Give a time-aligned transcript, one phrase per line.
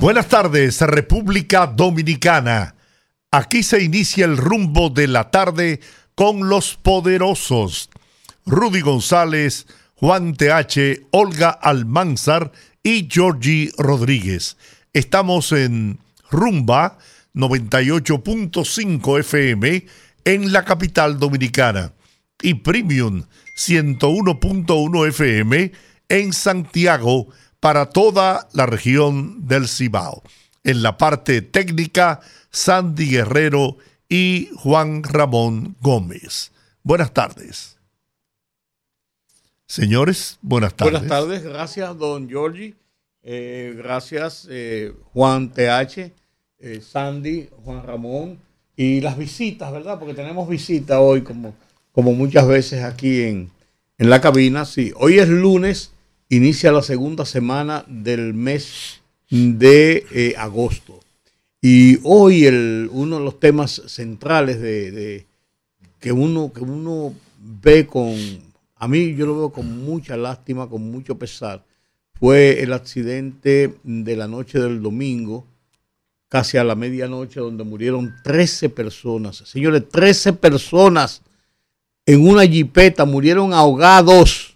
[0.00, 2.76] Buenas tardes, República Dominicana.
[3.32, 5.80] Aquí se inicia el rumbo de la tarde
[6.14, 7.90] con los poderosos.
[8.46, 14.56] Rudy González, Juan TH, Olga Almanzar y Georgie Rodríguez.
[14.92, 15.98] Estamos en
[16.30, 16.98] Rumba
[17.34, 19.84] 98.5 FM
[20.24, 21.92] en la capital dominicana
[22.40, 23.24] y Premium
[23.56, 25.72] 101.1 FM
[26.08, 27.26] en Santiago
[27.60, 30.22] para toda la región del Cibao.
[30.64, 33.76] En la parte técnica, Sandy Guerrero
[34.08, 36.52] y Juan Ramón Gómez.
[36.82, 37.76] Buenas tardes.
[39.66, 40.92] Señores, buenas tardes.
[40.92, 42.74] Buenas tardes, gracias, don Giorgi.
[43.22, 46.12] Eh, gracias, eh, Juan TH,
[46.60, 48.38] eh, Sandy, Juan Ramón.
[48.76, 49.98] Y las visitas, ¿verdad?
[49.98, 51.54] Porque tenemos visitas hoy, como,
[51.92, 53.50] como muchas veces aquí en,
[53.98, 54.64] en la cabina.
[54.64, 55.92] Sí, hoy es lunes
[56.28, 61.00] inicia la segunda semana del mes de agosto.
[61.60, 65.26] Y hoy el, uno de los temas centrales de,
[65.98, 68.14] que, uno, que uno ve con,
[68.76, 71.64] a mí yo lo veo con mucha lástima, con mucho pesar,
[72.12, 75.46] fue el accidente de la noche del domingo,
[76.28, 79.36] casi a la medianoche, donde murieron 13 personas.
[79.36, 81.22] Señores, 13 personas
[82.06, 84.47] en una jipeta murieron ahogados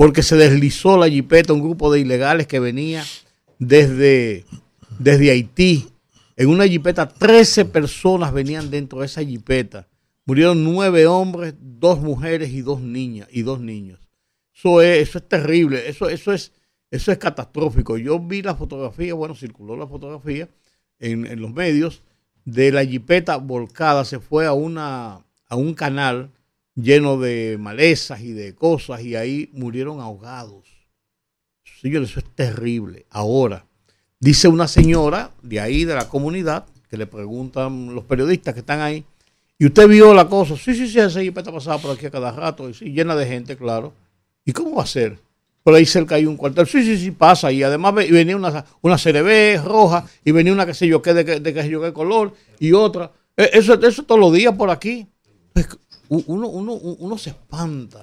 [0.00, 3.04] porque se deslizó la jipeta un grupo de ilegales que venía
[3.58, 4.46] desde,
[4.98, 5.90] desde Haití.
[6.36, 9.88] En una jipeta, 13 personas venían dentro de esa jipeta.
[10.24, 14.00] Murieron nueve hombres, dos mujeres y dos niñas y dos niños.
[14.54, 16.52] Eso es, eso es terrible, eso, eso, es,
[16.90, 17.98] eso es catastrófico.
[17.98, 20.48] Yo vi la fotografía, bueno, circuló la fotografía
[20.98, 22.02] en, en los medios
[22.46, 26.30] de la jipeta volcada, se fue a, una, a un canal
[26.74, 30.66] lleno de malezas y de cosas y ahí murieron ahogados.
[31.80, 33.06] Señores, eso es terrible.
[33.10, 33.64] Ahora,
[34.18, 38.80] dice una señora de ahí, de la comunidad, que le preguntan los periodistas que están
[38.80, 39.04] ahí,
[39.58, 42.32] y usted vio la cosa, sí, sí, sí, esa jipeta pasaba por aquí a cada
[42.32, 43.92] rato, y llena de gente, claro.
[44.44, 45.18] ¿Y cómo va a ser?
[45.62, 46.66] Por ahí cerca hay un cuartel.
[46.66, 47.52] Sí, sí, sí, pasa.
[47.52, 51.40] Y además venía una, una CRB roja y venía una que sé yo qué, de,
[51.40, 53.12] de, qué yo qué color y otra.
[53.36, 55.06] E, eso, eso todos los días por aquí.
[56.10, 58.00] Uno, uno, uno se espanta.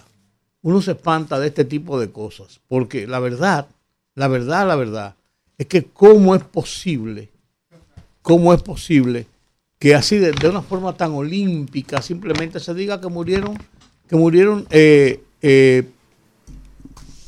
[0.61, 2.59] Uno se espanta de este tipo de cosas.
[2.67, 3.67] Porque la verdad,
[4.15, 5.15] la verdad, la verdad,
[5.57, 7.29] es que cómo es posible,
[8.21, 9.27] cómo es posible
[9.79, 13.57] que así de, una forma tan olímpica simplemente se diga que murieron,
[14.07, 15.87] que murieron eh, eh,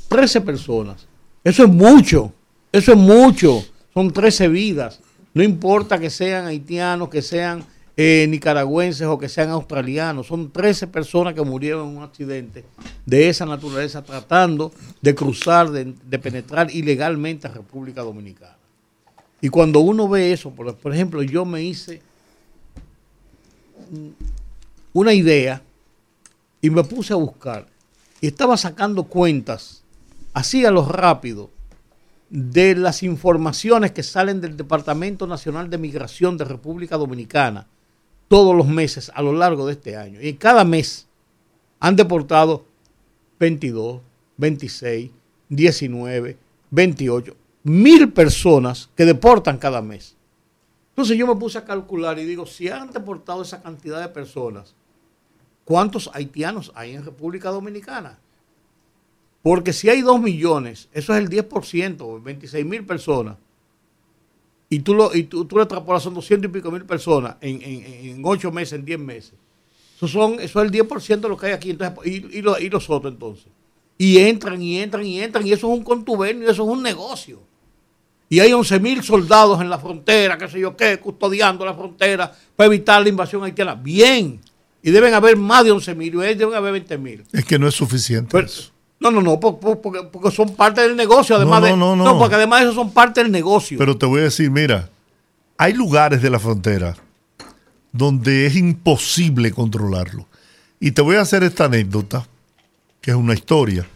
[0.08, 1.06] 13 personas.
[1.44, 2.34] Eso es mucho,
[2.72, 3.64] eso es mucho.
[3.94, 5.00] Son 13 vidas.
[5.34, 7.64] No importa que sean haitianos, que sean
[8.02, 10.28] eh, nicaragüenses o que sean australianos.
[10.28, 12.64] Son 13 personas que murieron en un accidente
[13.06, 14.72] de esa naturaleza tratando
[15.02, 18.56] de cruzar, de, penetrar ilegalmente a República Dominicana.
[19.42, 22.02] Y cuando uno ve eso, por, por ejemplo, yo me hice
[24.94, 25.62] una idea
[26.62, 27.68] y me puse a buscar
[28.22, 29.84] y estaba sacando cuentas
[30.34, 31.50] así a lo rápido,
[32.30, 37.68] de las informaciones que salen del Departamento Nacional de Migración de República Dominicana
[38.30, 40.22] todos los meses a lo largo de este año.
[40.22, 41.08] Y cada mes
[41.82, 42.64] han deportado
[43.40, 44.02] 22,
[44.38, 45.12] 26,
[45.50, 46.38] 19,
[46.72, 50.16] 28, mil personas que deportan cada mes.
[50.92, 54.76] Entonces yo me puse a calcular y digo, si han deportado esa cantidad de personas,
[55.66, 58.20] ¿cuántos haitianos hay en República Dominicana?
[59.42, 63.38] Porque si hay 2 millones, eso es el 10%, 26 mil personas,
[64.70, 68.22] y tú lo, y tú, tú extrapolas, son 200 y pico mil personas en, en,
[68.24, 69.34] 8 meses, en 10 meses.
[69.98, 71.72] Eso, son, eso es el 10% de lo que hay aquí.
[71.72, 73.48] Entonces, y, y, y los otros entonces.
[73.98, 77.42] Y entran y entran y entran, y eso es un contubernio, eso es un negocio.
[78.30, 82.32] Y hay 11 mil soldados en la frontera, qué sé yo qué, custodiando la frontera
[82.56, 83.74] para evitar la invasión haitiana.
[83.74, 84.40] Bien.
[84.84, 87.24] Y deben haber más de 11 mil, y deben haber 20 mil.
[87.34, 88.40] Es que no es suficiente.
[88.40, 88.72] eso.
[89.00, 92.64] No, no, no, porque, son parte del negocio, además no, no, no, no, porque además
[92.64, 93.78] eso son parte del negocio.
[93.78, 94.90] Pero te voy a decir, mira,
[95.58, 96.96] hay lugares de la frontera
[97.94, 100.28] donde es imposible controlarlo.
[100.80, 102.28] Y te voy a hacer esta anécdota,
[103.02, 103.88] que es una historia.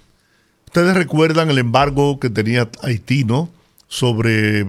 [0.66, 3.50] Ustedes recuerdan el embargo que tenía Haití, ¿no?
[3.88, 4.68] Sobre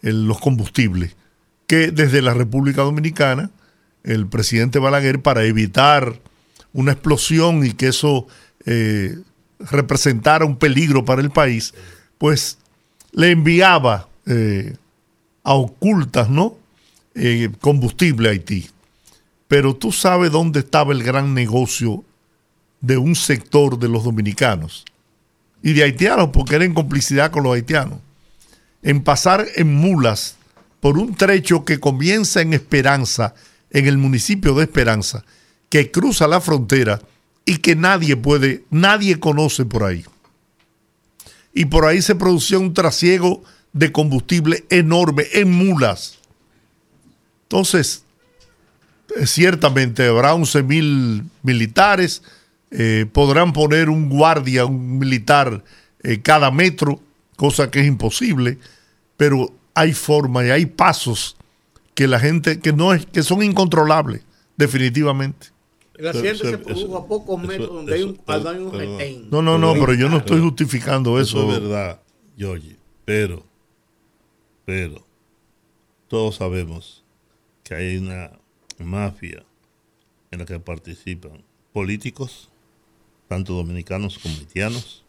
[0.00, 1.14] los combustibles.
[1.66, 3.50] que desde la República Dominicana,
[4.02, 6.20] el presidente Balaguer, para evitar
[6.74, 8.26] una explosión y que eso
[8.66, 9.16] eh,
[9.58, 11.74] representara un peligro para el país,
[12.18, 12.58] pues
[13.12, 14.76] le enviaba eh,
[15.42, 16.56] a ocultas, ¿no?
[17.14, 18.68] Eh, combustible a Haití.
[19.46, 22.04] Pero tú sabes dónde estaba el gran negocio
[22.80, 24.84] de un sector de los dominicanos
[25.62, 27.98] y de haitianos, porque era en complicidad con los haitianos,
[28.82, 30.36] en pasar en mulas
[30.80, 33.34] por un trecho que comienza en Esperanza,
[33.70, 35.24] en el municipio de Esperanza,
[35.70, 37.00] que cruza la frontera
[37.44, 40.04] y que nadie puede, nadie conoce por ahí.
[41.52, 43.42] Y por ahí se producía un trasiego
[43.72, 46.18] de combustible enorme en mulas.
[47.42, 48.04] Entonces,
[49.16, 52.22] eh, ciertamente habrá 11 mil militares,
[52.70, 55.62] eh, podrán poner un guardia, un militar
[56.02, 57.00] eh, cada metro,
[57.36, 58.58] cosa que es imposible,
[59.16, 61.36] pero hay forma y hay pasos
[61.94, 64.22] que la gente, que no es, que son incontrolables,
[64.56, 65.53] definitivamente.
[65.94, 69.30] El accidente se produjo a pocos metros donde hay un, retén.
[69.30, 71.38] No, no, no, pero yo no estoy justificando eso.
[71.38, 72.00] Eso es verdad,
[72.36, 72.76] Georgie.
[73.04, 73.44] Pero,
[74.64, 75.06] pero,
[76.08, 77.04] todos sabemos
[77.62, 78.32] que hay una
[78.78, 79.44] mafia
[80.30, 82.50] en la que participan políticos,
[83.28, 85.04] tanto dominicanos como haitianos,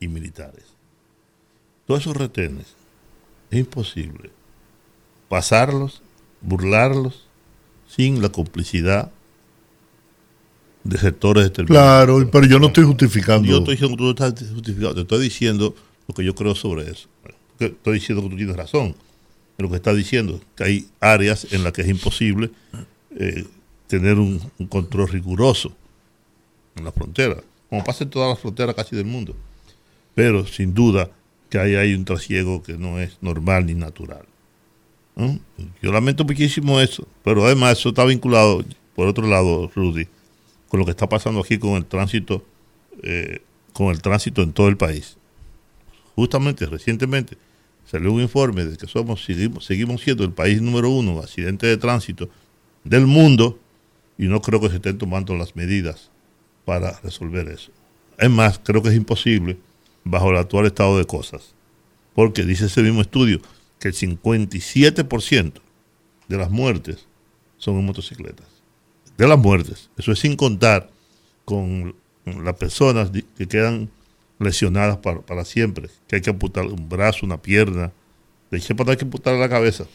[0.00, 0.64] y militares.
[1.86, 2.74] Todos esos retenes
[3.50, 4.30] es imposible
[5.28, 6.02] pasarlos,
[6.40, 7.26] burlarlos,
[7.88, 9.10] sin la complicidad
[10.88, 11.86] de sectores determinados.
[11.86, 13.46] Claro, pero yo no estoy justificando.
[13.48, 15.74] Yo estoy diciendo que tú estás justificando, te estoy diciendo
[16.06, 17.08] lo que yo creo sobre eso.
[17.58, 18.94] Estoy diciendo que tú tienes razón
[19.58, 22.50] en lo que estás diciendo, que hay áreas en las que es imposible
[23.18, 23.44] eh,
[23.86, 24.38] tener un,
[24.68, 25.72] control riguroso
[26.76, 27.36] en la frontera,
[27.70, 29.34] como pasa en todas las fronteras casi del mundo.
[30.14, 31.10] Pero sin duda
[31.48, 34.26] que ahí hay un trasiego que no es normal ni natural.
[35.80, 38.62] Yo lamento muchísimo eso, pero además eso está vinculado,
[38.94, 40.06] por otro lado, Rudy,
[40.68, 42.44] con lo que está pasando aquí con el tránsito,
[43.02, 43.40] eh,
[43.72, 45.16] con el tránsito en todo el país.
[46.14, 47.36] Justamente, recientemente,
[47.84, 51.76] salió un informe de que somos, seguimos, seguimos siendo el país número uno accidente de
[51.76, 52.28] tránsito
[52.84, 53.58] del mundo
[54.18, 56.10] y no creo que se estén tomando las medidas
[56.64, 57.70] para resolver eso.
[58.18, 59.58] Es más, creo que es imposible
[60.04, 61.54] bajo el actual estado de cosas,
[62.14, 63.40] porque dice ese mismo estudio
[63.78, 65.52] que el 57%
[66.28, 67.06] de las muertes
[67.58, 68.55] son en motocicletas
[69.16, 69.90] de las muertes.
[69.96, 70.90] Eso es sin contar
[71.44, 73.88] con las personas que quedan
[74.38, 77.92] lesionadas para, siempre, que hay que amputar un brazo, una pierna,
[78.50, 79.86] de hecho, hay que amputar la cabeza.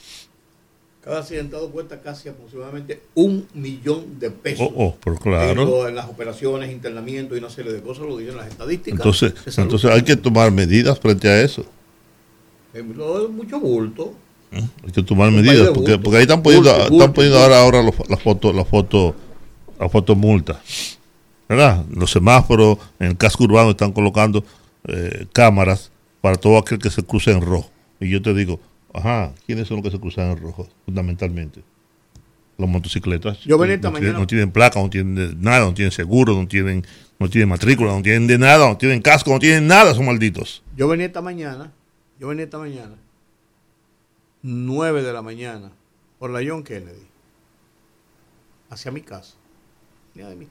[1.04, 4.68] Cada accidentado cuesta casi aproximadamente un millón de pesos.
[4.76, 5.88] Oh, oh pero claro.
[5.88, 9.00] En, las operaciones, internamiento y una serie de cosas, lo dicen las estadísticas.
[9.00, 11.66] Entonces, entonces hay que tomar medidas frente a eso.
[12.74, 14.14] Es mucho bulto.
[14.52, 18.54] Hay que tomar medidas, porque, porque ahí están poniendo, están poniendo ahora, ahora las fotos,
[18.54, 19.16] las fotos,
[19.80, 20.58] las fotos multas.
[21.48, 21.86] ¿Verdad?
[21.90, 24.44] Los semáforos en el casco urbano están colocando
[24.88, 27.70] eh, cámaras para todo aquel que se cruce en rojo.
[28.00, 28.60] Y yo te digo,
[28.94, 30.68] ajá, ¿quiénes son los que se cruzan en rojo?
[30.86, 31.62] Fundamentalmente.
[32.58, 33.40] Los motocicletas.
[33.40, 36.86] Yo no, Tienen, no tienen placa, no tienen nada, no tienen seguro, no tienen,
[37.20, 40.62] no tienen matrícula, no tienen de nada, no tienen casco, no tienen nada, son malditos.
[40.78, 41.72] Yo venía esta mañana,
[42.20, 42.96] yo venía esta mañana
[44.44, 45.72] 9 de la mañana
[46.20, 47.08] por la John Kennedy
[48.70, 49.36] hacia mi casa.
[50.14, 50.48] de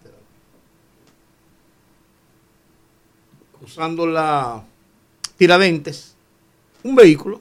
[3.58, 4.64] Cruzando la
[5.36, 6.14] Tiradentes,
[6.82, 7.40] un vehículo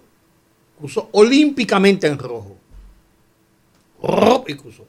[0.78, 2.58] cruzó olímpicamente en rojo.
[4.48, 4.86] Y cruzó.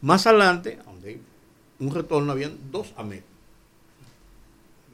[0.00, 1.20] Más adelante, donde
[1.78, 3.22] un retorno, habían dos a medio.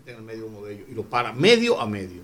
[0.07, 0.89] En el medio uno de ellos.
[0.91, 2.23] Y lo para medio a medio.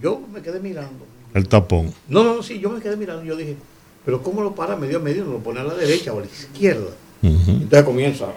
[0.00, 1.92] Yo me quedé mirando el tapón.
[2.08, 3.56] No, no, sí, yo me quedé mirando y yo dije,
[4.04, 5.24] pero ¿cómo lo para medio a medio?
[5.24, 6.90] No lo pone a la derecha o a la izquierda.
[7.22, 8.32] Entonces comienza la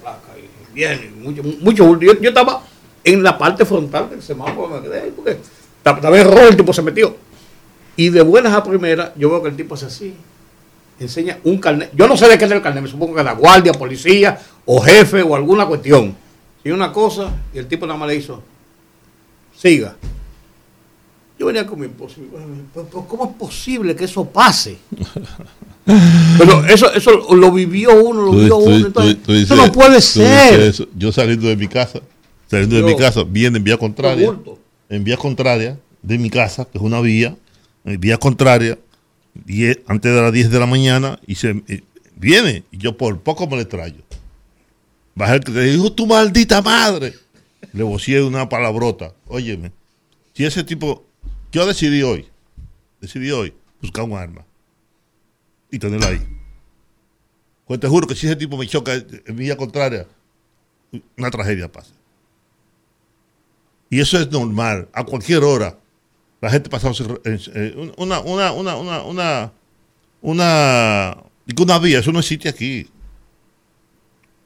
[0.00, 2.00] placa y viene, mucho, mucho.
[2.00, 2.62] Yo, yo, estaba
[3.04, 5.38] en la parte frontal del semáforo, me quedé ahí porque
[5.84, 7.16] estaba en rojo, el tipo se metió.
[7.96, 10.14] Y de buenas a primeras, yo veo que el tipo hace así,
[10.98, 11.90] enseña un carnet.
[11.94, 14.80] Yo no sé de qué es el carnet, me supongo que la guardia, policía, o
[14.80, 16.16] jefe, o alguna cuestión.
[16.64, 18.42] Y una cosa, y el tipo nada más le hizo,
[19.54, 19.96] siga.
[21.38, 22.16] Yo venía con mi esposo
[22.90, 24.76] ¿cómo es posible que eso pase?
[26.38, 28.86] Pero eso, eso lo vivió uno, lo vivió uno.
[28.86, 30.74] Entonces, eso no puede ser.
[30.94, 32.00] Yo saliendo de mi casa,
[32.46, 34.36] saliendo de mi casa, viene en vía contraria.
[34.90, 37.36] En vía contraria de mi casa, que es una vía,
[37.84, 38.78] en vía contraria,
[39.86, 41.62] antes de las 10 de la mañana, y se
[42.16, 43.98] viene, y yo por poco me le traigo.
[45.14, 47.14] Baja el que te dijo, tu maldita madre.
[47.72, 49.12] Le de una palabrota.
[49.26, 49.72] Óyeme,
[50.34, 51.07] si ese tipo
[51.50, 52.28] yo decidí hoy,
[53.00, 54.44] decidí hoy buscar un arma
[55.70, 56.26] y tenerla ahí.
[57.66, 60.06] Pues te juro que si ese tipo me choca en vía contraria,
[61.16, 61.92] una tragedia pasa.
[63.90, 65.78] Y eso es normal, a cualquier hora.
[66.40, 66.90] La gente pasa
[67.96, 69.52] una, una, una, una, una,
[70.22, 71.24] una,
[71.60, 72.88] una vía, eso no existe aquí.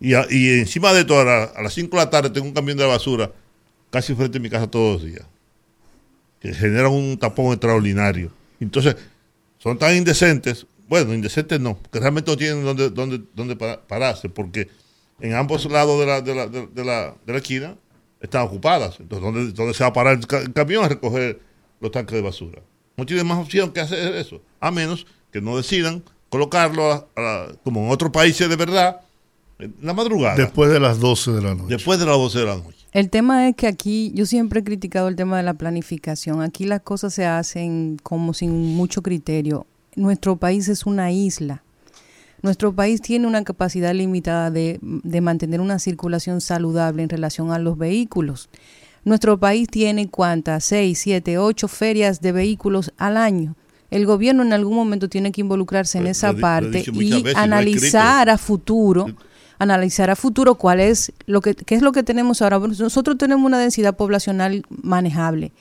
[0.00, 2.86] Y, y encima de todo, a, las 5 de la tarde tengo un camión de
[2.86, 3.30] basura
[3.90, 5.26] casi frente a mi casa todos los días.
[6.42, 8.32] Que genera un tapón extraordinario.
[8.60, 8.96] Entonces,
[9.58, 14.68] son tan indecentes, bueno, indecentes no, que realmente no tienen dónde, dónde, dónde pararse, porque
[15.20, 17.76] en ambos lados de la, de la, de, la, de la esquina
[18.20, 18.98] están ocupadas.
[18.98, 21.40] Entonces, ¿dónde, ¿dónde, se va a parar el, camión a recoger
[21.80, 22.60] los tanques de basura?
[22.96, 27.08] No tiene más opción que hacer eso, a menos que no decidan colocarlo
[27.62, 29.00] como en otros países de verdad,
[29.80, 30.36] la madrugada.
[30.36, 31.68] Después de las 12 de la noche.
[31.68, 32.86] Después de las 12 de la noche.
[32.92, 36.42] El tema es que aquí yo siempre he criticado el tema de la planificación.
[36.42, 39.66] Aquí las cosas se hacen como sin mucho criterio.
[39.96, 41.62] Nuestro país es una isla.
[42.42, 44.78] Nuestro país tiene una capacidad limitada de,
[45.22, 48.50] mantener una circulación saludable en relación a los vehículos.
[49.04, 53.54] Nuestro país tiene cuántas, seis, siete, ocho ferias de vehículos al año.
[53.90, 59.06] El gobierno en algún momento tiene que involucrarse en esa parte y analizar a futuro
[59.62, 62.58] analizar a futuro cuál es lo que qué es lo que tenemos ahora.
[62.58, 65.52] Nosotros tenemos una densidad poblacional manejable.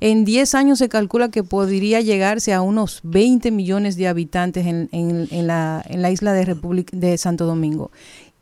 [0.00, 4.88] En 10 años se calcula que podría llegarse a unos 20 millones de habitantes en,
[4.92, 7.90] en, la, en la isla de, de Santo Domingo.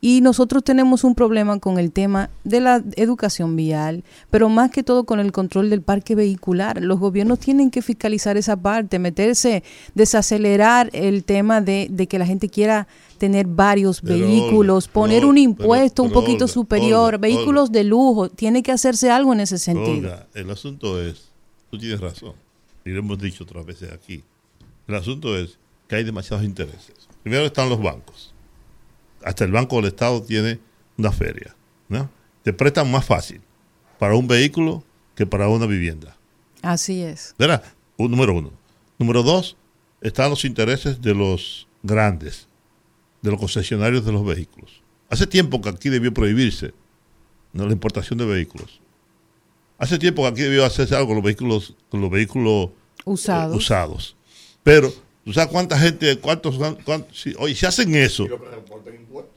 [0.01, 4.83] Y nosotros tenemos un problema con el tema de la educación vial, pero más que
[4.83, 6.81] todo con el control del parque vehicular.
[6.81, 9.63] Los gobiernos tienen que fiscalizar esa parte, meterse,
[9.95, 12.87] desacelerar el tema de, que la gente quiera
[13.17, 19.09] tener varios vehículos, poner un impuesto un poquito superior, vehículos de lujo, tiene que hacerse
[19.09, 20.13] algo en ese sentido.
[20.33, 21.29] el asunto es,
[21.71, 22.33] tú tienes razón,
[22.83, 24.23] y lo hemos dicho otras veces aquí,
[24.87, 26.93] el asunto es que hay demasiados intereses.
[27.23, 28.34] Primero están los bancos
[29.25, 30.59] hasta el Banco del Estado tiene
[30.97, 31.55] una feria.
[31.89, 32.09] ¿no?
[32.43, 33.41] Te prestan más fácil
[33.99, 34.83] para un vehículo
[35.15, 36.15] que para una vivienda.
[36.61, 37.35] Así es.
[37.37, 37.63] ¿Verdad?
[37.97, 38.53] Un, número uno.
[38.99, 39.57] Número dos,
[40.01, 42.47] están los intereses de los grandes,
[43.21, 44.83] de los concesionarios de los vehículos.
[45.09, 46.73] Hace tiempo que aquí debió prohibirse
[47.51, 47.65] ¿no?
[47.65, 48.79] la importación de vehículos.
[49.77, 53.57] Hace tiempo que aquí debió hacerse algo con los vehículos, con los vehículos eh, usados.
[53.57, 54.15] usados.
[54.63, 54.93] Pero
[55.25, 56.55] ¿Tú sabes cuánta gente, cuántos,
[56.85, 58.27] cuántos si, oye, si hacen eso?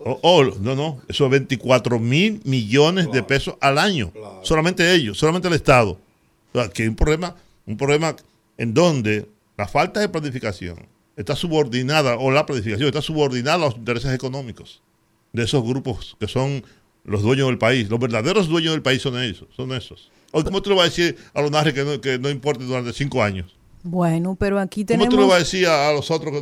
[0.04, 4.12] Oh, oh, no, no, eso es 24 mil millones de pesos al año.
[4.42, 5.98] Solamente ellos, solamente el Estado.
[6.54, 8.14] aquí hay un problema, un problema
[8.58, 9.26] en donde
[9.56, 10.76] la falta de planificación
[11.16, 14.82] está subordinada, o la planificación está subordinada a los intereses económicos
[15.32, 16.62] de esos grupos que son
[17.04, 17.88] los dueños del país.
[17.88, 20.10] Los verdaderos dueños del país son esos, son esos.
[20.32, 23.22] ¿Cómo tú le vas a decir a los que no, que no importe durante cinco
[23.22, 23.57] años?
[23.82, 25.08] Bueno, pero aquí tenemos...
[25.08, 26.34] ¿Cómo tú le vas a decir a, los otros,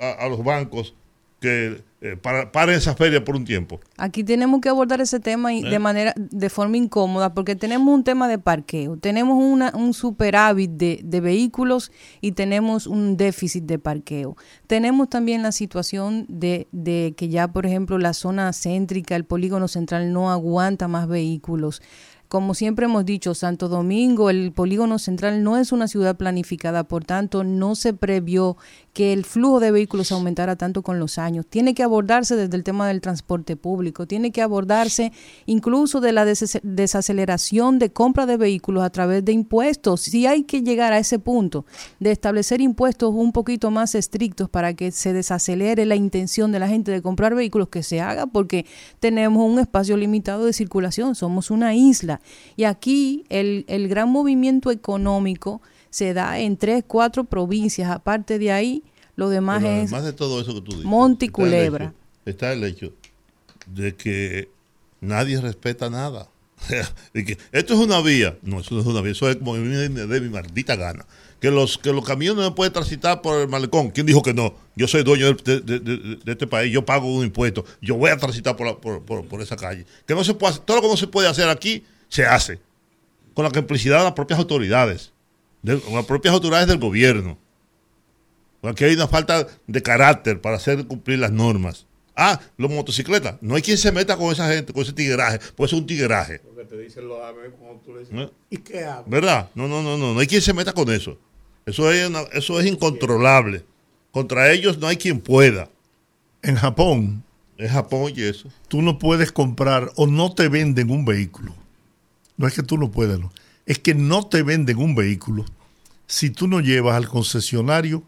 [0.00, 0.94] a, los bancos,
[1.40, 3.80] que eh, paren esa feria por un tiempo?
[3.96, 5.78] Aquí tenemos que abordar ese tema de ¿Eh?
[5.78, 11.00] manera, de forma incómoda, porque tenemos un tema de parqueo, tenemos una, un superávit de,
[11.02, 14.36] de vehículos y tenemos un déficit de parqueo.
[14.66, 19.68] Tenemos también la situación de, de que ya, por ejemplo, la zona céntrica, el polígono
[19.68, 21.82] central no aguanta más vehículos.
[22.28, 27.04] Como siempre hemos dicho, Santo Domingo, el polígono central no es una ciudad planificada, por
[27.04, 28.56] tanto no se previó
[28.96, 31.44] que el flujo de vehículos aumentara tanto con los años.
[31.46, 35.12] Tiene que abordarse desde el tema del transporte público, tiene que abordarse
[35.44, 40.00] incluso de la desaceleración de compra de vehículos a través de impuestos.
[40.00, 41.66] Si hay que llegar a ese punto
[42.00, 46.66] de establecer impuestos un poquito más estrictos para que se desacelere la intención de la
[46.66, 48.64] gente de comprar vehículos, que se haga porque
[48.98, 52.22] tenemos un espacio limitado de circulación, somos una isla.
[52.56, 57.90] Y aquí el, el gran movimiento económico se da en tres, cuatro provincias.
[57.90, 58.82] Aparte de ahí,
[59.16, 61.94] lo demás es de todo eso que tú dices, Monte y Culebra.
[62.24, 62.92] Está el, hecho,
[63.66, 64.50] de que
[65.00, 66.28] nadie respeta nada.
[67.14, 68.36] de que esto es una vía.
[68.42, 69.12] No, eso no es una vía.
[69.12, 71.06] Eso es como de, de mi maldita gana.
[71.40, 73.90] Que los, que los camiones no pueden transitar por el malecón.
[73.90, 74.54] ¿Quién dijo que no?
[74.74, 78.80] Yo soy dueño de, este país, yo pago un impuesto, yo voy a transitar por,
[78.80, 79.86] por, por, esa calle.
[80.06, 82.58] Que no se puede todo lo que no se puede hacer aquí, se hace.
[83.34, 85.12] Con la complicidad de las propias autoridades
[85.66, 87.36] de las propias autoridades del gobierno.
[88.62, 91.86] Aquí hay una falta de carácter para hacer cumplir las normas.
[92.14, 93.36] Ah, los motocicletas.
[93.40, 95.38] No hay quien se meta con esa gente, con ese tigraje.
[95.54, 96.40] Puede ser un tigraje.
[96.44, 97.18] Lo que te dicen los
[97.58, 99.04] cuando tú le dices, ¿y qué hago?
[99.06, 99.50] ¿Verdad?
[99.54, 100.14] No, no, no, no.
[100.14, 101.18] No hay quien se meta con eso.
[101.66, 103.64] Eso es, eso es incontrolable.
[104.12, 105.68] Contra ellos no hay quien pueda.
[106.42, 107.24] En Japón.
[107.58, 108.48] En Japón y eso.
[108.68, 111.54] Tú no puedes comprar o no te venden un vehículo.
[112.36, 113.32] No es que tú no puedas, no.
[113.66, 115.44] Es que no te venden un vehículo
[116.06, 118.02] si tú no llevas al concesionario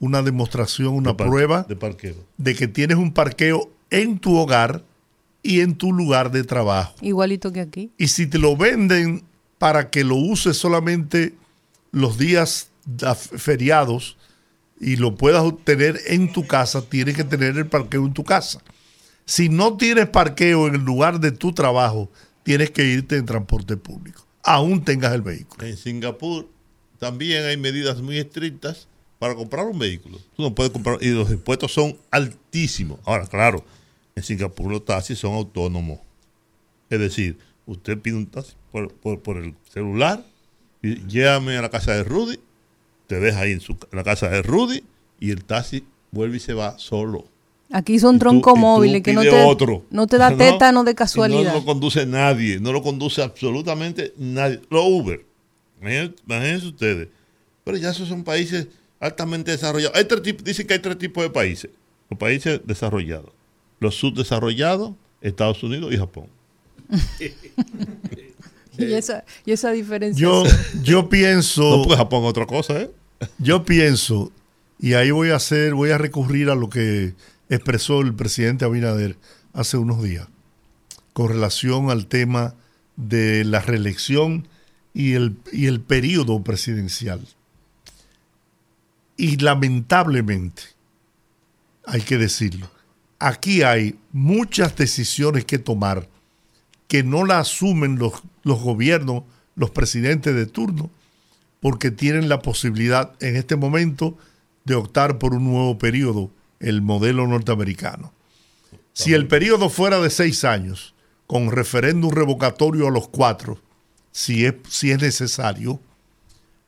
[0.00, 2.16] una demostración, una De prueba De parqueo.
[2.38, 4.82] de que tienes un parqueo en tu hogar
[5.42, 6.94] y en tu lugar de trabajo.
[7.02, 7.90] Igualito que aquí.
[7.98, 9.22] Y si te lo venden
[9.58, 11.34] para que lo uses solamente
[11.92, 12.70] los días
[13.36, 14.16] feriados
[14.80, 18.60] y lo puedas obtener en tu casa, tienes que tener el parqueo en tu casa.
[19.26, 22.10] Si no tienes parqueo en el lugar de tu trabajo,
[22.42, 25.66] tienes que irte en transporte público, aún tengas el vehículo.
[25.66, 26.48] En Singapur
[26.98, 30.18] también hay medidas muy estrictas para comprar un vehículo.
[30.36, 32.98] Tú no puedes comprar, y los impuestos son altísimos.
[33.04, 33.64] Ahora, claro,
[34.14, 35.98] en Singapur los taxis son autónomos.
[36.88, 40.24] Es decir, usted pide un taxi por, por- el celular,
[40.82, 42.38] y llévame a la casa de Rudy,
[43.06, 44.82] te deja ahí en, su, en la casa de Rudy
[45.18, 47.26] y el taxi vuelve y se va solo.
[47.72, 49.84] Aquí son tú móviles que no te, otro.
[49.90, 51.52] no te da No, tétano de casualidad.
[51.52, 54.60] No lo conduce nadie, no lo conduce absolutamente nadie.
[54.70, 55.24] Los Uber,
[55.80, 57.08] imagínense, ustedes.
[57.62, 58.66] Pero ya esos son países
[58.98, 59.96] altamente desarrollados.
[59.96, 61.70] Hay tres tipos, dicen que hay tres tipos de países.
[62.08, 63.30] Los países desarrollados,
[63.78, 66.26] los subdesarrollados, Estados Unidos y Japón.
[68.78, 70.20] y, esa, y esa diferencia.
[70.20, 70.42] Yo,
[70.82, 71.62] yo pienso...
[71.62, 72.90] No porque Japón otra cosa, ¿eh?
[73.38, 74.32] Yo pienso,
[74.80, 77.12] y ahí voy a hacer, voy a recurrir a lo que
[77.50, 79.18] expresó el presidente Abinader
[79.52, 80.26] hace unos días,
[81.12, 82.54] con relación al tema
[82.96, 84.48] de la reelección
[84.94, 87.26] y el, y el periodo presidencial.
[89.16, 90.62] Y lamentablemente,
[91.84, 92.70] hay que decirlo,
[93.18, 96.08] aquí hay muchas decisiones que tomar
[96.88, 100.90] que no la asumen los, los gobiernos, los presidentes de turno,
[101.60, 104.16] porque tienen la posibilidad en este momento
[104.64, 106.30] de optar por un nuevo periodo,
[106.60, 108.12] el modelo norteamericano.
[108.92, 110.94] Si el periodo fuera de seis años,
[111.26, 113.60] con referéndum revocatorio a los cuatro,
[114.12, 115.80] si es, si es necesario,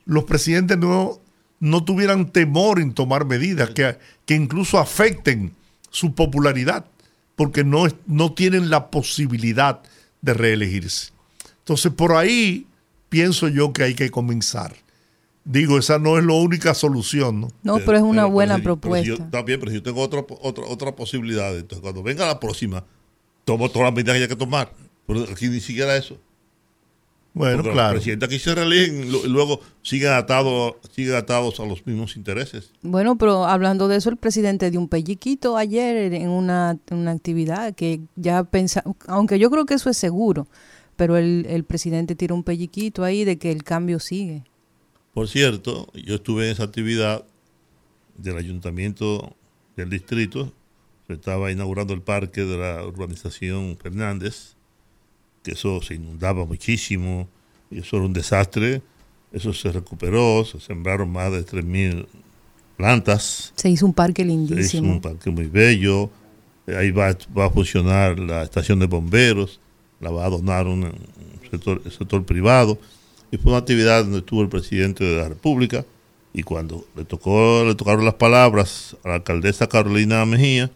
[0.05, 1.21] los presidentes no,
[1.61, 5.55] no tuvieran temor en tomar medidas que, que incluso afecten
[5.91, 6.87] su popularidad,
[7.37, 9.81] porque no, no tienen la posibilidad
[10.23, 11.13] de reelegirse.
[11.59, 12.67] Entonces, por ahí
[13.09, 14.75] pienso yo que hay que comenzar.
[15.45, 17.49] Digo, esa no es la única solución, ¿no?
[17.65, 19.29] no, pero es una buena si- pero si propuesta.
[19.33, 22.85] yo- bien, pero si yo tengo otra, otra, otra posibilidad, entonces cuando venga la próxima,
[23.45, 24.73] tomo todas las medidas que haya que tomar.
[25.07, 26.17] Pero aquí ni siquiera eso.
[27.35, 27.95] Bueno, Porque claro.
[27.95, 32.73] Los presidentes aquí se reeligen y luego siguen atados, siguen atados a los mismos intereses.
[32.83, 37.11] Bueno, pero hablando de eso, el presidente dio un pelliquito ayer en una, en una
[37.13, 40.47] actividad que ya pensa, aunque yo creo que eso es seguro,
[40.97, 44.45] pero el, el presidente tiró un pelliquito ahí de que el cambio sigue.
[45.15, 47.25] Por cierto, yo estuve en esa actividad
[48.17, 49.35] del ayuntamiento
[49.77, 50.53] del distrito.
[51.07, 54.55] Se estaba inaugurando el parque de la urbanización Fernández,
[55.43, 57.29] que eso se inundaba muchísimo,
[57.71, 58.83] y eso era un desastre.
[59.33, 62.07] Eso se recuperó, se sembraron más de 3.000
[62.77, 63.53] plantas.
[63.57, 64.93] Se hizo un parque Se hizo lindísimo.
[64.93, 66.11] un parque muy bello.
[66.67, 69.59] Eh, Ahí va, va a funcionar la estación de bomberos.
[70.01, 72.79] La va a donar un, un sector, el sector privado.
[73.33, 75.87] Y fue una actividad donde estuvo el presidente de la República.
[76.35, 80.71] Y cuando le tocó, le tocaron las palabras a la alcaldesa Carolina Mejía,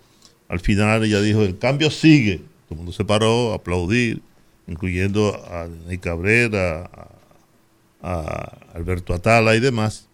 [0.48, 2.38] al final ella dijo, el cambio sigue.
[2.38, 4.22] Todo el mundo se paró a aplaudir,
[4.66, 7.08] incluyendo a Ney Cabrera, a,
[8.02, 10.08] a Alberto Atala y demás.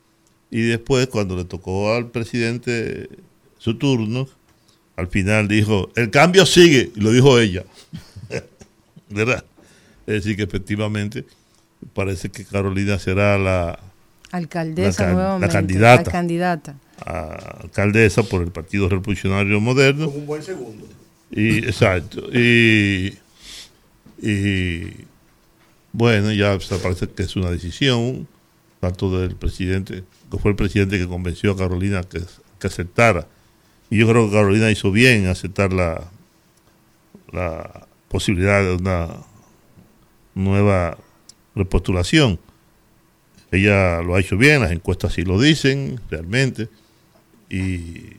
[0.50, 3.08] Y después, cuando le tocó al presidente
[3.58, 4.28] su turno,
[4.96, 7.64] al final dijo, el cambio sigue, y lo dijo ella.
[9.10, 9.44] ¿Verdad?
[10.06, 11.24] Es decir, que efectivamente
[11.94, 13.78] parece que Carolina será la
[14.30, 15.52] Alcaldesa la can- la nuevamente.
[15.52, 16.02] candidata.
[16.04, 16.74] La candidata.
[17.64, 20.06] alcaldesa por el Partido Revolucionario Moderno.
[20.10, 20.86] Con un buen segundo.
[21.30, 22.22] Y, exacto.
[22.32, 23.18] Y,
[24.20, 24.86] y
[25.92, 28.26] bueno, ya parece que es una decisión,
[28.80, 32.20] tanto del presidente, que fue el presidente que convenció a Carolina que,
[32.58, 33.26] que aceptara.
[33.90, 36.04] Y yo creo que Carolina hizo bien en aceptar la,
[37.32, 39.08] la posibilidad de una
[40.34, 40.96] nueva
[41.54, 42.38] repostulación.
[43.50, 46.68] Ella lo ha hecho bien, las encuestas sí lo dicen, realmente.
[47.50, 48.16] Y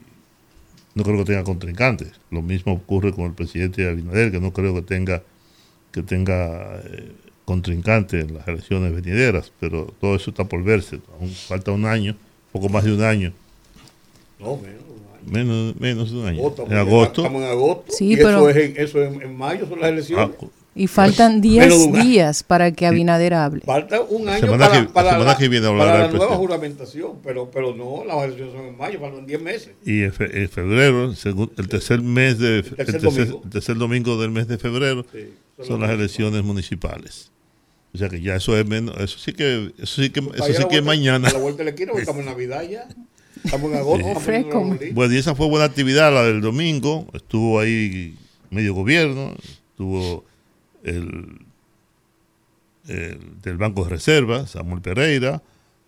[0.93, 2.11] no creo que tenga contrincantes.
[2.29, 5.23] Lo mismo ocurre con el presidente Abinader, que no creo que tenga
[5.91, 7.11] que tenga eh,
[7.45, 10.99] contrincante en las elecciones venideras, pero todo eso está por verse.
[11.19, 12.15] Aún falta un año,
[12.51, 13.31] poco más de un año,
[14.39, 14.81] No, menos.
[15.25, 16.39] menos, menos de un año.
[16.39, 17.91] Agosto, En agosto, Estamos en agosto.
[17.95, 20.35] Sí, y pero- eso es, en, eso es en, en mayo, son las ah, elecciones.
[20.75, 22.03] Y faltan Menos de 10 un año.
[22.05, 23.61] días para que Abinader hable.
[23.61, 26.05] Falta un año semana para, que- la para semana la, que viene hablará para la
[26.05, 26.47] el nueva presidente.
[26.47, 29.69] juramentación, pero, pero no, las elecciones son en mayo, faltan 10 meses.
[29.85, 33.41] y en, fe- en febrero, el, el tercer mes de el tercer tercer, domingo.
[33.43, 35.29] el tercer domingo del mes de febrero, Sí,
[35.67, 37.29] son las elecciones municipales.
[37.93, 40.63] O sea que ya eso es menos, eso sí que, eso sí que, eso sí
[40.67, 41.27] que es mañana.
[41.29, 42.87] a La vuelta de la esquina, estamos en Navidad ya.
[43.43, 44.07] Estamos en agosto.
[44.93, 47.05] Bueno, y esa fue buena actividad, la del domingo.
[47.13, 48.15] Estuvo ahí
[48.49, 49.35] medio gobierno,
[49.71, 50.23] estuvo
[50.83, 51.39] el,
[52.87, 55.41] el del Banco de Reserva, Samuel Pereira,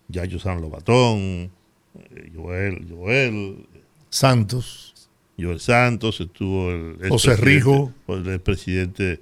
[0.08, 1.50] Yayo San Lobatón,
[1.94, 3.66] eh, Joel, Joel,
[4.08, 4.94] Santos.
[5.38, 7.92] Joel Santos, estuvo el José expresidente- Rijo.
[8.08, 9.20] el presidente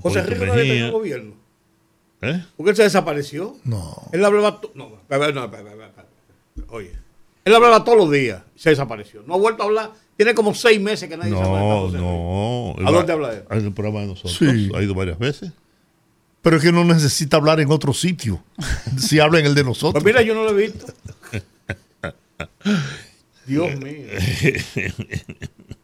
[0.00, 0.90] José Hipólito no había tenido Mejía.
[0.90, 1.34] gobierno.
[2.22, 2.44] ¿Eh?
[2.56, 3.56] Porque él se desapareció.
[3.64, 3.94] No.
[4.12, 4.60] Él hablaba.
[4.74, 5.00] No, no.
[7.50, 8.42] Él hablaba todos los días.
[8.54, 9.24] Se desapareció.
[9.26, 9.90] No ha vuelto a hablar.
[10.16, 12.76] Tiene como seis meses que nadie sabe dónde está No, José Rico.
[12.78, 12.88] no.
[12.88, 13.44] ¿A dónde habla él?
[13.50, 14.36] En el programa de nosotros.
[14.38, 14.70] Sí.
[14.72, 15.50] Ha ido varias veces.
[16.42, 18.40] Pero es que no necesita hablar en otro sitio.
[18.98, 20.00] si habla en el de nosotros.
[20.00, 20.86] Pues mira, yo no lo he visto.
[23.46, 24.06] Dios mío.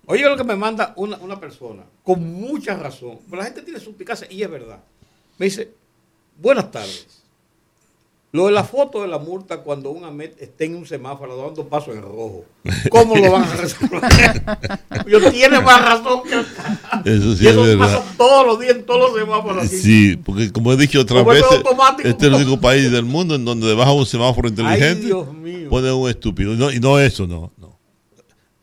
[0.06, 3.80] Oye, lo que me manda una, una persona, con mucha razón, pero la gente tiene
[3.80, 4.78] su picasa y es verdad.
[5.36, 5.72] Me dice,
[6.40, 7.24] buenas tardes.
[8.32, 11.68] Lo de la foto de la multa cuando un AMET esté en un semáforo dando
[11.68, 12.44] paso en rojo.
[12.90, 14.02] ¿Cómo lo van a resolver?
[15.06, 17.78] Yo tiene más razón que Eso sí y es eso verdad.
[18.02, 19.64] pasa todos los días en todos los semáforos.
[19.64, 19.76] aquí.
[19.76, 22.08] Sí, porque como he dicho otras Como es veces, automático.
[22.08, 25.08] este es el único país del mundo en donde debajo de un semáforo inteligente
[25.70, 26.52] pone un estúpido.
[26.52, 27.78] Y no, y no eso, no, no.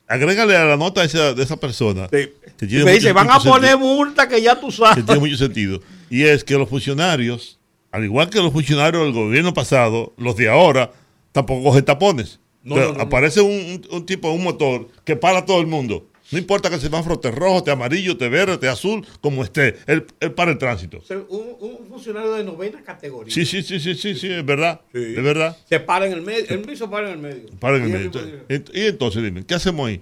[0.07, 2.29] Agrégale a la nota de esa, de esa persona Sí.
[2.59, 5.03] que Y me mucho- dice, van a poner sentido, multa que ya tú que sabes.
[5.05, 5.79] tiene mucho sentido.
[6.09, 7.57] Y es que los funcionarios,
[7.93, 10.91] al igual que los funcionarios del gobierno pasado, los de ahora,
[11.31, 12.39] tampoco cogen tapones.
[12.63, 16.07] No, aparece un, un- tipo un motor que para todo el mundo.
[16.31, 19.75] No importa que el semáforo esté rojo, esté amarillo, esté verde, esté azul, como esté.
[19.85, 20.97] Él, él para el tránsito.
[20.97, 23.31] O sea, un, un funcionario de novena categoría.
[23.33, 24.81] Sí, sí, sí, sí, sí, sí, es verdad.
[24.93, 24.99] Sí.
[25.15, 25.55] Es verdad.
[25.69, 26.45] Se para en el medio.
[26.49, 27.49] Él mismo para en el medio.
[27.59, 28.11] Para en el medio.
[28.73, 30.01] Y entonces dime, ¿qué hacemos ahí?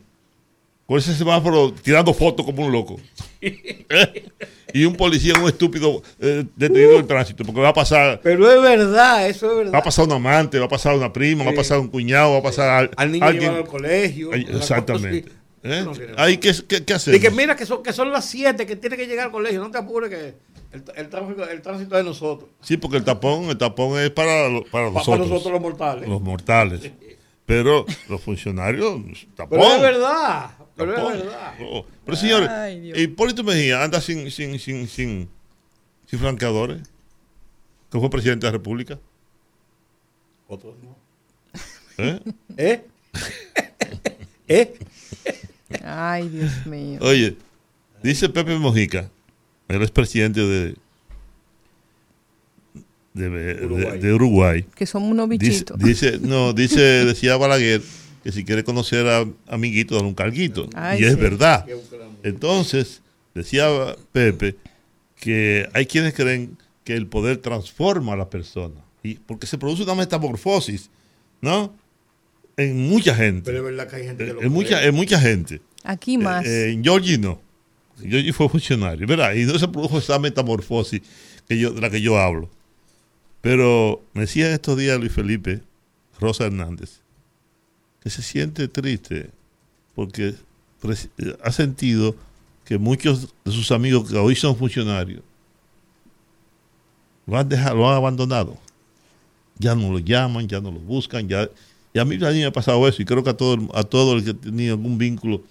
[0.86, 3.00] Con ese semáforo tirando fotos como un loco.
[3.42, 4.30] ¿Eh?
[4.74, 8.50] Y un policía, un estúpido eh, detenido en el tránsito, porque va a pasar, Pero
[8.50, 9.74] es verdad, eso es verdad.
[9.74, 11.58] va a pasar un amante, va a pasar una prima, va a Sí.
[11.58, 13.52] pasar un cuñado, va a pasar al- Al niño alguien.
[13.54, 14.30] al colegio.
[14.34, 15.32] Ay, Exactamente.
[15.64, 15.82] ¿Eh?
[15.86, 17.18] No Ahí, ¿qué, qué, qué hacemos?
[17.18, 19.60] Y que mira que son, que son las 7 que tiene que llegar al colegio.
[19.62, 20.34] No te apures que
[20.76, 22.50] el, el, tráfico, el tránsito es de nosotros.
[22.62, 26.10] Sí, porque el tapón, el tapón es para, para Pa- nosotros, Para nosotros los mortales.
[26.10, 26.92] los mortales.
[27.46, 29.02] Pero los funcionarios,
[29.36, 29.60] tapón.
[29.60, 30.52] Pero es verdad.
[30.86, 31.54] Pero es verdad.
[31.62, 32.50] Oh, Pero señores.
[32.98, 35.30] Hipólito Mejía anda sin, sin, sin, sin,
[36.08, 36.80] sin franqueadores,
[37.92, 39.00] que fue presidente de la República.
[40.48, 40.96] Otros no.
[41.98, 42.20] ¿eh?
[42.58, 42.82] ¿Eh?
[44.48, 44.74] ¿Eh?
[45.84, 47.00] Ay, Dios mío.
[47.02, 47.38] Oye,
[48.04, 49.10] dice Pepe Mojica,
[49.70, 50.76] el expresidente de,
[53.14, 54.00] de, de- Uruguay.
[54.00, 54.66] de Uruguay.
[54.76, 55.80] Que somos unos Dice, bichitos.
[55.80, 57.82] dice, no, dice, decía Balaguer
[58.24, 60.70] que si quiere conocer a amiguito, dale un carguito.
[60.76, 61.20] Ay, y es sí.
[61.20, 61.66] verdad.
[62.24, 63.02] Entonces,
[63.34, 63.68] decía
[64.12, 64.56] Pepe
[65.20, 68.82] que hay quienes creen que el poder transforma a la persona.
[69.04, 70.90] Y porque se produce una metamorfosis,
[71.42, 71.74] ¿no?
[72.58, 73.44] En mucha gente.
[73.46, 75.62] Pero es verdad que hay gente que lo En mucha, en mucha gente.
[75.84, 76.46] Aquí más.
[76.46, 77.42] Eh, eh, en Georgie no.
[78.00, 79.34] Georgie fue funcionario, ¿verdad?
[79.34, 81.02] Y no se produjo esa metamorfosis
[81.48, 82.50] que yo, de la que yo hablo.
[83.42, 85.62] Pero me decía en estos días Luis Felipe
[86.20, 87.02] Rosa Hernández
[88.02, 89.30] que se siente triste
[89.96, 90.36] porque
[90.84, 92.16] eh, ha sentido
[92.66, 95.22] que muchos de sus amigos que hoy son funcionarios
[97.28, 98.58] lo han dejado, lo han abandonado.
[99.58, 101.48] Ya no lo llaman, ya no lo buscan, ya
[101.94, 104.16] y a mí también me ha pasado eso y creo que a todo a todo
[104.16, 105.44] el que tenía algún vínculo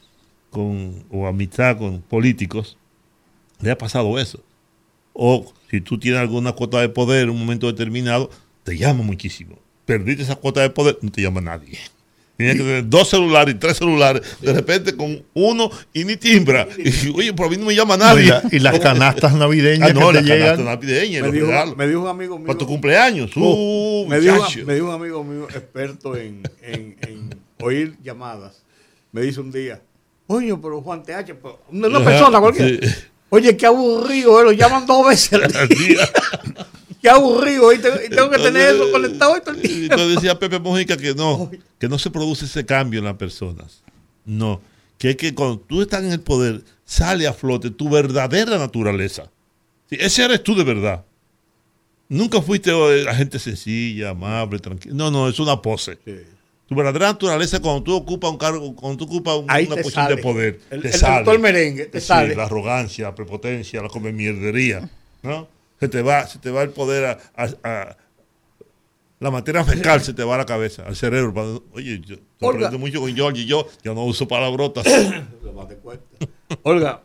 [0.51, 2.77] con o amistad con políticos
[3.61, 4.43] le ha pasado eso.
[5.13, 8.31] O si tú tienes alguna cuota de poder en un momento determinado,
[8.65, 9.59] te llama muchísimo.
[9.85, 11.79] Perdiste esa cuota de poder, no te llama nadie.
[12.41, 16.67] Tienes que tener dos celulares y tres celulares, de repente con uno y ni timbra.
[16.79, 18.25] Y, oye, por a mí no me llama No, nadie.
[18.25, 20.65] y, la- y las canastas navideñas Ah, no, que la te canasta llegan.
[20.65, 22.47] navideña, y Me los dijo, me dijo un amigo mío.
[22.47, 23.31] Para tu cumpleaños.
[23.37, 24.61] Uh, me, dijo, muchacho.
[24.67, 28.63] me dijo un amigo mío experto en, en- en oír llamadas.
[29.13, 29.83] Me dice un día,
[30.27, 32.87] coño, pero Juan TH, pero una, una Ajá, persona cualquiera.
[32.89, 32.95] sí.
[33.33, 36.09] Oye, qué aburrido, eh, lo llaman dos veces Al día.
[37.03, 39.83] Qué aburrido, y tengo, que tener eso conectado todo el día.
[39.85, 43.83] Entonces decía Pepe Mojica que no, que no se produce ese cambio en las personas.
[44.27, 44.61] No,
[44.99, 49.31] que es que cuando tú estás en el poder, sale a flote tu verdadera naturaleza.
[49.89, 51.05] Sí, ese eres tú de verdad.
[52.09, 54.95] Nunca fuiste eh, la gente sencilla, amable, tranquila.
[54.95, 55.97] No, no, es una pose.
[56.05, 56.17] Sí.
[56.69, 60.17] Tu verdadera naturaleza cuando tú ocupas un cargo, cuando tú ocupas un- una posición sale.
[60.17, 60.61] de poder.
[60.71, 61.17] El- te el sale.
[61.17, 62.35] doctor merengue, te Sí, sale.
[62.37, 64.89] La arrogancia, la prepotencia, la comemierdería.
[65.23, 65.49] ¿no?
[65.81, 67.97] Se te va, se te va el poder a, a- a-
[69.19, 71.63] la materia fecal se te va a la cabeza, al cerebro.
[71.73, 72.17] Oye, yo
[72.49, 74.87] aprendo mucho con George y yo, yo no uso palabrotas.
[76.63, 77.03] Olga,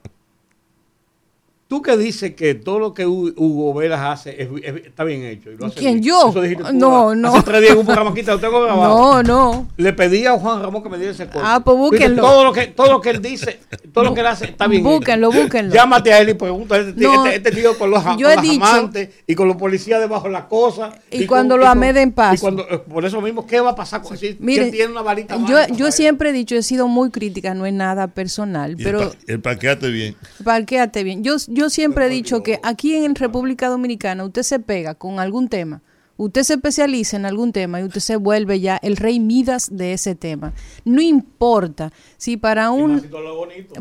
[1.68, 5.24] Tú que dices que todo lo que Hu- Hugo Veras hace es- es- está bien
[5.24, 5.50] hecho.
[5.52, 6.04] y lo hace ¿Quién, bien.
[6.04, 6.30] yo?
[6.30, 7.44] Eso dijiste tú, No, hace no.
[7.44, 9.24] tres días en un programa aquí, te lo tengo grabado.
[9.24, 9.68] No, no.
[9.76, 11.40] Le pedí a Juan Ramón que me diera ese corte.
[11.42, 12.22] Ah, pues búsquenlo.
[12.22, 13.60] Todo lo que, todo lo que él dice,
[13.92, 14.84] todo lo que él hace está bien.
[14.84, 15.42] Búsquenlo, hecho.
[15.42, 15.74] búsquenlo.
[15.74, 18.20] Llámate a él y pregúntale este, tío- No, este, este tío con los, yo con
[18.20, 20.94] he las dicho- amantes y con los policías debajo de las cosas.
[21.10, 22.36] Y cuando lo amé den paso.
[22.36, 25.02] Y cuando, eh, por eso mismo, ¿qué va a pasar con si, Miren, tiene una
[25.02, 28.84] varita yo, yo siempre he dicho, he sido muy crítica, no es nada personal, Y
[28.84, 30.16] pero el, pa- el parqueate bien.
[30.44, 31.24] parquéate bien.
[31.24, 35.48] Yo, yo siempre he dicho que aquí en República Dominicana usted se pega con algún
[35.48, 35.82] tema,
[36.18, 39.94] usted se especializa en algún tema y usted se vuelve ya el rey Midas de
[39.94, 40.54] ese tema.
[40.84, 43.02] No importa si para un...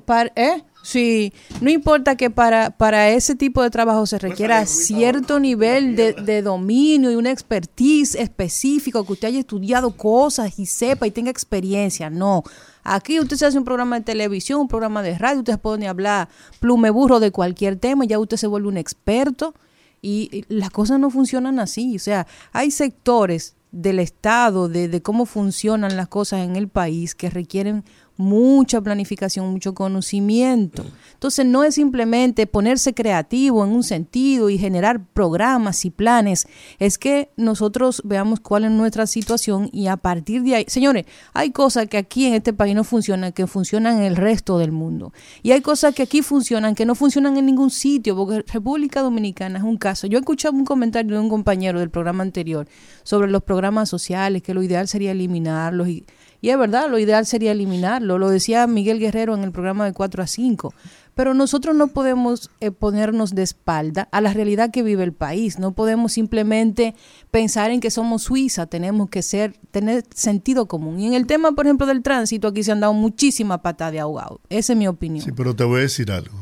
[0.05, 0.64] Para, ¿eh?
[0.83, 6.12] Sí, no importa que para, para ese tipo de trabajo se requiera cierto nivel de,
[6.12, 11.31] de dominio y una expertise específico, que usted haya estudiado cosas y sepa y tenga
[11.31, 12.11] experiencia.
[12.11, 12.42] No,
[12.83, 15.87] aquí usted se hace un programa de televisión, un programa de radio, usted se pone
[15.87, 16.29] a hablar
[16.61, 19.55] plume burro de cualquier tema y ya usted se vuelve un experto
[20.04, 21.96] y las cosas no funcionan así.
[21.96, 27.14] O sea, hay sectores del Estado, de, de cómo funcionan las cosas en el país
[27.14, 27.84] que requieren
[28.16, 30.85] mucha planificación, mucho conocimiento.
[31.14, 36.46] Entonces no es simplemente ponerse creativo en un sentido y generar programas y planes,
[36.79, 41.50] es que nosotros veamos cuál es nuestra situación y a partir de ahí, señores, hay
[41.50, 45.12] cosas que aquí en este país no funcionan, que funcionan en el resto del mundo.
[45.42, 49.59] Y hay cosas que aquí funcionan, que no funcionan en ningún sitio, porque República Dominicana
[49.59, 50.07] es un caso.
[50.07, 52.68] Yo he escuchado un comentario de un compañero del programa anterior
[53.03, 56.05] sobre los programas sociales, que lo ideal sería eliminarlos y
[56.44, 58.18] y es verdad, lo ideal sería eliminarlo.
[58.18, 60.74] Lo decía Miguel Guerrero en el programa de 4 a 5.
[61.14, 65.59] Pero nosotros no podemos eh, ponernos de espalda a la realidad que vive el país.
[65.59, 66.94] No podemos simplemente
[67.30, 68.66] pensar en que somos Suiza.
[68.66, 71.00] Tenemos que ser, tener sentido común.
[71.00, 74.00] Y en el tema, por ejemplo, del tránsito, aquí se han dado muchísima patada de
[74.00, 74.42] ahogado.
[74.50, 75.24] Esa es mi opinión.
[75.24, 76.37] Sí, pero te voy a decir algo.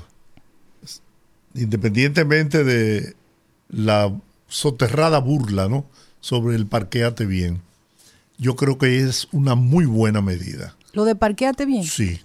[1.54, 3.14] Independientemente de
[3.68, 4.12] la
[4.48, 5.84] soterrada burla, ¿no?
[6.18, 7.62] Sobre el parqueate bien.
[8.38, 10.76] Yo creo que es una muy buena medida.
[10.92, 11.84] Lo de parqueate bien.
[11.84, 12.20] Sí.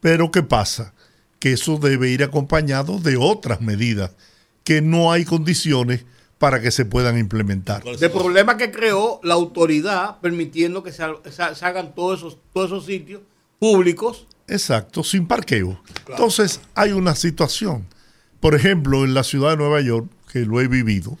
[0.00, 0.94] Pero ¿qué pasa?
[1.38, 4.12] Que eso debe ir acompañado de otras medidas
[4.64, 6.04] que no hay condiciones
[6.38, 7.82] para que se puedan implementar.
[7.86, 12.66] El problema que creó la autoridad permitiendo que se, se- se hagan todos esos, todos
[12.70, 13.22] esos sitios
[13.58, 14.26] públicos.
[14.48, 15.80] Exacto, sin parqueo.
[16.08, 17.86] Entonces hay una situación.
[18.40, 21.16] Por ejemplo, en la ciudad de Nueva York, que lo he vivido,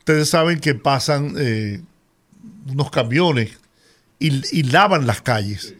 [0.00, 1.80] ustedes saben que pasan eh,
[2.68, 3.58] unos camiones
[4.18, 5.74] y, y lavan las calles.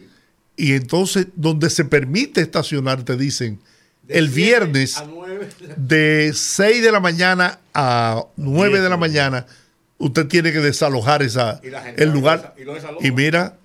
[0.56, 3.60] Y entonces, donde se permite estacionar, te dicen,
[4.10, 5.02] el viernes
[5.76, 9.46] de 6 de la mañana a 9 de la mañana,
[9.98, 11.60] usted tiene que desalojar esa,
[11.96, 12.54] el lugar.
[13.00, 13.56] Y mira,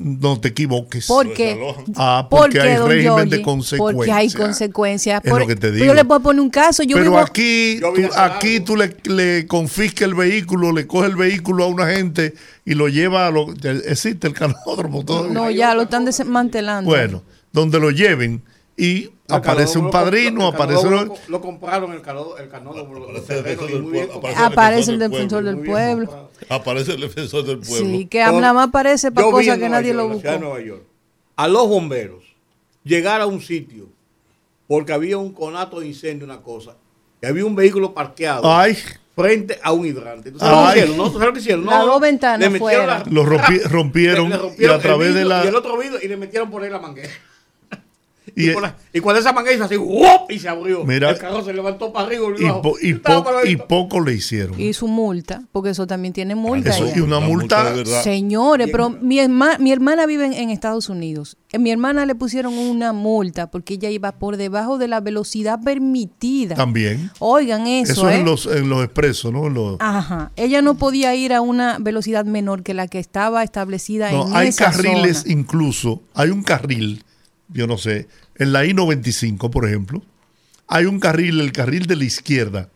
[0.00, 1.06] no te equivoques.
[1.06, 1.60] Porque.
[1.94, 3.96] Ah, porque hay don régimen de consecuencias.
[3.96, 5.20] Porque hay consecuencias.
[5.22, 5.86] Es Por- lo que te pero digo.
[5.86, 6.82] Yo le puedo poner un caso.
[6.82, 11.10] Yo Pero vivo, aquí, Yo tú, aquí tú le, le confiscas el vehículo, le coges
[11.10, 12.34] el vehículo a una gente
[12.64, 13.52] y lo lleva a lo,
[13.86, 15.32] existe el canódromo todavía.
[15.32, 16.88] No, ya lo están desmantelando.
[16.90, 18.42] Bueno, donde lo lleven
[18.82, 23.44] y El aparece un lo- padrino, aparece lo, lo compraron el canódromo, el Aparece el
[23.44, 24.10] defensor y del pueblo.
[24.36, 26.06] Aparece el defensor del pueblo.
[26.06, 26.30] comprado.
[26.48, 27.86] Aparece el defensor del pueblo.
[27.98, 30.38] Sí, que nada más aparece para cosas que nadie York, lo buscó.
[30.38, 30.82] Nueva York,
[31.36, 32.24] a los bomberos
[32.84, 33.86] llegar a un sitio
[34.66, 36.76] porque había un conato de incendio, una cosa,
[37.22, 38.76] y había un vehículo parqueado Ay,
[39.14, 40.30] frente a un hidrante.
[40.30, 40.78] ¿Tú sabes lo que Ay.
[40.78, 40.96] hicieron?
[40.96, 41.04] ¿No?
[41.04, 41.64] ¿Tú sabes lo que hicieron?
[41.66, 42.98] No, Las dos ventanas Le metieron fuera.
[43.00, 45.44] la- lo rompi- rompieron, le- le y rompieron a través el de vidrio la...
[45.44, 47.10] y el otro vidrio y le metieron por ahí la manguera.
[48.36, 50.30] Y- Y, por la- y cuando esa manguera hizo así, ¡wop!
[50.30, 50.84] y se abrió.
[50.84, 51.10] Mira.
[51.10, 54.60] el carro se levantó para arriba y po- po- poco le hicieron.
[54.60, 56.70] Y su multa, porque eso también tiene multa.
[56.70, 57.72] Eso, y una multa.
[58.02, 58.72] Señores, Bien.
[58.72, 61.36] pero mi, herma- mi hermana vive en, en Estados Unidos.
[61.52, 65.58] A mi hermana le pusieron una multa porque ella iba por debajo de la velocidad
[65.64, 66.54] permitida.
[66.54, 67.10] también.
[67.18, 68.18] Oigan eso, Eso, es ¿eh?
[68.20, 69.46] en los, en los expresos, ¿no?
[69.48, 70.30] En los- Ajá.
[70.36, 74.36] Ella no podía ir a una velocidad menor que la que estaba establecida No, en
[74.36, 75.32] hay esa carriles zona.
[75.32, 77.04] incluso, hay un carril,
[77.52, 80.02] yo no sé, en la I-95, por ejemplo,
[80.66, 82.68] hay un carril, el carril de la izquierda,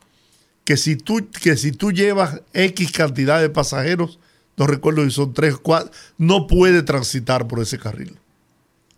[0.65, 4.19] que si tú, que si tú llevas X cantidad de pasajeros,
[4.57, 8.17] no recuerdo si son tres o cuatro, no puede transitar por ese carril.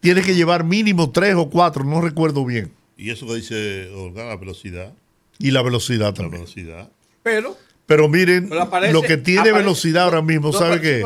[0.00, 2.72] Tiene que llevar mínimo tres o cuatro, no recuerdo bien.
[2.96, 4.92] Y eso que dice Olga, la velocidad.
[5.38, 6.42] Y la velocidad La también.
[6.42, 6.90] velocidad.
[7.22, 11.04] Pero Pero miren, Pero aparece- lo que tiene aparece- velocidad ahora mismo, no, ¿sabe qué?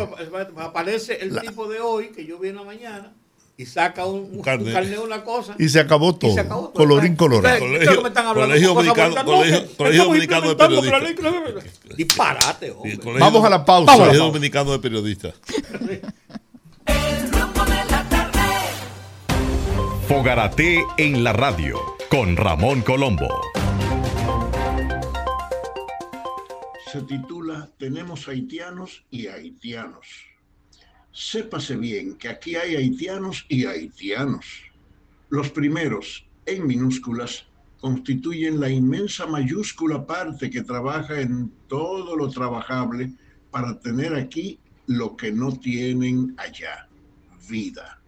[0.56, 3.12] Aparece el tipo de hoy que yo vi en la mañana
[3.61, 4.73] y saca un, un carnet.
[4.73, 5.55] carnet, una cosa.
[5.59, 6.33] Y se acabó todo.
[6.33, 6.73] se acabó todo.
[6.73, 7.59] Colorín colorado.
[7.59, 8.03] Colegio-
[8.35, 11.96] Colegio Dominicano- Colegio- Colegio Dominicano de Periodistas.
[11.96, 12.99] Disparate, hombre.
[12.99, 13.92] Colegio- Vamos a la pausa.
[13.92, 14.25] Colegio pausa.
[14.33, 15.35] Dominicano de Periodistas.
[20.09, 21.79] Fogarate en la radio.
[22.11, 23.29] con Ramón Colombo.
[26.92, 30.07] Se titula Tenemos haitianos y haitianos.
[31.12, 34.46] Sépase bien que aquí hay haitianos y haitianos.
[35.29, 37.46] Los primeros, en minúsculas,
[37.81, 43.12] constituyen la inmensa mayúscula parte que trabaja en todo lo trabajable
[43.51, 46.88] para tener aquí lo que no tienen allá,
[47.49, 48.01] vida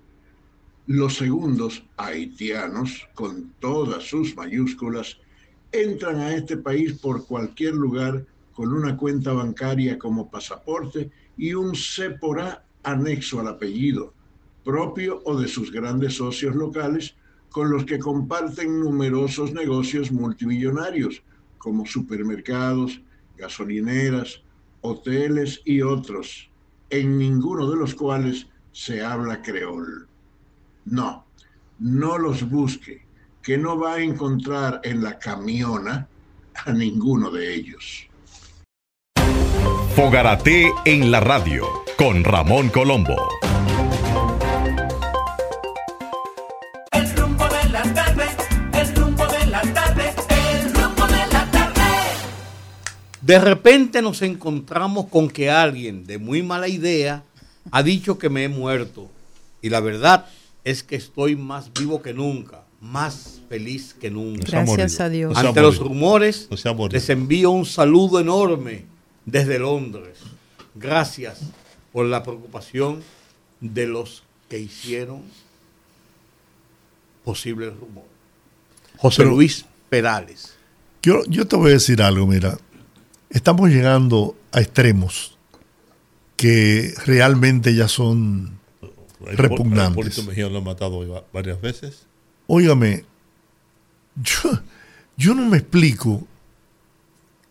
[0.87, 5.19] los segundos haitianos, con todas sus mayúsculas,
[5.71, 11.75] entran a este país por cualquier lugar con una cuenta bancaria como pasaporte y un
[11.75, 14.13] C por A anexo al apellido,
[14.65, 17.15] propio o de sus grandes socios locales,
[17.51, 21.23] con los que comparten numerosos negocios multimillonarios,
[21.59, 23.01] como supermercados,
[23.37, 24.43] gasolineras,
[24.81, 26.51] hoteles y otros,
[26.91, 30.09] en ninguno de los cuales se habla creol.
[30.87, 31.27] No,
[31.79, 33.05] no los busque,
[33.43, 36.09] que no va a encontrar en la camiona
[36.65, 38.09] a ninguno de ellos.
[39.95, 43.17] Fogarate en la radio con Ramón Colombo.
[46.93, 48.25] El rumbo de la tarde,
[48.73, 51.83] el rumbo de la tarde, el rumbo de la tarde.
[53.21, 57.23] De repente nos encontramos con que alguien de muy mala idea
[57.71, 59.11] ha dicho que me he muerto.
[59.61, 60.27] Y la verdad
[60.65, 64.45] es que estoy más vivo que nunca, más feliz que nunca.
[64.51, 65.37] Gracias a Dios.
[65.37, 66.49] Ante los rumores,
[66.91, 68.85] les envío un saludo enorme
[69.25, 70.19] desde Londres.
[70.75, 71.41] Gracias
[71.93, 73.03] por la preocupación
[73.61, 75.23] de los que hicieron
[77.25, 78.05] posible el rumor.
[78.97, 80.55] José Luis Perales.
[81.03, 82.59] Yo, yo te voy a decir algo, mira.
[83.31, 85.39] Estamos llegando a extremos
[86.37, 88.59] que realmente ya son
[89.21, 90.25] repugnantes.
[90.27, 92.07] Mejía lo ha matado varias veces.
[92.47, 93.05] Óigame,
[94.17, 94.61] yo,
[95.17, 96.27] yo no me explico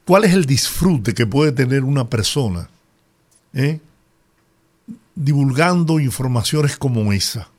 [0.06, 2.70] cuál es el disfrute que puede tener una persona
[3.54, 3.80] ¿eh?
[5.16, 7.50] Divulgando informaciones como esa,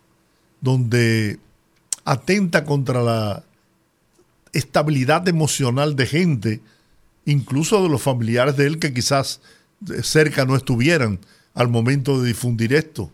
[0.60, 1.38] donde
[2.04, 3.44] atenta contra la
[4.52, 6.60] estabilidad emocional de gente,
[7.24, 9.40] incluso de los familiares de él que quizás
[10.02, 11.18] cerca no estuvieran
[11.54, 13.10] al momento de difundir esto.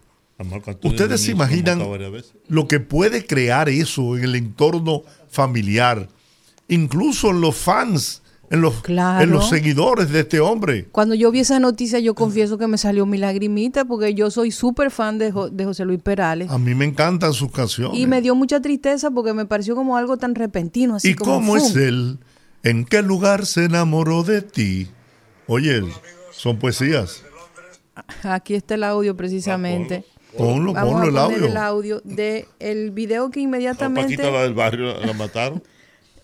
[0.82, 1.82] Ustedes se imaginan
[2.46, 6.08] lo que puede crear eso en el entorno familiar,
[6.68, 10.88] incluso en los fans, en los, en los seguidores de este hombre.
[10.90, 14.50] Cuando yo vi esa noticia, yo confieso que me salió mi lagrimita porque yo soy
[14.50, 16.50] súper fan de, de, José Luis Perales.
[16.50, 17.98] A mí me encantan sus canciones.
[17.98, 20.96] Y me dio mucha tristeza porque me pareció como algo tan repentino.
[20.96, 22.18] Así ¿Y cómo es él?
[22.62, 24.88] ¿En qué lugar se enamoró de ti?
[25.46, 25.82] Oye,
[26.32, 27.22] son poesías.
[28.22, 30.04] Aquí está el audio precisamente.
[30.36, 31.46] Ponlo, Vamos ponlo a el poner audio.
[31.46, 34.16] el audio de el video que inmediatamente.
[34.16, 35.62] Paquita, la del barrio, la mataron.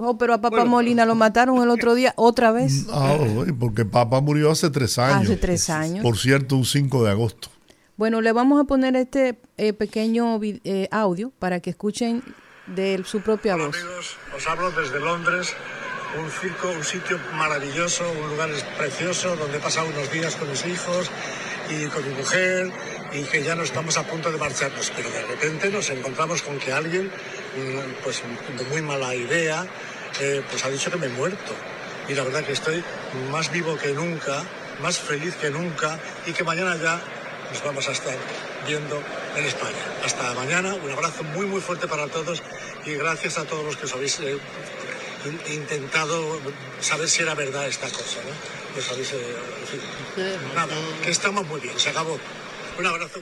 [0.06, 2.86] Oh, pero a Papá Molina lo mataron el otro día, otra vez.
[2.96, 3.18] Ah,
[3.58, 5.24] porque papá murió hace tres años.
[5.24, 6.02] Hace tres años.
[6.02, 7.48] Por cierto, un 5 de agosto.
[7.96, 12.22] Bueno, le vamos a poner este eh, pequeño eh, audio para que escuchen
[12.66, 13.76] de su propia voz.
[13.76, 15.54] Amigos, os hablo desde Londres,
[16.22, 20.64] un circo, un sitio maravilloso, un lugar precioso donde he pasado unos días con mis
[20.66, 21.10] hijos
[21.70, 22.72] y con mi mujer
[23.12, 26.58] y que ya no estamos a punto de marcharnos, pero de repente nos encontramos con
[26.58, 28.22] que alguien, mm, pues
[28.58, 29.66] de muy mala idea,
[30.20, 31.52] eh, pues ha dicho que me he muerto.
[32.08, 32.82] Y la verdad que estoy
[33.30, 34.42] más vivo que nunca,
[34.82, 37.00] más feliz que nunca y que mañana ya
[37.50, 38.14] nos vamos a estar
[38.66, 39.02] viendo
[39.36, 39.76] en España.
[40.04, 42.42] Hasta mañana, un abrazo muy muy fuerte para todos
[42.84, 44.36] y gracias a todos los que os habéis eh,
[45.24, 46.38] in- intentado
[46.80, 48.18] saber si era verdad esta cosa.
[48.26, 48.78] ¿no?
[48.80, 49.16] Os habéis, eh,
[49.62, 49.80] en fin,
[50.54, 52.18] nada, que estamos muy bien, se acabó.
[52.78, 53.20] Un abrazo.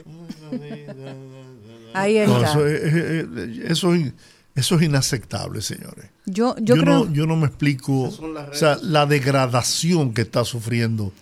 [1.95, 2.51] Ahí No, está.
[2.51, 4.13] eso, es, es- eso es-
[4.55, 6.07] eso es inaceptable, señores.
[6.27, 7.05] Yo, yo, Yo, creo.
[7.05, 11.13] no, yo no me explico o sea, la degradación que está sufriendo.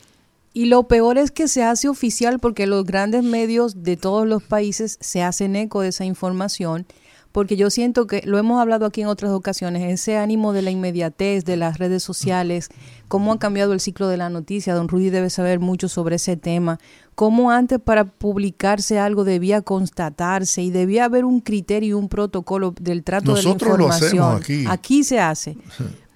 [0.53, 4.43] Y lo peor es que se hace oficial porque los grandes medios de todos los
[4.43, 6.87] países se hacen eco de esa información,
[7.33, 10.71] porque yo siento que, lo hemos hablado aquí en otras ocasiones, ese ánimo de la
[10.71, 12.69] inmediatez, de las redes sociales,
[13.09, 16.37] cómo ha cambiado el ciclo de la noticia, don Rudy debe saber mucho sobre ese
[16.37, 16.81] tema,
[17.15, 22.75] cómo antes para publicarse algo debía constatarse y debía haber un criterio y un protocolo
[22.81, 24.25] del trato Nosotros de lo la información.
[24.25, 24.65] hacemos aquí.
[24.69, 25.57] Aquí se hace.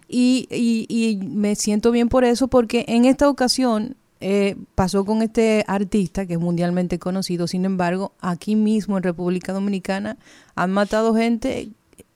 [0.08, 3.96] Y, y, y me siento bien por eso, porque en esta ocasión
[4.26, 7.46] eh, pasó con este artista que es mundialmente conocido.
[7.46, 10.16] Sin embargo, aquí mismo en República Dominicana
[10.54, 11.68] han matado gente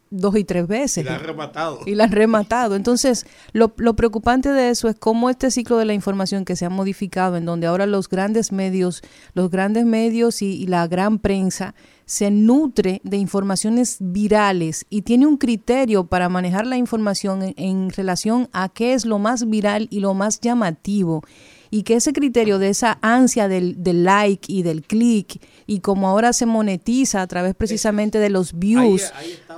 [0.08, 1.04] dos y tres veces.
[1.04, 1.80] Y la han rematado.
[1.84, 2.76] Y la han rematado.
[2.76, 6.64] Entonces, lo, lo preocupante de eso es cómo este ciclo de la información que se
[6.64, 9.02] ha modificado, en donde ahora los grandes medios,
[9.34, 11.74] los grandes medios y, y la gran prensa
[12.06, 17.90] se nutre de informaciones virales y tiene un criterio para manejar la información en, en
[17.90, 21.22] relación a qué es lo más viral y lo más llamativo
[21.70, 26.08] y que ese criterio de esa ansia del, del like y del click y como
[26.08, 29.12] ahora se monetiza a través precisamente de los views,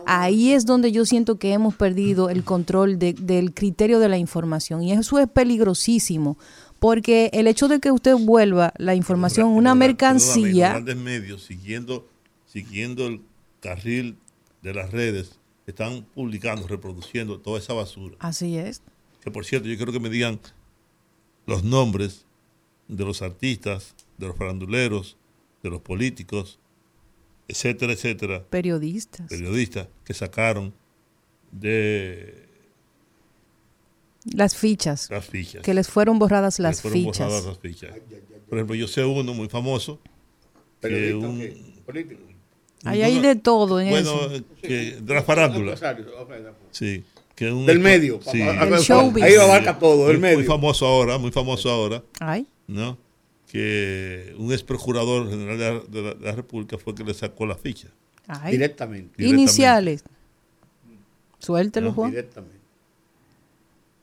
[0.06, 4.18] ahí, es donde yo siento que hemos perdido el control de- del criterio de la
[4.18, 6.36] información y eso es peligrosísimo
[6.78, 11.42] porque el hecho de que usted vuelva la información una Perdóname, mercancía, Los grandes medios,
[11.44, 12.08] siguiendo,
[12.46, 13.20] siguiendo el
[13.60, 14.16] carril
[14.62, 15.32] de las redes,
[15.66, 18.16] están publicando, reproduciendo toda esa basura.
[18.18, 18.80] así es.
[19.22, 20.40] Que por cierto, yo quiero que me digan
[21.46, 22.24] los nombres
[22.88, 25.16] de los artistas, de los faranduleros,
[25.62, 26.58] de los políticos,
[27.48, 29.28] etcétera, etcétera, Periodistas.
[29.28, 30.72] periodistas que sacaron
[31.52, 32.46] de
[34.24, 35.08] Las fichas.
[35.10, 35.62] las fichas.
[35.62, 37.26] Que les fueron borradas Les las fueron fichas.
[37.26, 37.94] borradas las fichas.
[38.48, 40.00] Por ejemplo, yo sé uno muy famoso,
[40.80, 42.20] que un, político.
[42.84, 44.44] Ahí hay de todo en bueno, eso.
[44.62, 45.76] que de la farándula,
[46.70, 47.04] sí,
[47.40, 48.20] que un Del medio.
[48.22, 48.42] sí.
[48.42, 50.46] Ahí lo abarca todo, del muy, muy medio.
[50.46, 52.98] famoso ahora, muy famoso ahora, Ay, ¿no?
[53.50, 57.14] Que un ex procurador general de la, de la- de la República fue que le
[57.14, 57.88] sacó la ficha.
[58.28, 58.52] ay.
[58.52, 59.14] Directamente.
[59.16, 59.24] directamente.
[59.42, 60.04] Iniciales.
[61.38, 62.10] Suéltelo, No, Juan.
[62.10, 62.58] Directamente.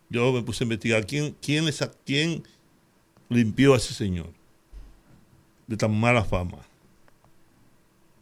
[0.10, 1.66] Yo me puse a investigar quién, quién,
[2.06, 2.44] quién
[3.30, 4.30] limpió a ese señor
[5.68, 6.58] de tan mala fama.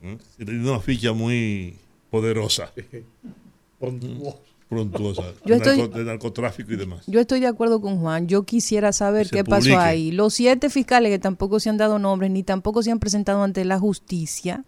[0.02, 0.16] ¿Mm?
[0.40, 1.78] Y tenía una ficha muy
[2.12, 2.74] poderosa.
[4.70, 7.04] prontuosa, Yo de, estoy- narco- de narcotráfico y demás.
[7.08, 8.28] Yo estoy de acuerdo con Juan.
[8.28, 10.12] Yo quisiera saber qué pasó ahí.
[10.12, 13.64] Los siete fiscales que tampoco se han dado nombres ni tampoco se han presentado ante
[13.66, 14.64] la justicia,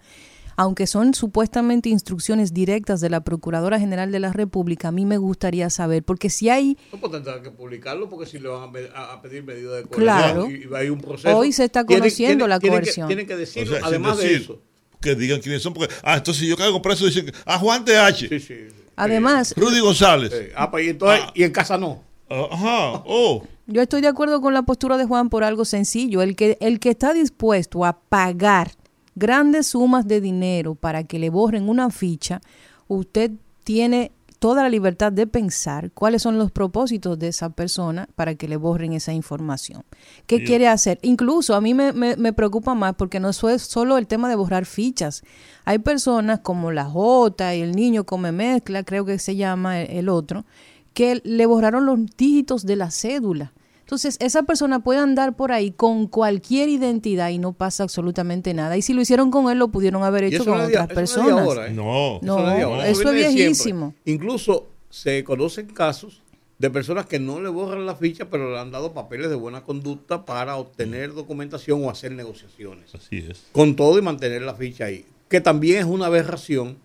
[0.55, 5.17] aunque son supuestamente instrucciones directas de la Procuradora General de la República, a mí me
[5.17, 9.21] gustaría saber, porque si hay No pues tendrán que publicarlo porque si le van a,
[9.21, 10.49] pedir medidas de coerción Claro.
[10.49, 11.37] y, y hay un proceso.
[11.37, 13.07] Hoy se está conociendo tienen- la tienen que- coerción.
[13.07, 14.59] Tienen que O decirlo, sea, además de eso.
[14.99, 18.27] Que digan quiénes son, porque, ah, entonces si yo caigo preso, dicen, ah, Juan TH,
[18.29, 18.53] Sí, sí.
[18.97, 20.31] Además, Rudy González.
[20.33, 21.31] Eh, ah, pues, y, entonces, Ah.
[21.33, 22.03] y en casa no.
[22.29, 23.43] Ajá, oh.
[23.67, 26.21] Yo estoy de acuerdo con la postura de Juan por algo sencillo.
[26.21, 28.71] El que, el que está dispuesto a pagar
[29.15, 32.41] grandes sumas de dinero para que le borren una ficha,
[32.87, 33.31] usted
[33.63, 38.47] tiene toda la libertad de pensar cuáles son los propósitos de esa persona para que
[38.47, 39.83] le borren esa información.
[40.27, 40.45] ¿Qué Sí.
[40.45, 40.99] quiere hacer?
[41.01, 44.35] Incluso a mí me, me- me preocupa más porque no es solo el tema de
[44.35, 45.23] borrar fichas.
[45.65, 49.91] Hay personas como la J y el niño come mezcla, creo que se llama el-
[49.97, 50.45] el otro,
[50.93, 53.53] que le borraron los dígitos de la cédula.
[53.87, 58.75] Entonces, esa persona puede andar por ahí con cualquier identidad y no pasa absolutamente nada.
[58.75, 60.77] Y si lo hicieron con él, lo pudieron haber hecho eso con no otras eso
[60.77, 61.41] no es de personas.
[61.45, 61.73] ahora, ¿eh?
[61.73, 62.19] No.
[62.21, 63.95] No, no es de ahora, eso es viejísimo.
[64.03, 66.21] Incluso se conocen casos
[66.59, 69.63] de personas que no le borran la ficha, pero le han dado papeles de buena
[69.63, 72.93] conducta para obtener documentación o hacer negociaciones.
[72.93, 73.45] Así es.
[73.53, 75.05] Con todo y mantener la ficha ahí.
[75.29, 76.75] Que también es una aberración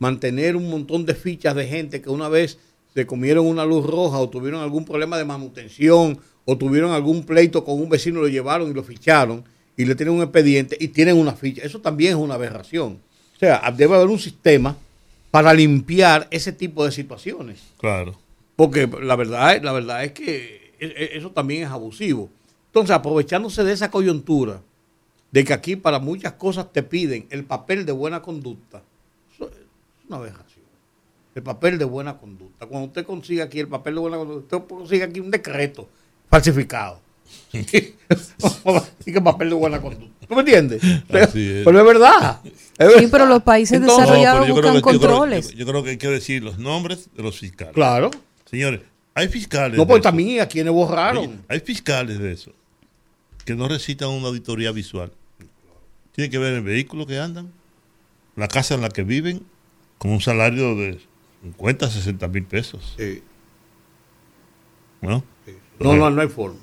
[0.00, 2.58] mantener un montón de fichas de gente que una vez
[2.94, 7.64] se comieron una luz roja o tuvieron algún problema de manutención o tuvieron algún pleito
[7.64, 9.44] con un vecino, lo llevaron y lo ficharon
[9.76, 11.62] y le tienen un expediente y tienen una ficha.
[11.62, 12.98] Eso también es una aberración.
[13.36, 14.76] O sea, debe haber un sistema
[15.30, 17.60] para limpiar ese tipo de situaciones.
[17.78, 18.18] Claro.
[18.56, 22.30] Porque la verdad, es- la verdad es que e- e- eso también es abusivo.
[22.66, 24.60] Entonces, aprovechándose de esa coyuntura,
[25.30, 28.82] de que aquí para muchas cosas te piden el papel de buena conducta,
[29.34, 29.54] eso es
[30.08, 30.47] una aberración.
[31.38, 32.66] El papel de buena conducta.
[32.66, 35.88] Cuando usted consiga aquí el papel de buena conducta, usted consigue aquí un decreto
[36.28, 36.98] falsificado.
[37.52, 40.26] y que papel de buena conducta.
[40.26, 40.82] ¿Tú me entiendes?
[40.82, 41.64] Así es.
[41.64, 42.40] Pero es verdad.
[42.44, 45.52] Es Sí, pero los países Entonces- desarrollados buscan que- yo creo- controles.
[45.52, 47.72] Yo, yo creo que hay que decir los nombres de los fiscales.
[47.72, 48.10] Claro.
[48.50, 48.80] Señores,
[49.14, 49.78] hay fiscales.
[49.78, 51.24] No, pues también a quienes borraron.
[51.24, 52.50] Oye, hay fiscales de eso
[53.44, 55.12] que no recitan una auditoría visual.
[56.16, 57.52] Tiene que ver el vehículo que andan,
[58.34, 59.46] la casa en la que viven,
[59.98, 61.00] con un salario de
[61.42, 62.94] 50, 60 mil pesos.
[62.96, 63.22] Sí.
[65.00, 65.24] ¿no?
[65.78, 66.58] No, no, no hay forma.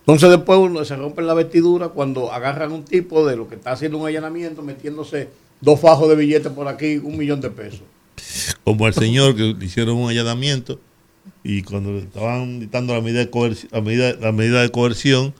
[0.00, 3.72] Entonces después uno se rompe la vestidura cuando agarran un tipo de lo que está
[3.72, 7.82] haciendo un allanamiento, metiéndose dos fajos de billetes por aquí, un millón de pesos.
[8.64, 10.80] Como al señor que le hicieron un allanamiento
[11.42, 15.34] y cuando le estaban dictando la medida de coerción, la medida, la medida de coerción,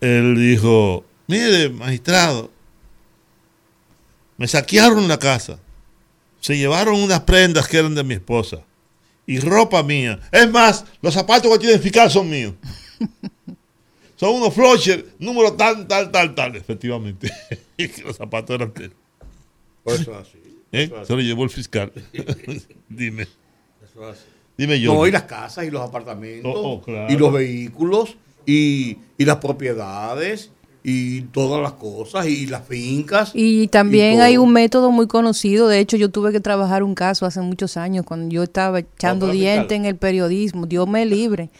[0.00, 2.50] él dijo, mire, magistrado,
[4.38, 5.60] me saquearon la casa,
[6.42, 8.58] se llevaron unas prendas que eran de mi esposa
[9.26, 10.18] y ropa mía.
[10.32, 12.52] Es más, los zapatos que tiene el fiscal son míos.
[14.16, 16.54] Son unos Flosher, número tal, tal, tal, tal.
[16.54, 17.28] Efectivamente,
[17.76, 18.92] Y que los zapatos eran de él.
[19.82, 20.38] Por eso es así.
[20.70, 20.82] ¿Eh?
[20.84, 21.92] Eso es Se lo llevó el fiscal.
[22.88, 23.22] Dime.
[23.22, 24.26] eso es así.
[24.56, 24.94] Dime yo.
[24.94, 27.12] No, y las casas y los apartamentos, Oh, oh, claro.
[27.12, 28.16] y los vehículos,
[28.46, 30.52] y, y las propiedades,
[30.84, 33.32] y todas las cosas y las fincas.
[33.34, 36.94] Y también y hay un método muy conocido, de hecho yo tuve que trabajar un
[36.94, 41.50] caso hace muchos años cuando yo estaba echando diente en el periodismo, Dios me libre,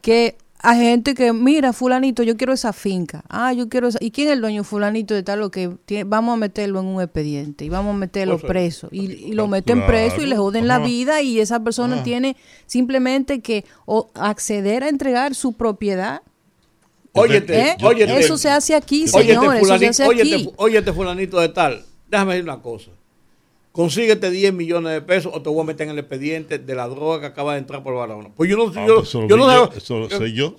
[0.00, 4.12] que hay gente que, mira, fulanito, yo quiero esa finca, ah, yo quiero esa, ¿y
[4.12, 6.04] quién es el dueño fulanito de tal lo que tiene?
[6.04, 9.84] vamos a meterlo en un expediente y vamos a meterlo preso y, y lo meten
[9.86, 12.04] preso y le joden la vida y esa persona Ajá.
[12.04, 16.22] tiene simplemente que o acceder a entregar su propiedad.
[17.14, 17.76] Óyete, ¿eh?
[17.82, 18.18] óyete.
[18.20, 20.44] Eso se hace aquí, Óyete, señores, eso se fulanito, hace óyete, aquí.
[20.44, 21.84] fu- óyete, fulanito de tal.
[22.10, 22.90] Déjame decir una cosa.
[23.70, 26.86] Consíguete 10 millones de pesos o te voy a meter en el expediente de la
[26.88, 28.28] droga que acaba de entrar por Barahona.
[28.36, 30.54] Pues yo no, Ah, yo, pues no yo, sé- eso lo sé yo.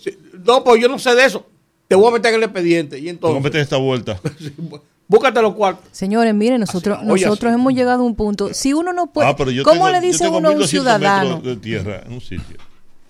[0.46, 1.46] No, pues yo no sé de eso.
[1.88, 2.98] Te voy a meter en el expediente.
[2.98, 4.20] Y Te entonces, cometen esta vuelta.
[5.08, 5.86] búscate los cuartos.
[5.92, 7.60] Señores, miren, nosotros, Así, nosotros así.
[7.62, 8.52] hemos llegado a un punto.
[8.54, 10.52] Si uno no puede, ah, pero yo ¿cómo tengo- le yo dice tengo uno a
[10.52, 11.42] un 1200 ciudadano?
[11.42, 12.58] de tierra en un sitio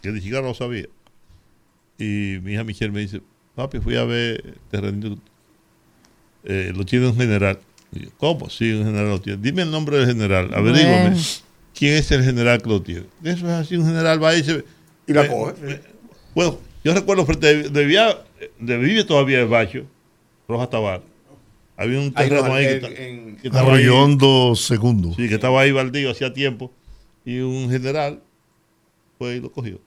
[0.02, 0.88] que ni siquiera lo sabía.
[1.98, 3.22] Y mi hija Michelle me dice,
[3.56, 5.18] papi, fui a ver terrenito.
[6.46, 7.60] Eh, lo tiene un general.
[7.92, 8.50] Yo, ¿Cómo?
[8.50, 9.42] Sí, un general lo tiene.
[9.42, 11.10] Dime el nombre del general, averígame.
[11.12, 11.18] Bueno.
[11.76, 13.06] ¿Quién es el general que lo tiene?
[13.24, 14.64] Eso es así, un general va y se...
[15.08, 15.54] Y la me- coge.
[15.64, 15.80] me-
[16.36, 18.18] bueno, yo recuerdo frente de, de, Vía-
[18.60, 19.86] de vive todavía el Bacho,
[20.48, 21.02] Roja Tabar.
[21.76, 25.14] Había un Ahí terreno no, ahí que, en- que estaba ahí- Arroyondo segundo.
[25.16, 26.72] Sí, que estaba ahí baldío hacía tiempo.
[27.26, 28.22] Y un general
[29.18, 29.80] fue y lo cogió.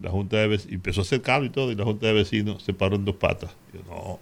[0.00, 2.62] La junta de vecinos, empezó a hacer cambio y todo, y la junta de vecinos
[2.62, 3.50] se paró en dos patas.
[3.72, 4.18] Yo, no,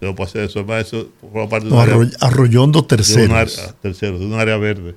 [0.00, 2.88] no puedo hacer eso, además eso forma parte de No, área, Arroy- Arroyondo de un
[2.88, 3.30] terceros.
[3.30, 4.94] área- tercero, de un área verde.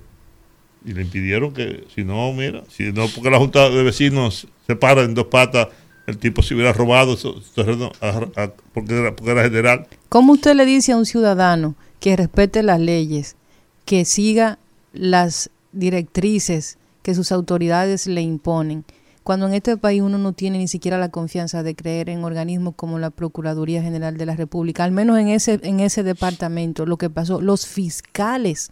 [0.86, 4.76] Y le impidieron que, si no, mira, si no, porque la junta de vecinos se
[4.76, 5.70] para en dos patas,
[6.08, 9.88] el tipo se hubiera robado esos terrenos a- a- porque, era, porque era general.
[10.10, 13.38] ¿Cómo usted le dice a un ciudadano que respete las leyes,
[13.86, 14.60] que siga
[14.92, 18.84] las directrices que sus autoridades le imponen,
[19.24, 22.74] cuando en este país uno no tiene ni siquiera la confianza de creer en organismos
[22.76, 26.98] como la Procuraduría General de la República, al menos en ese, en ese departamento, lo
[26.98, 28.72] que pasó, los fiscales,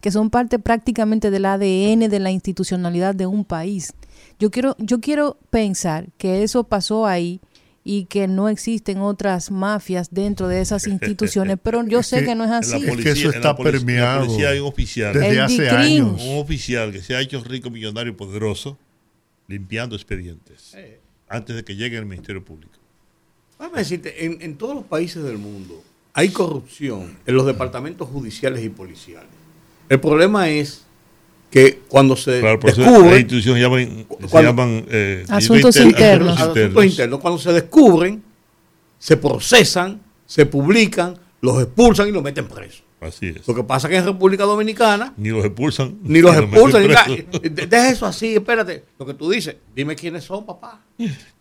[0.00, 3.92] que son parte prácticamente del ADN de la institucionalidad de un país.
[4.38, 7.40] Yo quiero, yo quiero pensar que eso pasó ahí
[7.82, 12.44] y que no existen otras mafias dentro de esas instituciones, pero yo sé que no
[12.44, 12.76] es así.
[12.76, 15.12] Es que policía- eso en la está permeado policía hay un oficial.
[15.14, 16.22] Desde El hace años.
[16.24, 18.78] un oficial que se ha hecho rico, millonario, poderoso,
[19.52, 20.76] limpiando expedientes
[21.28, 22.74] antes de que llegue el Ministerio Público.
[23.58, 25.82] Déjame decirte, en, en todos los países del mundo
[26.12, 29.28] hay corrupción en los departamentos judiciales y policiales.
[29.88, 30.84] El problema es
[31.50, 36.38] que cuando se Claro, descubre las instituciones llaman, se llaman eh, Asuntos inter- internos.
[36.40, 38.22] asuntos internos, cuando se descubren,
[38.98, 42.82] se procesan, se publican, los expulsan y los meten presos.
[43.00, 43.46] Así es.
[43.46, 45.98] Lo que pasa es que en República Dominicana Ni los expulsan.
[46.02, 46.82] ni los expulsan.
[47.42, 48.84] Deja eso así, espérate.
[48.98, 50.80] Lo que tú dices, dime quiénes son, papá.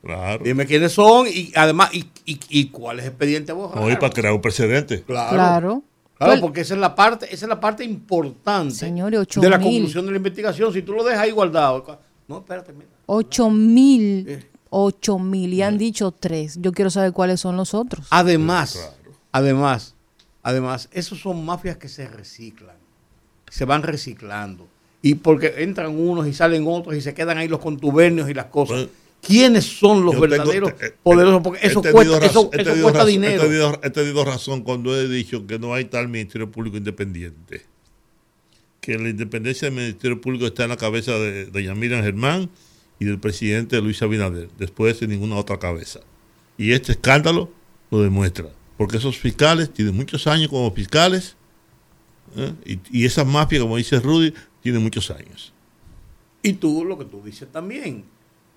[0.03, 0.43] Claro.
[0.43, 3.81] Dime quiénes son y además, y, y, y cuál es el expediente borrado.
[3.87, 5.01] No, y para crear un precedente.
[5.03, 5.29] Claro.
[5.31, 5.83] Claro.
[6.17, 9.49] Claro, Pues- porque esa es la parte, esa es la parte importante Señores, ocho de
[9.51, 10.73] la conclusión de la investigación.
[10.73, 12.87] Si tú lo dejas ahí guardado, no, espérate, mira.
[13.05, 14.45] Ocho mil, Eh.
[14.71, 16.57] ocho mil, y han dicho tres.
[16.59, 18.07] Yo quiero saber cuáles son los otros.
[18.09, 18.95] Además,
[19.31, 19.95] además,
[20.47, 22.75] además, esos son mafias que se reciclan,
[23.49, 24.67] se van reciclando.
[25.01, 28.45] Y porque entran unos y salen otros y se quedan ahí los contubernios y las
[28.45, 28.75] cosas.
[28.77, 28.89] Bueno,
[29.21, 31.41] ¿Quiénes son los tengo- verdaderos eh, eh, poderosos?
[31.43, 33.41] Porque he eso cuesta, razón- eso, eso cuesta razón- dinero.
[33.43, 37.63] He tenido, he tenido razón cuando he dicho que no hay tal Ministerio Público independiente.
[38.79, 42.49] Que la independencia del Ministerio Público está en la cabeza de doña Miriam Germán
[42.99, 45.99] y del presidente Luis Abinader, después de ninguna otra cabeza.
[46.57, 47.51] Y este escándalo
[47.91, 48.47] lo demuestra.
[48.77, 51.35] Porque esos fiscales tienen muchos años como fiscales
[52.35, 52.53] ¿eh?
[52.65, 55.53] y, y esa mafia, como dice Rudy, tiene muchos años.
[56.41, 58.05] Y tú, lo que tú dices también,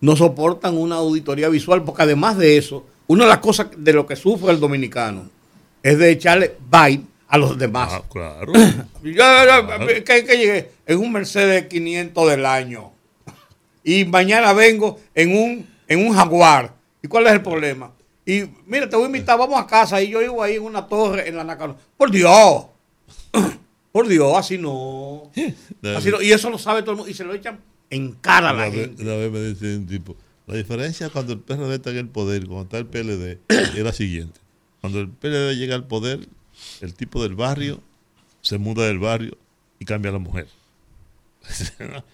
[0.00, 4.06] no soportan una auditoría visual, porque además de eso, una de las cosas de lo
[4.06, 5.28] que sufre el dominicano
[5.82, 7.90] es de echarle bite a los demás.
[7.92, 8.52] Ah, claro.
[9.02, 12.92] Yo, yo, que, que llegué en un Mercedes 500 del año
[13.82, 16.74] y mañana vengo en un, en un Jaguar.
[17.02, 17.92] ¿Y cuál es el problema?
[18.30, 20.86] Y mira, te voy a invitar, vamos a casa y yo vivo ahí en una
[20.86, 21.76] torre en la Nacarón.
[21.96, 22.66] Por Dios,
[23.92, 25.32] por Dios, así no.
[25.96, 26.22] Así no.
[26.22, 27.58] Y eso lo sabe todo el mundo y se lo echan
[27.90, 29.02] en cara a la vez, gente.
[29.02, 30.16] una vez me dice un tipo,
[30.46, 33.92] la diferencia cuando el PRD está en el poder cuando está el PLD es la
[33.92, 34.38] siguiente.
[34.80, 36.28] Cuando el PLD llega al poder,
[36.82, 37.80] el tipo del barrio
[38.42, 39.36] se muda del barrio
[39.80, 40.46] y cambia a la mujer.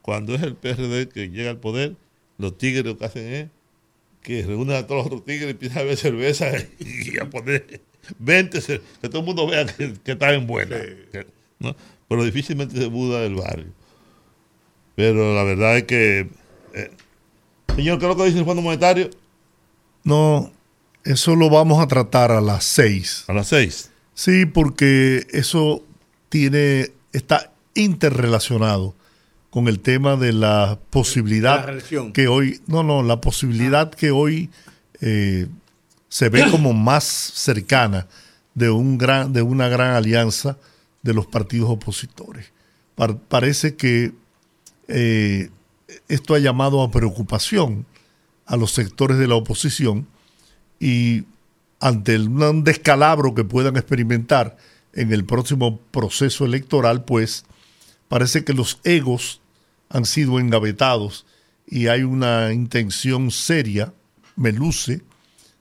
[0.00, 1.94] cuando es el PRD que llega al poder,
[2.38, 3.48] los tigres lo que hacen es
[4.22, 6.46] que reúnen a todos los otros tigres y empiezan a beber cerveza
[6.78, 7.80] y a poner
[8.18, 10.76] 20, cer- que todo el mundo vea que, que está en buena.
[11.58, 11.74] ¿no?
[12.08, 13.66] Pero difícilmente se muda del barrio.
[14.94, 16.28] Pero la verdad es que.
[16.74, 16.90] eh,
[17.76, 19.10] señor, ¿qué es lo que dice el Fondo Monetario?
[20.04, 20.50] No,
[21.04, 23.24] Eso lo vamos a tratar a las seis.
[23.28, 23.90] A las seis.
[24.14, 25.84] Sí, porque eso
[26.28, 28.94] tiene, está interrelacionado
[29.58, 34.50] con el tema de la posibilidad La que hoy, no, no, la posibilidad que hoy
[35.00, 35.48] eh,
[36.08, 38.06] se ve como más cercana
[38.54, 40.58] de un gran, de una gran alianza
[41.02, 42.52] de los partidos opositores.
[42.94, 44.12] Par- parece que
[44.86, 45.50] eh,
[46.06, 47.84] esto ha llamado a preocupación
[48.46, 50.06] a los sectores de la oposición
[50.78, 51.24] y
[51.80, 54.56] ante el- un descalabro que puedan experimentar
[54.92, 57.44] en el próximo proceso electoral, pues
[58.06, 59.40] parece que los egos
[59.90, 61.26] han sido engavetados
[61.66, 63.92] y hay una intención seria,
[64.36, 65.02] me luce,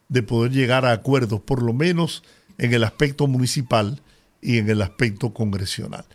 [0.10, 2.24] de poder llegar a acuerdos, por lo menos
[2.58, 4.02] en el aspecto municipal
[4.42, 6.06] y en el aspecto congresional.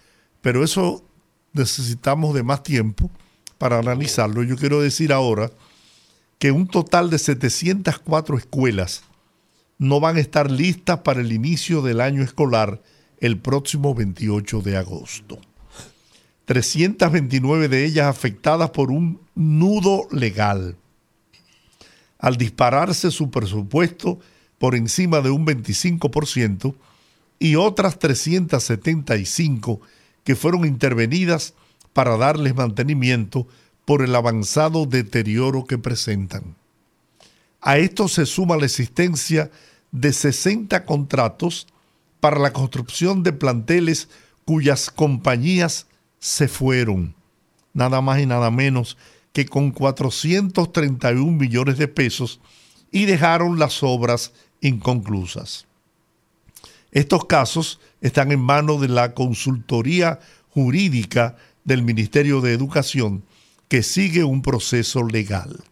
[0.41, 1.05] Pero eso
[1.53, 3.11] necesitamos de más tiempo
[3.59, 4.43] para analizarlo.
[4.43, 5.51] Yo quiero decir ahora
[6.39, 9.05] que un total de 704 escuelas
[9.79, 12.83] no van a estar listas para el inicio del año escolar
[13.19, 15.39] el próximo 28 de agosto.
[16.45, 20.76] 329 de ellas afectadas por un nudo legal.
[22.18, 24.18] Al dispararse su presupuesto
[24.59, 26.74] por encima de un 25%
[27.38, 29.80] y otras 375
[30.24, 31.55] que fueron intervenidas
[31.93, 33.47] para darles mantenimiento
[33.84, 36.55] por el avanzado deterioro que presentan.
[37.61, 39.51] A esto se suma la existencia
[39.90, 41.66] de 60 contratos
[42.20, 44.09] para la construcción de planteles
[44.45, 45.86] cuyas compañías
[46.23, 47.16] se fueron,
[47.75, 48.97] nada más y nada menos
[49.33, 52.41] que con 431 millones de pesos
[52.93, 55.66] y dejaron las obras inconclusas.
[56.93, 60.20] Estos casos están en manos de la consultoría
[60.51, 63.25] jurídica del Ministerio de Educación
[63.66, 65.64] que sigue un proceso legal.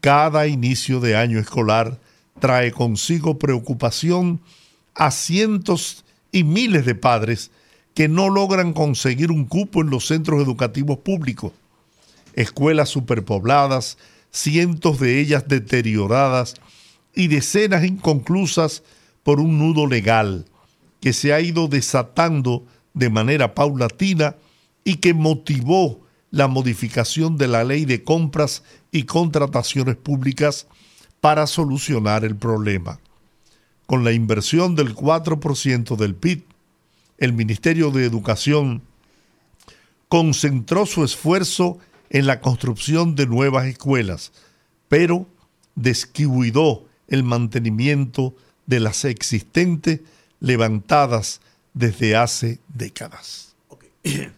[0.00, 1.98] Cada inicio de año escolar
[2.38, 4.40] trae consigo preocupación
[4.94, 7.50] a cientos y miles de padres
[7.96, 11.52] que no logran conseguir un cupo en los centros educativos públicos.
[12.34, 13.96] Escuelas superpobladas,
[14.30, 16.56] cientos de ellas deterioradas
[17.14, 18.82] y decenas inconclusas
[19.22, 20.44] por un nudo legal
[21.00, 24.36] que se ha ido desatando de manera paulatina
[24.84, 30.66] y que motivó la modificación de la ley de compras y contrataciones públicas
[31.22, 33.00] para solucionar el problema.
[33.86, 36.44] Con la inversión del 4% del PIB,
[37.18, 38.82] el Ministerio de Educación
[40.08, 41.78] concentró su esfuerzo
[42.10, 44.32] en la construcción de nuevas escuelas,
[44.88, 45.26] pero
[45.74, 48.34] descuidó el mantenimiento
[48.66, 50.00] de las existentes
[50.40, 51.40] levantadas
[51.74, 53.54] desde hace décadas.
[53.68, 53.84] Ok.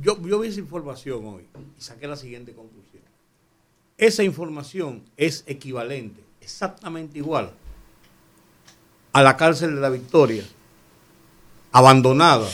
[0.00, 1.42] Yo, yo vi esa información hoy
[1.76, 3.02] y saqué la siguiente conclusión.
[3.96, 7.52] Esa información es equivalente, exactamente igual,
[9.12, 10.44] a la cárcel de la Victoria,
[11.72, 12.46] abandonada,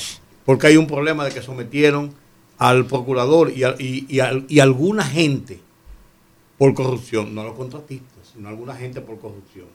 [0.44, 2.12] porque hay un problema de que sometieron
[2.58, 5.60] al procurador y, a- y, y y alguna gente
[6.58, 9.66] por corrupción, no a los contratistas, sino a alguna gente por corrupción.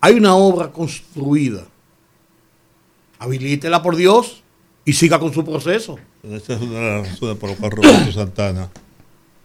[0.00, 1.66] Hay una obra construida.
[3.18, 4.42] Habilítela por Dios
[4.84, 5.98] y siga con su proceso.
[6.22, 8.70] Esta es una de las razones por las cuales Roberto Santana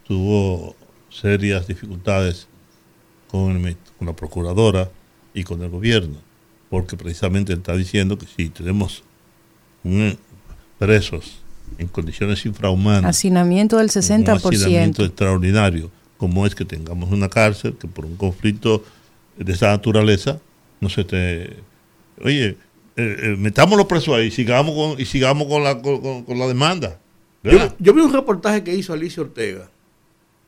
[0.07, 0.75] tuvo
[1.09, 2.47] serias dificultades
[3.29, 4.91] con, el con la procuradora
[5.33, 6.17] y con el gobierno,
[6.69, 9.03] porque precisamente está diciendo que si tenemos
[9.83, 10.17] un-
[10.77, 11.39] presos
[11.77, 15.05] en condiciones infrahumanas, Hacinamiento del un hacinamiento 60%.
[15.05, 18.83] extraordinario, como es que tengamos una cárcel que por un conflicto
[19.37, 20.39] de esa naturaleza
[20.81, 21.57] no se te...
[22.23, 22.57] Oye, eh,
[22.97, 26.99] eh, metamos los presos ahí sigamos con, y sigamos con la, con, la demanda.
[27.43, 29.69] Yo, yo vi un reportaje que hizo Alicia Ortega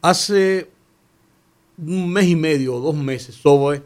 [0.01, 0.67] hace
[1.77, 3.81] un mes y medio o dos meses sobre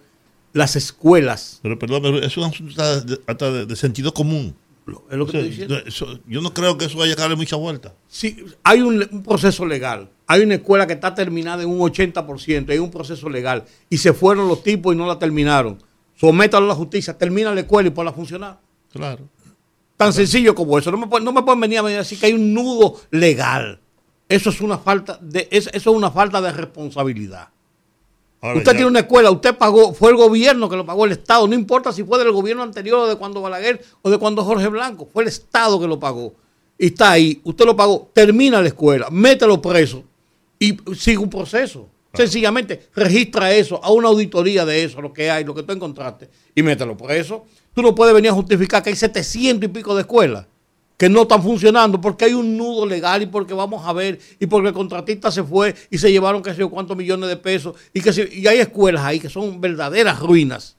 [0.56, 1.60] las escuelas.
[1.62, 2.82] Pero perdón, pero eso es un asunto
[3.28, 4.56] hasta de, sentido común.
[5.12, 5.78] Es lo que O sea, diciendo.
[5.86, 7.94] eso- yo no creo que eso vaya a darle mucha vuelta.
[8.08, 10.10] Sí, hay un, un proceso legal.
[10.28, 12.70] Hay una escuela que está terminada en un 80%.
[12.72, 13.66] Hay un proceso legal.
[13.90, 15.82] Y se fueron los tipos y no la terminaron.
[16.16, 17.18] Sométalo a la justicia.
[17.18, 18.60] Termina la escuela y ponla a funcionar.
[18.94, 19.28] Claro.
[19.98, 20.90] Tan sencillo como eso.
[20.92, 23.80] No me, pueden- no me pueden venir a decir que hay un nudo legal.
[24.30, 27.50] Eso es una falta de, es- eso es una falta de responsabilidad.
[28.46, 31.14] Ahora, usted ya- tiene una escuela, usted pagó, fue el gobierno que lo pagó el
[31.14, 34.44] Estado, no importa si fue del gobierno anterior o de cuando Balaguer o de cuando
[34.44, 36.34] Jorge Blanco, fue el Estado que lo pagó.
[36.78, 40.04] Y está ahí, usted lo pagó, termina la escuela, mételo preso
[40.60, 41.90] y sigue un proceso.
[42.14, 46.30] Sencillamente registra eso, a una auditoría de eso, lo que hay, lo que tú encontraste,
[46.54, 47.46] y mételo preso.
[47.74, 50.46] Tú no puedes venir a justificar que hay 700 y pico de escuelas
[50.98, 54.46] que no están funcionando porque hay un nudo legal y porque vamos a ver y
[54.46, 57.76] porque el contratista se fue y se llevaron qué sé yo cuántos millones de pesos
[57.94, 60.78] y que se- y hay escuelas ahí que son verdaderas ruinas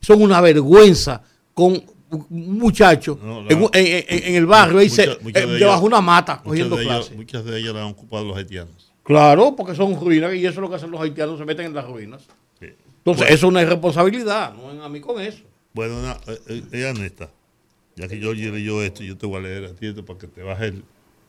[0.00, 1.22] son una vergüenza
[1.54, 1.72] con
[2.10, 5.54] un muchacho No, en, un- en- en- en el barrio ahí se- Muchas- eh, de
[5.58, 8.92] debajo ellas- una mata cogiendo clases muchas de ellas las han ocupado los haitianos.
[9.04, 11.74] claro porque son ruinas y eso es lo que hacen los haitianos se meten en
[11.74, 12.22] las ruinas
[12.58, 12.66] Sí.
[12.66, 13.24] entonces Bueno.
[13.26, 15.42] eso es una irresponsabilidad no ven a mí con eso
[15.72, 16.62] Bueno, na- eh, eh.
[17.96, 20.26] Ya que Georgie leyó esto, yo te voy a leer a ti esto para que
[20.26, 20.84] te baje el.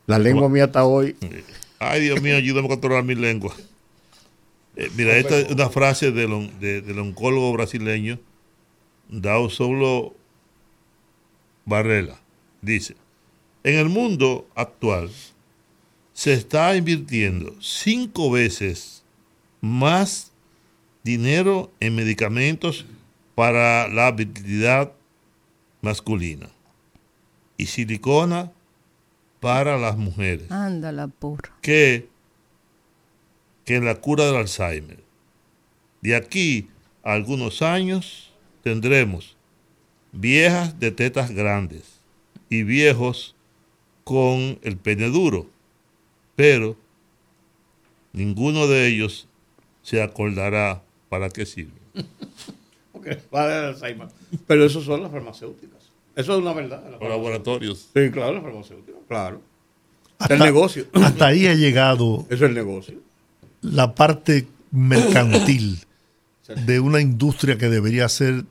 [0.06, 1.16] la lengua mía está hoy
[1.78, 3.54] Ay, Dios mío, ayúdame a controlar mi lengua.
[4.76, 8.18] Eh, mira, esta es una frase del, on- de- del oncólogo brasileño
[9.08, 10.14] Dao Saulo
[11.64, 12.20] Barrela.
[12.62, 12.96] Dice:
[13.64, 15.10] En el mundo actual
[16.12, 19.02] se está invirtiendo cinco veces
[19.60, 20.32] más
[21.04, 22.86] dinero en medicamentos
[23.34, 24.92] para la virilidad
[25.82, 26.48] masculina
[27.56, 28.52] y silicona
[29.40, 31.52] para las mujeres Anda la porra.
[31.62, 32.08] que,
[33.64, 35.02] que en la cura del Alzheimer.
[36.02, 36.68] De aquí
[37.02, 38.32] a algunos años
[38.62, 39.36] tendremos
[40.12, 42.00] viejas de tetas grandes
[42.48, 43.34] y viejos
[44.04, 45.48] con el pene duro,
[46.36, 46.76] pero
[48.12, 49.28] ninguno de ellos
[49.82, 51.72] se acordará para qué sirve.
[52.92, 54.08] Porque va a dar Alzheimer.
[54.46, 55.75] Pero eso son las farmacéuticas.
[56.16, 56.82] Eso es una verdad.
[56.90, 57.88] las Los laboratorios.
[57.94, 59.00] Sí, claro, las farmacéuticas.
[59.06, 59.40] Claro.
[60.18, 60.86] Hasta, el negocio.
[60.94, 62.94] hasta ahí ha llegado Eso es el negocio.
[63.60, 65.78] la parte mercantil
[66.64, 68.44] de una industria que debería ser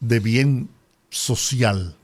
[0.00, 0.68] de bien
[1.10, 1.94] social.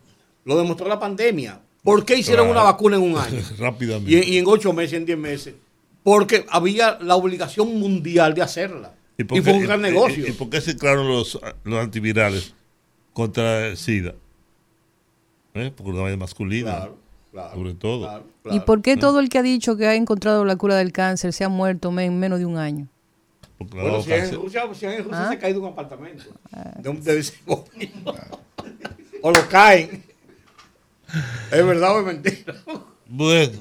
[0.44, 1.60] Lo demostró la pandemia.
[1.82, 2.60] ¿Por qué hicieron Claro.
[2.60, 3.40] una vacuna en un año?
[3.58, 4.10] Rápidamente.
[4.12, 5.54] y, en- y en ocho meses, en diez meses.
[6.02, 8.94] Porque había la obligación mundial de hacerla.
[9.18, 10.26] Y, fue un gran y- negocio.
[10.26, 12.54] ¿Y, y por qué se crearon los, los antivirales
[13.12, 14.14] contra el SIDA?
[15.54, 15.72] ¿Eh?
[15.74, 16.96] Porque una vaina masculina, Claro,
[17.32, 18.06] claro, sobre todo.
[18.06, 18.24] claro,
[18.56, 21.32] ¿Y por qué todo el que ha dicho que ha encontrado la cura del cáncer
[21.32, 22.86] se ha muerto en menos de un año?
[23.58, 24.34] Porque Bueno, si en.
[24.34, 25.28] Rusia, si en Rusia Ah.
[25.28, 26.24] se ha caído un apartamento.
[26.78, 27.24] De un de
[29.22, 30.02] O lo caen.
[31.50, 32.54] ¿Es verdad o es mentira?
[33.06, 33.58] Bueno,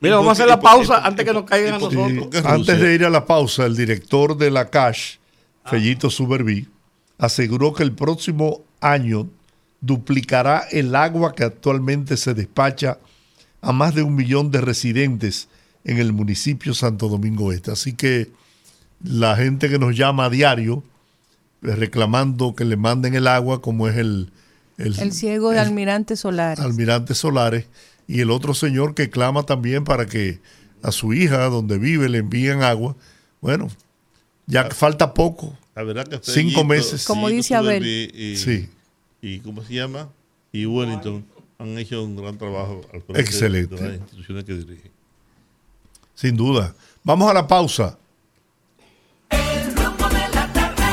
[0.00, 2.44] Mira, vamos a hacer la pausa antes que nos caigan a nosotros.
[2.44, 5.16] Antes de ir a la pausa, el director de la CASH,
[5.64, 6.68] Fellito Suberví,
[7.16, 9.28] aseguró que el próximo año
[9.84, 12.98] duplicará el agua que actualmente se despacha
[13.60, 15.48] a más de un millón de residentes
[15.84, 17.70] en el municipio Santo Domingo Este.
[17.70, 18.30] Así que
[19.02, 20.82] la gente que nos llama a diario
[21.62, 24.30] eh, reclamando que le manden el agua, como es el,
[24.78, 26.64] El ciego de Almirante Solares.
[26.64, 27.66] Almirante Solares,
[28.06, 30.40] y el otro señor que clama también para que
[30.82, 32.96] a su hija, donde vive, le envíen agua.
[33.40, 33.68] Bueno,
[34.46, 35.56] ya falta poco.
[35.74, 37.04] La verdad que Cinco Fellito, meses.
[37.04, 37.84] Como dice Abel.
[37.86, 38.68] Y, Sí.
[39.26, 40.10] Y ¿cómo se llama?
[40.52, 41.24] Y Wellington
[41.58, 43.74] han hecho un gran trabajo al frente Excelente.
[43.74, 44.90] de las instituciones que dirigen.
[46.14, 46.74] Sin duda.
[47.02, 47.98] Vamos a la pausa.
[49.30, 50.92] El rumbo de la tarde,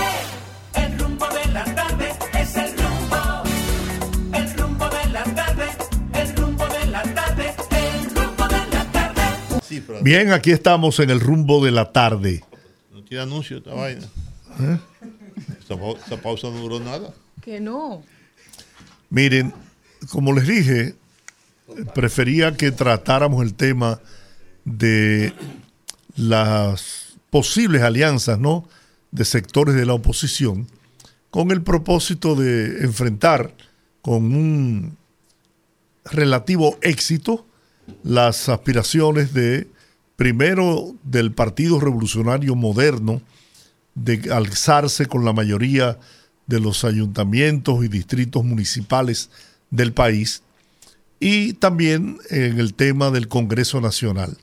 [0.76, 2.10] el rumbo de la tarde
[2.40, 3.44] es el rumbo.
[4.34, 5.66] El rumbo de la tarde,
[6.14, 9.62] el rumbo de la tarde, el rumbo de la tarde.
[9.68, 12.44] Sí, pero Bien, aquí estamos en el rumbo de la tarde.
[12.94, 14.08] no tiene anuncio esta vaina.
[14.62, 14.80] ¿Eh?
[15.60, 17.14] Esa pausa no duró nada.
[17.42, 18.04] Que no.
[19.12, 19.54] Miren,
[20.10, 20.96] como les dije,
[21.94, 24.00] prefería que tratáramos el tema
[24.64, 25.34] de
[26.16, 28.68] las posibles alianzas, ¿no?
[29.12, 30.66] De sectores de la oposición,
[31.30, 33.54] con el propósito de enfrentar
[34.02, 34.98] con un
[36.06, 37.46] relativo éxito
[38.04, 39.68] las aspiraciones de,
[40.16, 43.22] primero, del Partido Revolucionario Moderno,
[43.94, 46.00] de alzarse con la mayoría
[46.52, 49.30] de los ayuntamientos y distritos municipales
[49.70, 50.44] del país
[51.20, 54.38] y también en el tema del Congreso Nacional.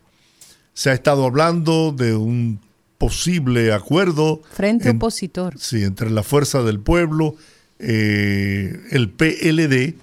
[0.72, 2.60] Se ha estado hablando de un
[2.96, 5.54] posible acuerdo Frente en- opositor.
[5.58, 7.36] Sí, entre la Fuerza del Pueblo,
[7.78, 9.96] eh, el PLD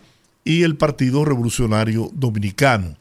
[0.43, 2.97] y el Partido Revolucionario Dominicano,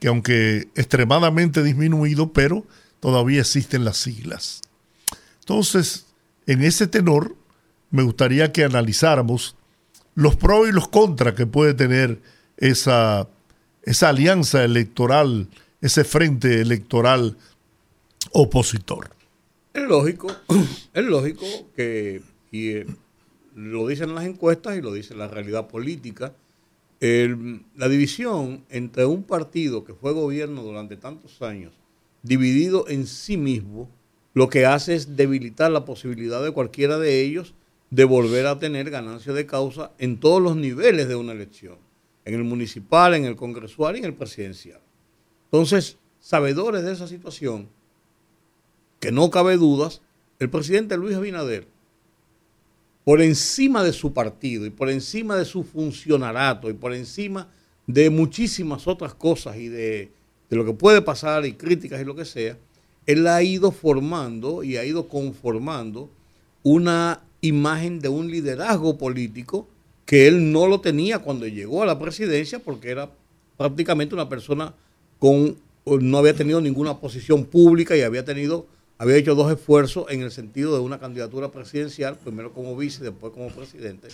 [0.00, 2.64] que aunque extremadamente disminuido, pero
[3.00, 4.60] todavía existen las siglas.
[5.40, 6.06] Entonces,
[6.46, 7.34] en ese tenor,
[7.90, 9.56] me gustaría que analizáramos
[10.14, 12.20] los pros y los contras que puede tener
[12.56, 13.28] esa,
[13.82, 15.48] esa alianza electoral,
[15.80, 17.36] ese frente electoral
[18.32, 19.10] opositor.
[19.72, 20.34] Es lógico,
[20.94, 21.44] es lógico
[21.76, 22.86] que, y eh,
[23.54, 26.32] lo dicen las encuestas y lo dice la realidad política,
[27.00, 31.72] la división entre un partido que fue gobierno durante tantos años,
[32.24, 33.88] dividido en sí mismo,
[34.34, 37.54] lo que hace es debilitar la posibilidad de cualquiera de ellos
[37.90, 41.76] de volver a tener ganancia de causa en todos los niveles de una elección.
[42.24, 44.82] en el municipal, en el congresual y en el presidencial.
[45.44, 47.70] Entonces, sabedores de esa situación,
[49.00, 50.02] que no cabe dudas,
[50.38, 51.66] el presidente Luis Abinader,
[53.02, 57.48] por encima de su partido y por encima de su funcionarato y por encima
[57.86, 60.12] de muchísimas otras cosas y de,
[60.50, 62.58] de lo que puede pasar y críticas y lo que sea,
[63.06, 66.10] él ha ido formando y ha ido conformando
[66.62, 69.68] una imagen de un liderazgo político
[70.04, 73.10] que él no lo tenía cuando llegó a la presidencia porque era
[73.56, 74.74] prácticamente una persona
[75.18, 78.66] con no había tenido ninguna posición pública y había tenido
[78.98, 83.32] había hecho dos esfuerzos en el sentido de una candidatura presidencial, primero como vice después
[83.32, 84.08] como presidente,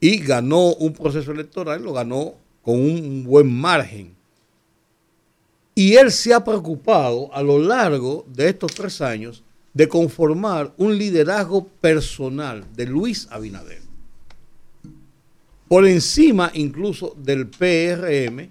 [0.00, 4.12] y ganó un proceso electoral, lo ganó con un buen margen.
[5.76, 10.98] Y él se ha preocupado a lo largo de estos tres años de conformar un
[10.98, 13.80] liderazgo personal de Luis Abinader.
[15.68, 18.50] Por encima incluso del PRM,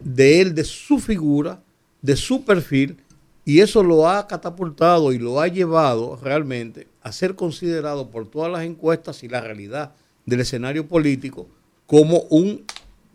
[0.00, 1.62] de él, de su figura,
[2.02, 2.98] de su perfil,
[3.44, 8.52] y eso lo ha catapultado y lo ha llevado realmente a ser considerado por todas
[8.52, 9.94] las encuestas y la realidad
[10.26, 11.46] del escenario político
[11.86, 12.64] como un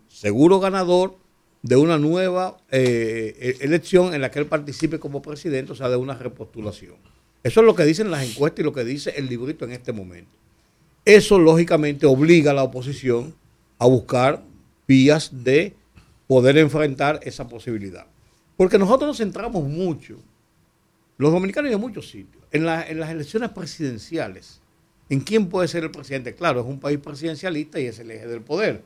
[0.08, 1.16] seguro ganador
[1.62, 5.96] de una nueva eh, elección en la que él participe como presidente, o sea, de
[5.96, 6.96] una repostulación.
[7.44, 9.92] Eso es lo que dicen las encuestas y lo que dice el librito en este
[9.92, 10.30] momento.
[11.04, 13.34] Eso lógicamente obliga a la oposición
[13.78, 14.42] a buscar
[14.88, 15.74] vías de
[16.26, 18.06] poder enfrentar esa posibilidad.
[18.56, 20.16] Porque nosotros nos centramos mucho,
[21.18, 24.60] los dominicanos y en muchos sitios, en, la- en las elecciones presidenciales.
[25.10, 26.34] ¿En quién puede ser el presidente?
[26.34, 28.82] Claro, es un país presidencialista y es el eje del poder.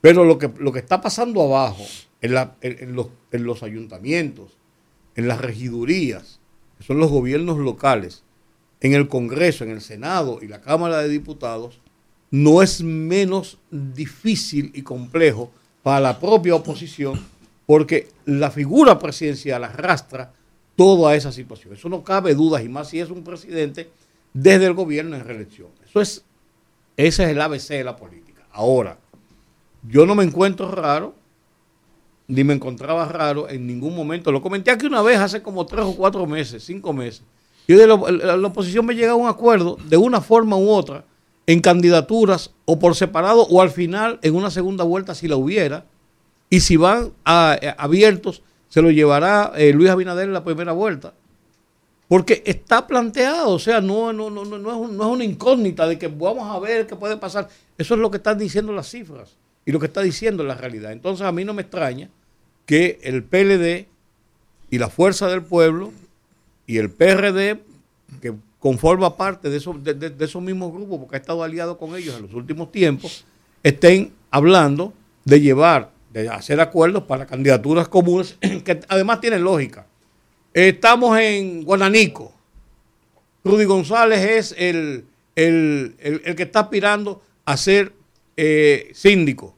[0.00, 1.84] Pero lo que, está pasando abajo,
[2.22, 4.56] en los ayuntamientos,
[5.16, 6.39] en las regidurías,
[6.80, 8.22] que son los gobiernos locales,
[8.80, 11.78] en el Congreso, en el Senado y la Cámara de Diputados,
[12.30, 15.50] no es menos difícil y complejo
[15.82, 17.20] para la propia oposición,
[17.66, 20.32] porque la figura presidencial arrastra
[20.74, 21.74] toda esa situación.
[21.74, 23.90] Eso no cabe dudas, y más si es un presidente
[24.32, 25.68] desde el gobierno en reelección.
[25.86, 26.24] Eso es,
[26.96, 28.46] ese es el ABC de la política.
[28.52, 28.98] Ahora,
[29.86, 31.14] yo no me encuentro raro,
[32.30, 34.32] ni me encontraba raro en ningún momento.
[34.32, 37.22] Lo comenté aquí una vez hace como tres o cuatro meses, cinco meses.
[37.68, 41.04] Yo de la, la- oposición me llega a un acuerdo de una forma u otra
[41.46, 45.84] en candidaturas o por separado o al final en una segunda vuelta si la hubiera.
[46.48, 51.14] Y si van a- abiertos, se lo llevará eh, Luis Abinader en la primera vuelta.
[52.08, 55.24] Porque está planteado, o sea, no, no, no, no, no es un- no es una
[55.24, 57.48] incógnita de que vamos a ver qué puede pasar.
[57.78, 60.90] Eso es lo que están diciendo las cifras y lo que está diciendo la realidad.
[60.90, 62.10] Entonces a mí no me extraña
[62.70, 63.88] que el PLD
[64.70, 65.92] y la Fuerza del Pueblo
[66.68, 67.58] y el PRD,
[68.22, 72.14] que conforma parte de esos, de, esos mismos grupos, porque ha estado aliado con ellos
[72.14, 73.24] en los últimos tiempos,
[73.64, 74.94] estén hablando
[75.24, 79.84] de llevar, de hacer acuerdos para candidaturas comunes, que además tienen lógica.
[80.54, 82.32] Estamos en Guananico.
[83.42, 87.92] Rudy González es el, el- el- el que está aspirando a ser
[88.36, 89.56] eh, síndico.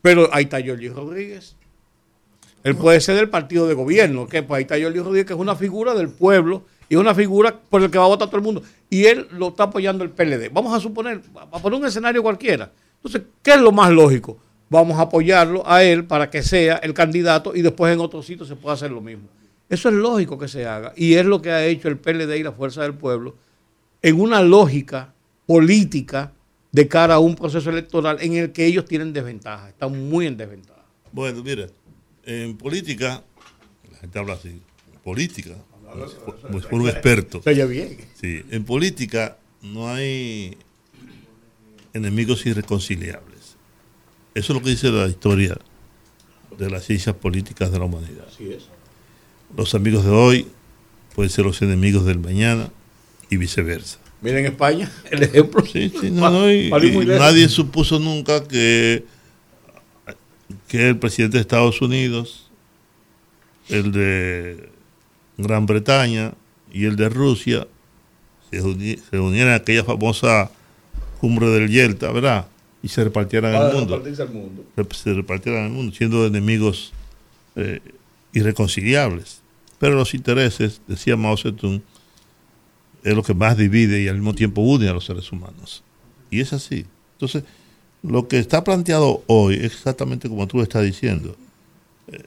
[0.00, 1.56] Pero ahí está Jorge Rodríguez.
[2.64, 5.38] Él puede ser del partido de gobierno, que pues ahí está Jorge Rodríguez, que es
[5.38, 8.42] una figura del pueblo y una figura por el que va a votar todo el
[8.42, 8.62] mundo.
[8.88, 10.50] Y él lo está apoyando el PLD.
[10.50, 12.72] Vamos a suponer, a poner un escenario cualquiera.
[12.96, 14.38] Entonces, ¿qué es lo más lógico?
[14.70, 18.46] Vamos a apoyarlo a él para que sea el candidato y después en otro sitio
[18.46, 19.28] se pueda hacer lo mismo.
[19.68, 22.42] Eso es lógico que se haga y es lo que ha hecho el PLD y
[22.42, 23.36] la Fuerza del Pueblo
[24.00, 25.12] en una lógica
[25.46, 26.32] política
[26.72, 30.36] de cara a un proceso electoral en el que ellos tienen desventaja, están muy en
[30.36, 30.82] desventaja.
[31.12, 31.66] Bueno, mira,
[32.26, 33.22] en política,
[33.92, 34.60] la gente habla así,
[35.02, 35.54] política,
[36.42, 37.40] como si fuera un experto.
[37.68, 37.96] Bien.
[38.20, 40.56] Sí, en política no hay
[41.92, 43.56] enemigos irreconciliables.
[44.34, 45.56] Eso es lo que dice la historia
[46.58, 48.26] de las ciencias políticas de la humanidad.
[48.32, 48.64] Así es.
[49.56, 50.46] Los amigos de hoy
[51.14, 52.70] pueden ser los enemigos del mañana
[53.30, 53.98] y viceversa.
[54.20, 55.64] Mira en España el ejemplo.
[55.66, 56.70] Sí, sí, no, no, y-
[57.06, 59.04] nadie supuso nunca que,
[60.74, 62.50] que el presidente de Estados Unidos,
[63.68, 64.70] el de
[65.38, 66.34] Gran Bretaña
[66.72, 67.68] y el de Rusia
[68.50, 70.50] se, uni- se unieran a aquella famosa
[71.20, 72.48] cumbre del Yelta, ¿verdad?
[72.82, 73.94] Y se repartieran el mundo.
[74.76, 76.92] el Se repartieran el mundo, siendo enemigos
[77.54, 77.80] eh,
[78.32, 79.42] irreconciliables.
[79.78, 81.82] Pero los intereses, decía Mao Zedong,
[83.04, 85.84] es lo que más divide y al mismo tiempo une a los seres humanos.
[86.32, 86.84] Y es así.
[87.12, 87.44] Entonces,
[88.04, 91.34] lo que está planteado hoy es exactamente como tú estás diciendo.
[92.08, 92.24] Eh,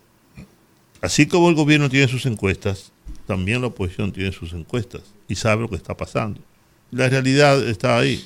[1.01, 2.91] así como el gobierno tiene sus encuestas,
[3.27, 6.41] también la oposición tiene sus encuestas y sabe lo que está pasando.
[6.89, 8.25] La realidad está ahí.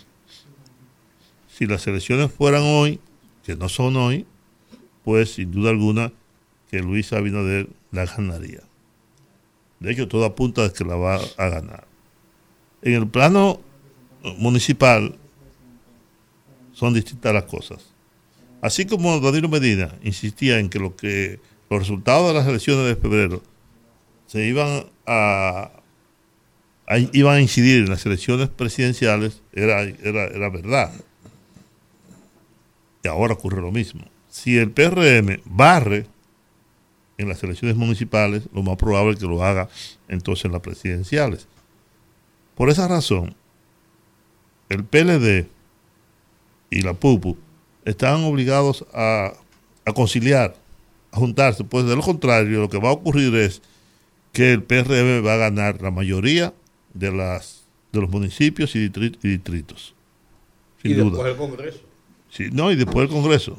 [1.50, 3.02] Si las elecciones fueran hoy,
[3.44, 4.26] que no son hoy,
[5.04, 6.14] pues sin duda alguna
[6.70, 8.62] que Luis Abinader la ganaría.
[9.82, 11.86] De hecho, todo apunta a que la va a ganar.
[12.82, 13.60] En el plano
[14.38, 15.18] municipal
[16.82, 17.94] son distintas las cosas.
[18.60, 22.96] Así como Danilo Medina insistía en que, lo que los resultados de las elecciones de
[22.96, 23.44] febrero
[24.26, 25.70] se iban a,
[26.88, 30.92] a- iban a incidir en las elecciones presidenciales, era, era, era verdad.
[33.04, 34.02] Y ahora ocurre lo mismo.
[34.28, 36.08] Si el PRM barre
[37.20, 39.70] en las elecciones municipales, lo más probable es que lo haga
[40.08, 41.48] entonces en las presidenciales.
[42.56, 43.36] Por esa razón,
[44.70, 45.46] el PLD
[46.72, 47.38] y la PUPU
[47.86, 49.34] están obligados a,
[49.86, 50.56] a conciliar,
[51.12, 53.62] a juntarse, pues de lo contrario, lo que va a ocurrir es
[54.34, 56.54] que el PRM va a ganar la mayoría
[56.94, 57.62] de las
[57.92, 59.94] de los municipios y distri- y distritos.
[60.82, 61.10] Sin y duda.
[61.12, 61.80] después el Congreso.
[62.30, 63.58] Sí, no, y después el Congreso.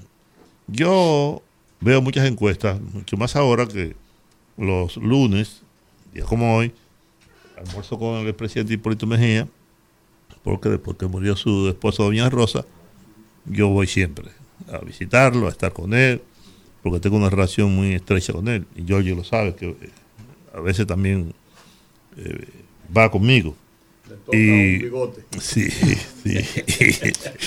[0.66, 1.42] Yo
[1.80, 3.94] veo muchas encuestas, mucho más ahora que
[4.56, 5.60] los lunes,
[6.14, 6.72] días como hoy,
[7.58, 9.46] almuerzo con el presidente Hipólito Mejía,
[10.42, 12.64] porque después que murió su esposa Doña Rosa,
[13.46, 14.28] yo voy siempre
[14.72, 16.22] a visitarlo, a estar con él,
[16.82, 18.66] porque tengo una relación muy estrecha con él.
[18.76, 19.76] Y Giorgio lo sabe, que eh,
[20.54, 21.32] a veces también
[22.16, 22.46] eh,
[22.96, 23.56] va conmigo.
[24.08, 25.24] Le toca Y- un bigote.
[25.40, 25.98] Sí, sí.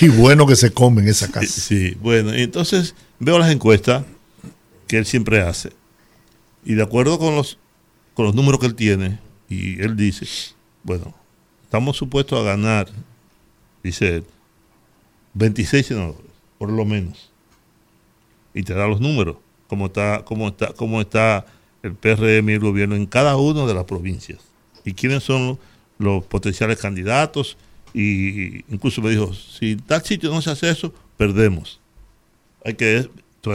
[0.02, 1.46] Y bueno que se come en esa casa.
[1.60, 4.04] Sí, bueno, y entonces veo las encuestas
[4.86, 5.70] que él siempre hace.
[6.64, 7.58] Y de acuerdo con los,
[8.14, 9.18] con los números que él tiene,
[9.48, 10.26] y él dice,
[10.82, 11.14] bueno,
[11.64, 12.88] estamos supuestos a ganar,
[13.82, 14.24] dice él,
[15.36, 17.30] 26 senadores, por lo menos.
[18.54, 19.36] Y te da los números,
[19.68, 21.46] cómo está, cómo está, cómo está
[21.82, 24.38] el PRM y el gobierno en cada una de las provincias.
[24.84, 25.58] Y quiénes son
[25.98, 27.56] los, potenciales candidatos.
[27.92, 31.80] Y incluso me dijo, si tal sitio no se hace eso, perdemos.
[32.64, 33.08] Hay que,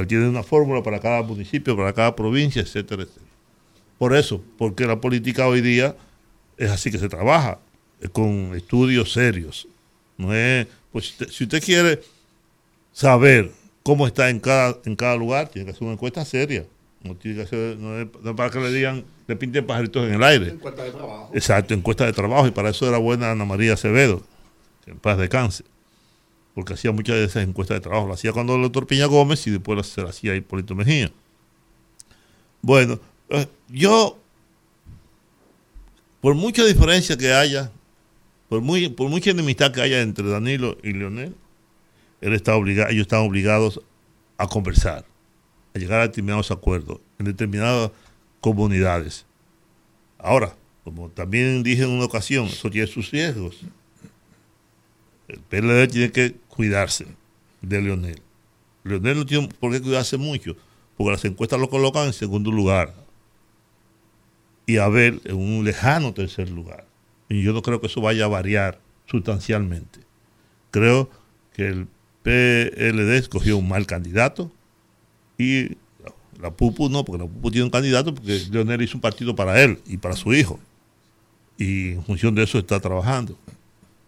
[0.07, 3.25] tiene una fórmula para cada municipio, para cada provincia, etcétera, etcétera.
[3.97, 5.95] Por eso, porque la política hoy día
[6.57, 7.59] es así que se trabaja,
[8.13, 9.67] con estudios serios.
[10.17, 12.01] No es, pues si usted, si usted quiere
[12.91, 13.51] saber
[13.83, 16.65] cómo está en cada, en cada lugar, tiene que hacer una encuesta seria.
[17.03, 20.07] No tiene que hacer, no es, no es para que le digan, le pinten pajaritos
[20.07, 20.49] en el aire.
[20.49, 21.31] Encuesta de trabajo.
[21.33, 24.21] Exacto, encuesta de trabajo, y para eso era buena Ana María Acevedo,
[24.85, 25.63] que en paz descanse,
[26.53, 28.07] porque hacía muchas de esas encuestas de trabajo.
[28.07, 31.11] Lo hacía cuando el doctor Piña Gómez y después se la hacía Hipólito Mejía.
[32.61, 34.19] Bueno, eh, yo,
[36.19, 37.71] por mucha diferencia que haya,
[38.51, 41.33] por, muy, por mucha enemistad que haya entre Danilo y Leonel,
[42.19, 43.79] él está obligado, ellos están obligados
[44.35, 45.05] a conversar,
[45.73, 47.91] a llegar a determinados acuerdos en determinadas
[48.41, 49.25] comunidades.
[50.19, 53.61] Ahora, como también dije en una ocasión, eso tiene sus riesgos.
[55.29, 57.07] El PLD tiene que cuidarse
[57.61, 58.21] de Leonel.
[58.83, 60.57] Leonel no tiene por qué cuidarse mucho,
[60.97, 62.93] porque las encuestas lo colocan en segundo lugar.
[64.65, 66.90] Y Abel en un lejano tercer lugar.
[67.31, 70.01] Y yo no creo que eso vaya a variar sustancialmente.
[70.69, 71.09] Creo
[71.53, 71.87] que el
[72.23, 74.51] PLD escogió un mal candidato
[75.37, 75.77] y
[76.41, 79.61] la, PUPU no, porque la PUPU tiene un candidato porque Leonel hizo un partido para
[79.63, 80.59] él y para su hijo.
[81.57, 83.37] Y en función de eso está trabajando.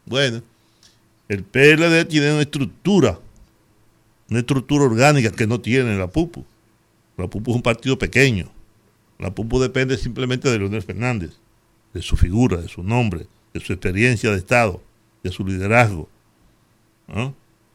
[0.06, 0.42] Bueno,
[1.30, 3.20] el PLD tiene una estructura,
[4.30, 6.44] una estructura orgánica que no tiene la PUPU.
[7.16, 8.52] La PUPU es un partido pequeño.
[9.18, 11.40] La PUPU depende simplemente de Leonel Fernández,
[11.94, 14.82] de su figura, de su nombre, de su experiencia de Estado,
[15.24, 16.10] de su liderazgo.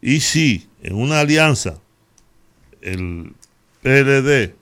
[0.02, 1.78] Y si en una alianza
[2.80, 3.32] el
[3.82, 4.54] PLD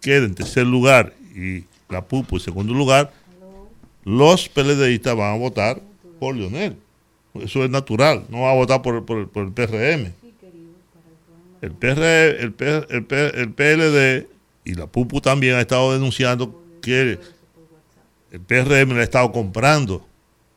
[0.00, 3.12] queda en tercer lugar y la PUPU en segundo lugar,
[4.04, 5.80] los PLDistas van a votar
[6.18, 6.76] por Leonel.
[7.34, 10.12] Eso es natural, no va a votar por, por- por el PRM.
[11.62, 12.02] El, PR,
[12.40, 14.26] el, P- el P- el PLD
[14.64, 17.18] y la PUPU también ha estado denunciando que
[18.30, 20.06] el PRM le ha estado comprando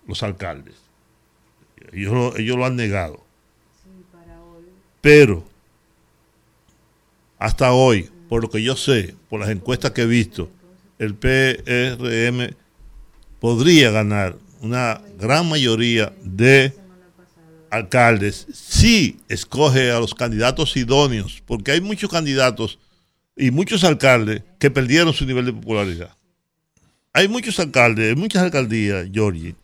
[0.07, 0.75] los alcaldes.
[1.91, 3.23] Ellos lo, ellos lo han negado.
[5.01, 5.43] Pero
[7.37, 10.49] hasta hoy, por lo que yo sé, por las encuestas que he visto,
[10.97, 12.55] el PRM
[13.39, 16.73] podría ganar una gran mayoría de
[17.69, 22.79] alcaldes si escoge a los candidatos idóneos, porque hay muchos candidatos
[23.35, 26.15] y muchos alcaldes que perdieron su nivel de popularidad.
[27.13, 29.55] Hay muchos alcaldes, muchas alcaldías, Georgie,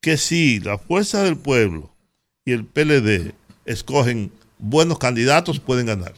[0.00, 1.90] que si la fuerza del pueblo
[2.46, 3.34] y el PLD
[3.66, 6.14] escogen buenos candidatos, pueden ganar.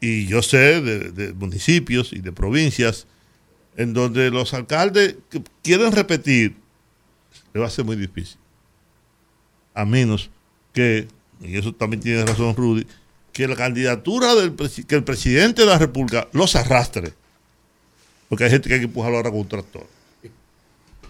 [0.00, 3.06] Y yo sé de, municipios y de provincias
[3.76, 6.56] en donde los alcaldes que quieren repetir,
[7.54, 8.38] le va a ser muy difícil.
[9.74, 10.30] A menos
[10.72, 11.06] que,
[11.40, 12.84] y eso también tiene razón Rudy,
[13.32, 14.56] que la candidatura del
[14.88, 17.12] que el presidente de la República los arrastre.
[18.30, 19.86] Porque hay gente que hay que empujarlo ahora con un tractor.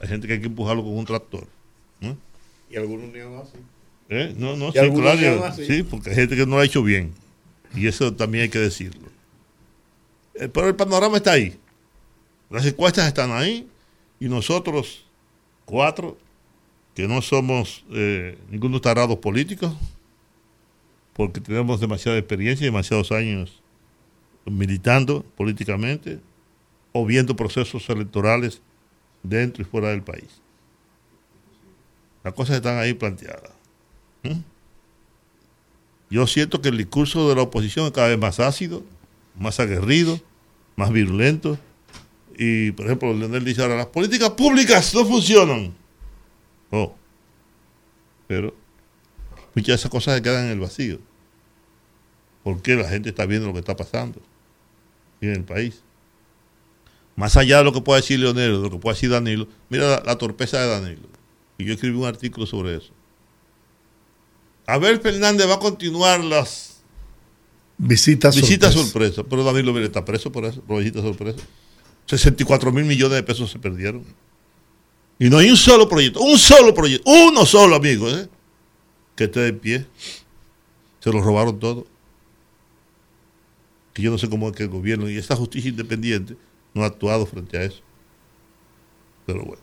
[0.00, 1.46] Hay gente que hay que empujarlo con un tractor.
[2.00, 2.16] ¿no?
[2.70, 3.58] Y algunos niegan así.
[4.08, 4.34] ¿Eh?
[4.38, 5.66] No, no, sí, claro, así.
[5.66, 7.12] sí, porque hay gente que no lo ha hecho bien.
[7.76, 9.06] Y eso también hay que decirlo.
[10.34, 11.58] Eh, Pero el panorama está ahí.
[12.48, 13.68] Las encuestas están ahí
[14.18, 15.04] y nosotros,
[15.66, 16.16] cuatro,
[16.94, 19.74] que no somos eh, ningunos tarados políticos,
[21.12, 23.60] porque tenemos demasiada experiencia y demasiados años
[24.46, 26.18] militando políticamente
[26.92, 28.60] o viendo procesos electorales
[29.22, 30.40] dentro y fuera del país.
[32.22, 33.52] Las cosas están ahí planteadas.
[34.22, 34.40] ¿Mm?
[36.10, 38.82] Yo siento que el discurso de la oposición es cada vez más ácido,
[39.38, 40.20] más aguerrido,
[40.76, 41.58] más virulento.
[42.36, 45.72] Y, por ejemplo, Leonel dice ahora, las políticas públicas no funcionan.
[46.70, 46.94] Oh.
[48.26, 48.54] Pero
[49.54, 50.98] muchas de esas cosas se quedan en el vacío.
[52.42, 54.20] Porque la gente está viendo lo que está pasando
[55.20, 55.82] en el país.
[57.20, 59.90] Más allá de lo que pueda decir Leonel, de lo que pueda decir Danilo, mira
[59.90, 61.02] la, la torpeza de Danilo.
[61.58, 62.94] Y yo escribí un artículo sobre eso.
[64.66, 66.82] Abel Fernández va a continuar las
[67.76, 69.16] Visitas visitas sorpresa.
[69.16, 71.40] sorpresa, pero Danilo Vélez está preso por eso, por visitas sorpresa.
[72.06, 74.02] 64 mil millones de pesos se perdieron.
[75.18, 78.30] Y no hay un solo proyecto, un solo proyecto, uno solo, amigo, ¿eh?
[79.14, 79.86] que esté de pie.
[81.00, 81.86] Se lo robaron todo.
[83.92, 86.36] Que yo no sé cómo es que el gobierno y esta justicia independiente
[86.74, 87.80] no ha actuado frente a eso.
[89.26, 89.62] Pero bueno.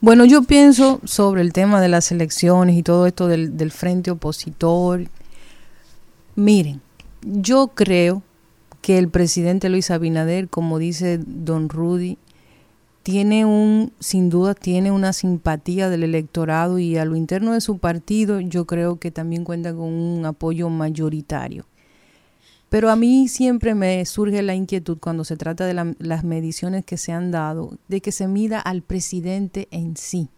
[0.00, 4.10] Bueno, yo pienso sobre el tema de las elecciones y todo esto del, del frente
[4.10, 5.06] opositor.
[6.34, 6.80] Miren,
[7.22, 8.22] yo creo
[8.80, 12.18] que el presidente Luis Abinader, como dice don Rudy,
[13.02, 17.78] tiene un, sin duda, tiene una simpatía del electorado y a lo interno de su
[17.78, 21.64] partido yo creo que también cuenta con un apoyo mayoritario.
[22.72, 26.86] Pero a mí siempre me surge la inquietud cuando se trata de la- las mediciones
[26.86, 30.30] que se han dado, de que se mida al presidente en sí,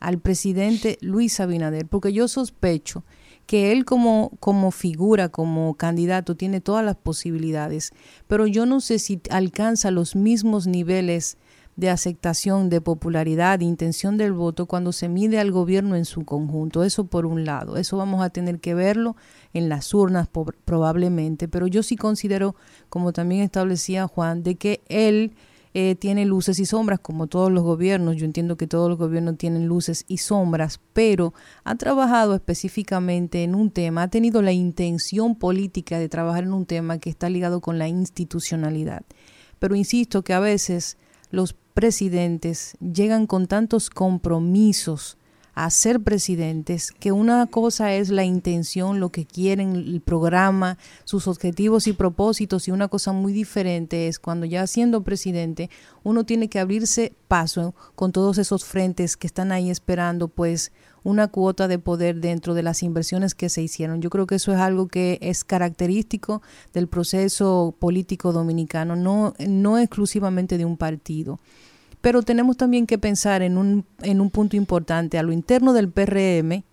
[0.00, 3.04] al presidente Luis Abinader, porque yo sospecho
[3.44, 7.92] que él como, como figura, como candidato, tiene todas las posibilidades,
[8.28, 11.36] pero yo no sé si alcanza los mismos niveles
[11.78, 16.24] de aceptación, de popularidad, de intención del voto cuando se mide al gobierno en su
[16.24, 16.82] conjunto.
[16.82, 17.76] Eso por un lado.
[17.76, 19.14] Eso vamos a tener que verlo
[19.54, 20.28] en las urnas
[20.64, 21.46] probablemente.
[21.46, 22.56] Pero yo sí considero,
[22.88, 25.36] como también establecía Juan, de que él
[25.72, 28.16] eh, tiene luces y sombras como todos los gobiernos.
[28.16, 33.54] Yo entiendo que todos los gobiernos tienen luces y sombras, pero ha trabajado específicamente en
[33.54, 37.60] un tema, ha tenido la intención política de trabajar en un tema que está ligado
[37.60, 39.04] con la institucionalidad.
[39.60, 40.98] Pero insisto que a veces
[41.30, 45.16] los presidentes llegan con tantos compromisos
[45.54, 51.28] a ser presidentes que una cosa es la intención, lo que quieren, el programa, sus
[51.28, 55.70] objetivos y propósitos y una cosa muy diferente es cuando ya siendo presidente
[56.02, 60.72] uno tiene que abrirse paso con todos esos frentes que están ahí esperando pues
[61.04, 64.00] una cuota de poder dentro de las inversiones que se hicieron.
[64.00, 66.42] Yo creo que eso es algo que es característico
[66.72, 71.40] del proceso político dominicano, no, no exclusivamente de un partido.
[72.00, 75.18] Pero tenemos también que pensar en un, en un punto importante.
[75.18, 76.64] A lo interno del PRM,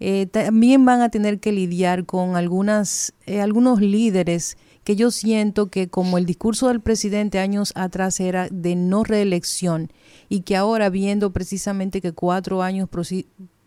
[0.00, 5.70] eh, también van a tener que lidiar con algunas, eh, algunos líderes que yo siento
[5.70, 9.90] que como el discurso del presidente años atrás era de no reelección
[10.28, 12.88] y que ahora viendo precisamente que cuatro años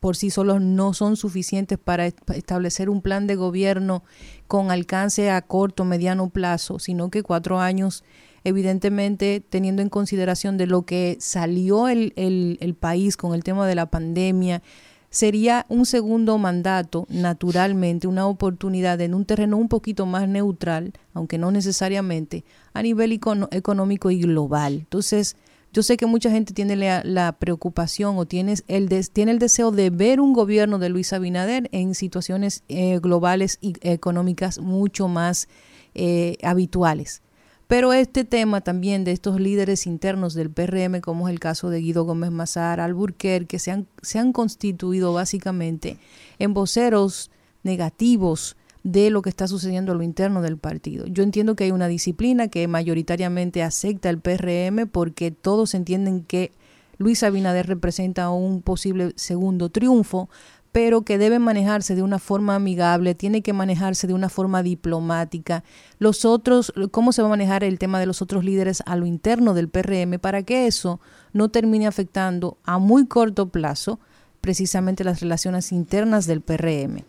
[0.08, 4.06] por sí, solos no son suficientes para est- establecer un plan de gobierno
[4.48, 8.06] con alcance a corto, mediano plazo, sino que cuatro años
[8.46, 13.68] evidentemente teniendo en consideración de lo que salió el, el, el país con el tema
[13.68, 14.62] de la pandemia,
[15.10, 21.38] sería un segundo mandato, naturalmente, una oportunidad en un terreno un poquito más neutral, aunque
[21.38, 23.12] no necesariamente, a nivel
[23.52, 24.74] económico y global.
[24.76, 25.36] Entonces,
[25.74, 29.90] yo sé que mucha gente tiene la, preocupación o tiene el, tiene el deseo de
[29.90, 35.48] ver un gobierno de Luis Abinader en situaciones eh, globales y económicas mucho más
[35.94, 37.22] eh, habituales.
[37.68, 41.82] Pero este tema también de estos líderes internos del PRM, como es el caso de
[41.82, 45.98] Guido Gómez Mazar, Alburquerque, que se han, se han constituido básicamente
[46.40, 47.30] en voceros
[47.64, 48.56] negativos
[48.88, 51.06] de lo que está sucediendo a lo interno del partido.
[51.08, 56.54] Yo entiendo que hay una disciplina que mayoritariamente acepta el PRM porque todos entienden que
[56.98, 60.30] Luis Abinader representa un posible segundo triunfo,
[60.72, 65.66] pero que debe manejarse de una forma amigable, tiene que manejarse de una forma diplomática.
[66.00, 69.06] Los otros, ¿cómo se va a manejar el tema de los otros líderes a lo
[69.06, 71.02] interno del PRM para que eso
[71.34, 74.00] no termine afectando a muy corto plazo
[74.40, 77.04] precisamente las relaciones internas del PRM?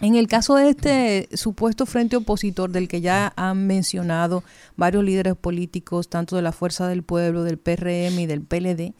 [0.00, 4.42] En el caso de este supuesto frente opositor del que ya han mencionado
[4.76, 8.94] varios líderes políticos, tanto de la Fuerza del Pueblo, del PRM y del PLD,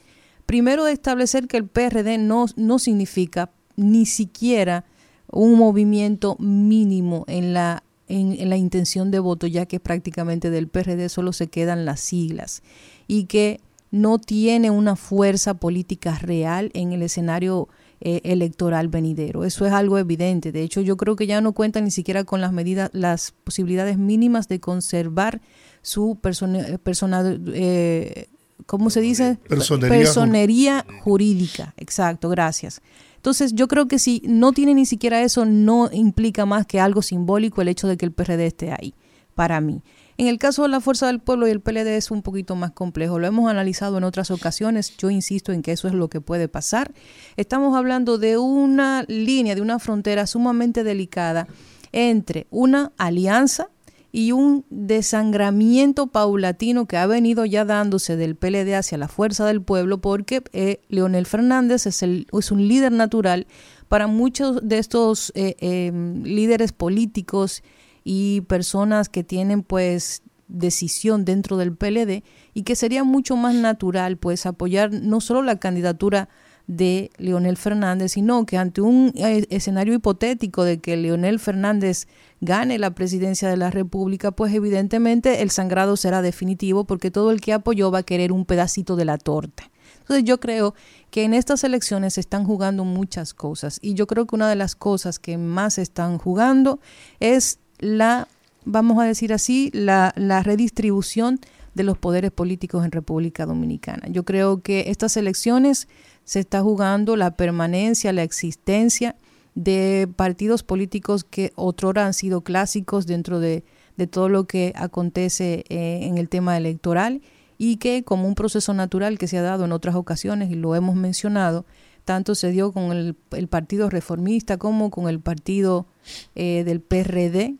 [0.46, 4.84] primero de establecer que el PRD no, no significa ni siquiera
[5.30, 10.68] un movimiento mínimo en la, en, en la intención de voto, ya que prácticamente del
[10.68, 12.62] PRD solo se quedan las siglas
[13.08, 13.60] y que
[13.90, 17.68] no tiene una fuerza política real en el escenario
[18.06, 19.44] eh, electoral venidero.
[19.44, 20.52] Eso es algo evidente.
[20.52, 23.96] De hecho, yo creo que ya no cuenta ni siquiera con las medidas, las posibilidades
[23.96, 25.40] mínimas de conservar
[25.80, 27.22] su persona, persona
[27.54, 28.26] eh,
[28.66, 29.38] ¿cómo se dice?
[29.48, 31.72] Personería Personería jurídica.
[31.78, 32.82] Exacto, gracias.
[33.16, 37.00] Entonces, yo creo que si no tiene ni siquiera eso, no implica más que algo
[37.00, 38.92] simbólico el hecho de que el PRD esté ahí,
[39.34, 39.82] para mí.
[40.16, 42.70] En el caso de la Fuerza del Pueblo y el PLD es un poquito más
[42.70, 43.18] complejo.
[43.18, 44.96] Lo hemos analizado en otras ocasiones.
[44.96, 46.92] Yo insisto en que eso es lo que puede pasar.
[47.36, 51.48] Estamos hablando de una línea, de una frontera sumamente delicada
[51.90, 53.68] entre una alianza
[54.12, 59.60] y un desangramiento paulatino que ha venido ya dándose del PLD hacia la Fuerza del
[59.60, 63.48] Pueblo porque eh, Leonel Fernández es, el, es un líder natural
[63.88, 65.90] para muchos de estos eh, eh,
[66.22, 67.64] líderes políticos
[68.04, 72.22] y personas que tienen pues decisión dentro del PLD
[72.52, 76.28] y que sería mucho más natural pues apoyar no solo la candidatura
[76.66, 82.08] de Leonel Fernández, sino que ante un eh, escenario hipotético de que Leonel Fernández
[82.40, 87.40] gane la presidencia de la República, pues evidentemente el sangrado será definitivo porque todo el
[87.40, 89.70] que apoyó va a querer un pedacito de la torta.
[90.00, 90.74] Entonces yo creo
[91.10, 94.56] que en estas elecciones se están jugando muchas cosas y yo creo que una de
[94.56, 96.80] las cosas que más están jugando
[97.20, 98.28] es la,
[98.64, 100.12] vamos a decir así, la,
[100.42, 101.38] redistribución
[101.74, 104.06] de los poderes políticos en República Dominicana.
[104.08, 105.88] Yo creo que estas elecciones
[106.24, 109.16] se está jugando la permanencia, la existencia
[109.54, 113.64] de partidos políticos que otrora han sido clásicos dentro de,
[113.96, 117.20] de todo lo que acontece eh, en el tema electoral
[117.58, 120.74] y que como un proceso natural que se ha dado en otras ocasiones y lo
[120.74, 121.66] hemos mencionado,
[122.04, 125.86] tanto se dio con el, el Partido Reformista como con el partido
[126.34, 127.56] eh, del PRD,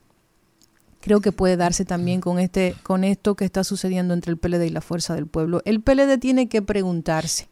[1.05, 4.65] creo que puede darse también con este con esto que está sucediendo entre el PLD
[4.65, 5.61] y la Fuerza del Pueblo.
[5.67, 7.51] El PLD tiene que preguntarse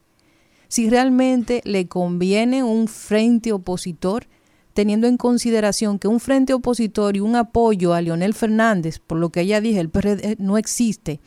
[0.69, 4.27] si realmente le conviene un frente opositor,
[4.73, 9.29] teniendo en consideración que un frente opositor y un apoyo a Leonel Fernández, por lo
[9.29, 11.21] que ya dije, el PRD no existe,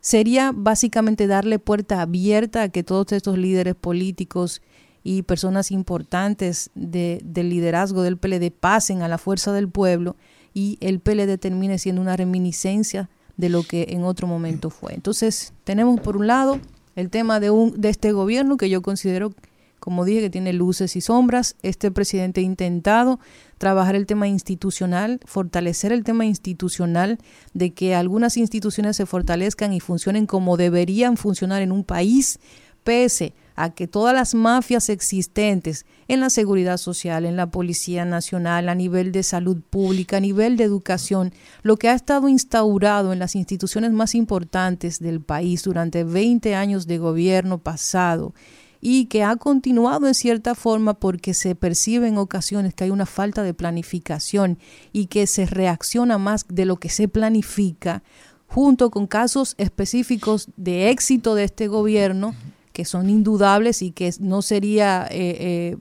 [0.00, 4.60] sería básicamente darle puerta abierta a que todos estos líderes políticos
[5.04, 10.16] y personas importantes de, del liderazgo del PLD pasen a la fuerza del pueblo
[10.54, 14.94] y el PLD termine siendo una reminiscencia de lo que en otro momento fue.
[14.94, 16.60] Entonces, tenemos por un lado
[16.96, 19.32] el tema de, un, de este gobierno que yo considero,
[19.78, 21.56] como dije, que tiene luces y sombras.
[21.62, 23.18] Este presidente ha intentado
[23.58, 27.18] trabajar el tema institucional, fortalecer el tema institucional,
[27.54, 32.38] de que algunas instituciones se fortalezcan y funcionen como deberían funcionar en un país,
[32.84, 33.32] pese
[33.62, 38.74] a que todas las mafias existentes en la seguridad social, en la Policía Nacional, a
[38.74, 43.36] nivel de salud pública, a nivel de educación, lo que ha estado instaurado en las
[43.36, 48.32] instituciones más importantes del país durante 20 años de gobierno pasado
[48.80, 53.04] y que ha continuado en cierta forma porque se percibe en ocasiones que hay una
[53.04, 54.58] falta de planificación
[54.92, 58.02] y que se reacciona más de lo que se planifica,
[58.46, 62.34] junto con casos específicos de éxito de este gobierno
[62.72, 65.76] que son indudables y que no sería eh, eh,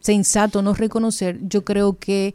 [0.00, 2.34] sensato no reconocer, yo creo que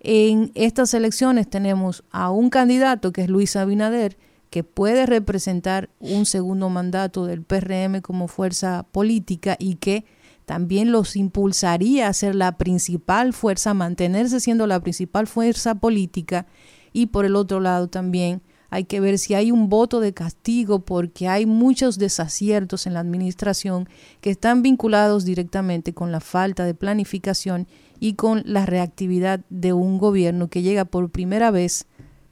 [0.00, 4.16] en estas elecciones tenemos a un candidato que es Luis Abinader,
[4.50, 10.04] que puede representar un segundo mandato del PRM como fuerza política y que
[10.44, 16.46] también los impulsaría a ser la principal fuerza, mantenerse siendo la principal fuerza política
[16.92, 18.42] y por el otro lado también
[18.72, 23.00] hay que ver si hay un voto de castigo porque hay muchos desaciertos en la
[23.00, 23.86] administración
[24.22, 27.68] que están vinculados directamente con la falta de planificación
[28.00, 31.84] y con la reactividad de un gobierno que llega por primera vez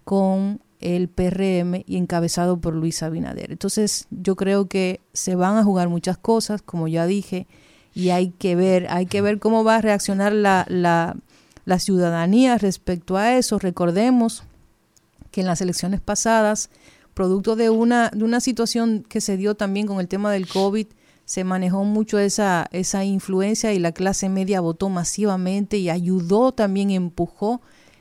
[0.04, 3.52] con el PRM y encabezado por Luis Abinader.
[3.52, 7.48] Entonces yo creo que se van a jugar muchas cosas, como ya dije,
[7.92, 11.18] y hay que ver, hay que ver cómo va a reaccionar la, la,
[11.66, 13.58] la ciudadanía respecto a eso.
[13.58, 14.44] Recordemos
[15.30, 16.70] que en las elecciones pasadas,
[17.14, 20.86] producto de una, de una situación que se dio también con el tema del COVID,
[21.24, 26.90] se manejó mucho esa, esa influencia y la clase media votó masivamente y ayudó también,
[26.90, 27.60] empujó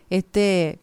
[0.09, 0.79] este,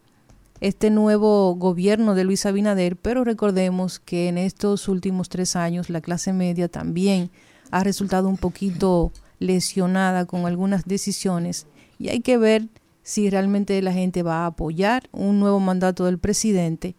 [0.61, 6.01] este nuevo gobierno de Luis Abinader, pero recordemos que en estos últimos tres años la
[6.01, 7.31] clase media también
[7.73, 11.67] ha resultado un poquito lesionada con algunas decisiones
[11.99, 12.69] y hay que ver
[13.07, 16.97] si realmente la gente va a apoyar un nuevo mandato del presidente,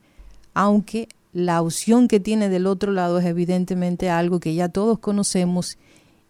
[0.54, 5.78] aunque la opción que tiene del otro lado es evidentemente algo que ya todos conocemos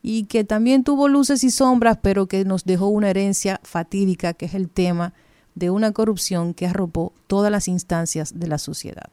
[0.02, 4.48] y que también tuvo luces y sombras, pero que nos dejó una herencia fatídica, que
[4.48, 5.14] es el tema
[5.54, 9.12] de una corrupción que arropó todas las instancias de la sociedad.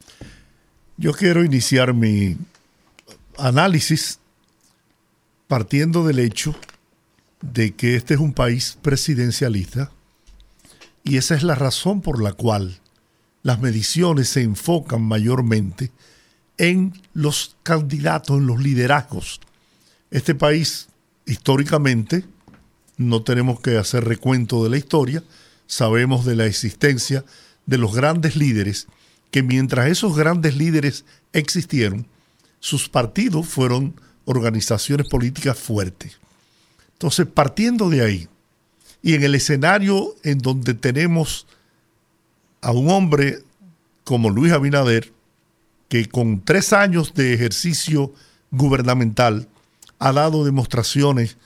[0.97, 2.39] Yo quiero iniciar mi
[3.37, 4.19] análisis
[5.47, 6.55] partiendo del hecho
[7.43, 9.91] de que este es un país presidencialista
[11.05, 12.81] y esa es la razón por la cual
[13.43, 15.93] las mediciones se enfocan mayormente
[16.57, 19.41] en los candidatos, en los liderazgos.
[20.11, 20.89] Este país,
[21.27, 22.25] históricamente,
[22.97, 25.23] no tenemos que hacer recuento de la historia,
[25.67, 27.25] sabemos de la existencia
[27.67, 28.87] de los grandes líderes,
[29.31, 32.07] que mientras esos grandes líderes existieron,
[32.61, 33.95] sus partidos fueron
[34.25, 36.19] organizaciones políticas fuertes.
[36.93, 38.29] Entonces, partiendo de ahí,
[39.05, 41.47] y en el escenario en donde tenemos
[42.63, 43.41] a un hombre
[44.03, 45.13] como Luis Abinader,
[45.91, 48.15] que con tres años de ejercicio
[48.51, 49.47] gubernamental
[49.99, 51.37] ha dado demostraciones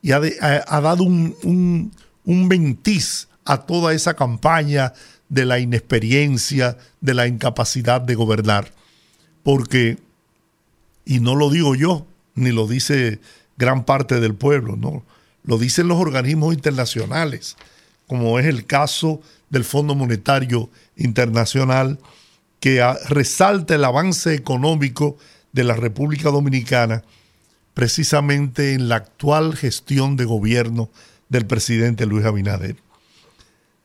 [0.00, 0.22] y ha,
[0.66, 1.92] ha, dado un, un,
[2.24, 2.78] un
[3.44, 4.94] a toda esa campaña
[5.28, 8.72] de la inexperiencia, de la incapacidad de gobernar.
[9.42, 9.98] Porque,
[11.04, 13.20] y no lo digo yo, ni lo dice
[13.58, 15.04] gran parte del pueblo, no,
[15.44, 17.56] lo dicen los organismos internacionales,
[18.06, 19.20] como es el caso
[19.50, 21.98] del Fondo Monetario Internacional,
[22.60, 25.16] que resalta el avance económico
[25.52, 27.02] de la República Dominicana
[27.74, 30.90] precisamente en la actual gestión de gobierno
[31.28, 32.76] del presidente Luis Abinader.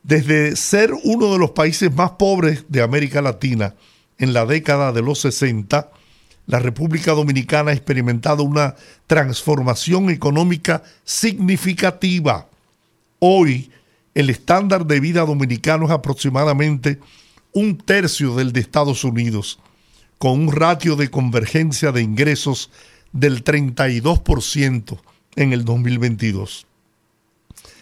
[0.03, 3.75] Desde ser uno de los países más pobres de América Latina
[4.17, 5.89] en la década de los 60,
[6.47, 8.75] la República Dominicana ha experimentado una
[9.05, 12.47] transformación económica significativa.
[13.19, 13.69] Hoy,
[14.15, 16.99] el estándar de vida dominicano es aproximadamente
[17.51, 19.59] un tercio del de Estados Unidos,
[20.17, 22.71] con un ratio de convergencia de ingresos
[23.11, 24.99] del 32%
[25.35, 26.65] en el 2022.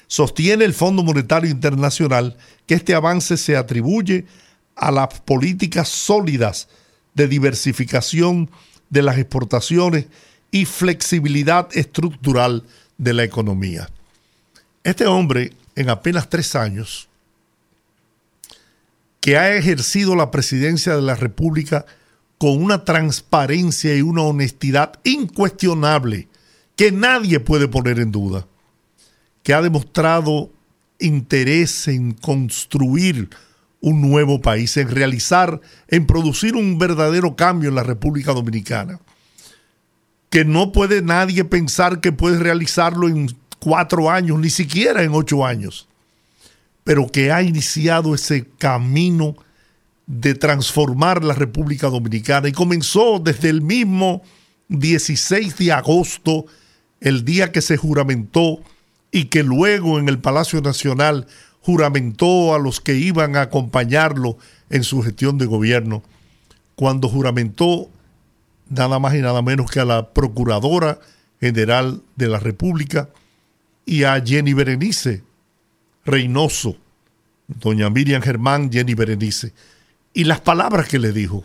[0.07, 2.35] Sostiene el Fondo Monetario Internacional
[2.65, 4.25] que este avance se atribuye
[4.75, 6.67] a las políticas sólidas
[7.15, 8.51] de diversificación
[8.89, 10.05] de las exportaciones
[10.51, 12.63] y flexibilidad estructural
[12.97, 13.89] de la economía.
[14.83, 17.09] Este hombre, en apenas tres años,
[19.19, 21.85] que ha ejercido la presidencia de la República
[22.37, 26.27] con una transparencia y una honestidad incuestionable
[26.75, 28.45] que nadie puede poner en duda,
[29.41, 30.51] que ha demostrado
[30.99, 33.29] interés en construir
[33.85, 38.99] un nuevo país, en realizar, en producir un verdadero cambio en la República Dominicana.
[40.31, 45.45] Que no puede nadie pensar que puede realizarlo en cuatro años, ni siquiera en ocho
[45.45, 45.87] años,
[46.83, 49.35] pero que ha iniciado ese camino
[50.07, 54.23] de transformar la República Dominicana y comenzó desde el mismo
[54.69, 56.47] 16 de agosto,
[57.01, 58.61] el día que se juramentó
[59.11, 61.27] y que luego en el Palacio Nacional
[61.65, 64.37] juramentó a los que iban a acompañarlo
[64.69, 66.03] en su gestión de gobierno,
[66.75, 67.89] cuando juramentó
[68.69, 70.99] nada más y nada menos que a la Procuradora
[71.39, 73.09] General de la República
[73.83, 75.23] y a Jenny Berenice
[76.05, 76.77] Reynoso,
[77.47, 79.51] doña Miriam Germán, Jenny Berenice,
[80.13, 81.43] y las palabras que le dijo.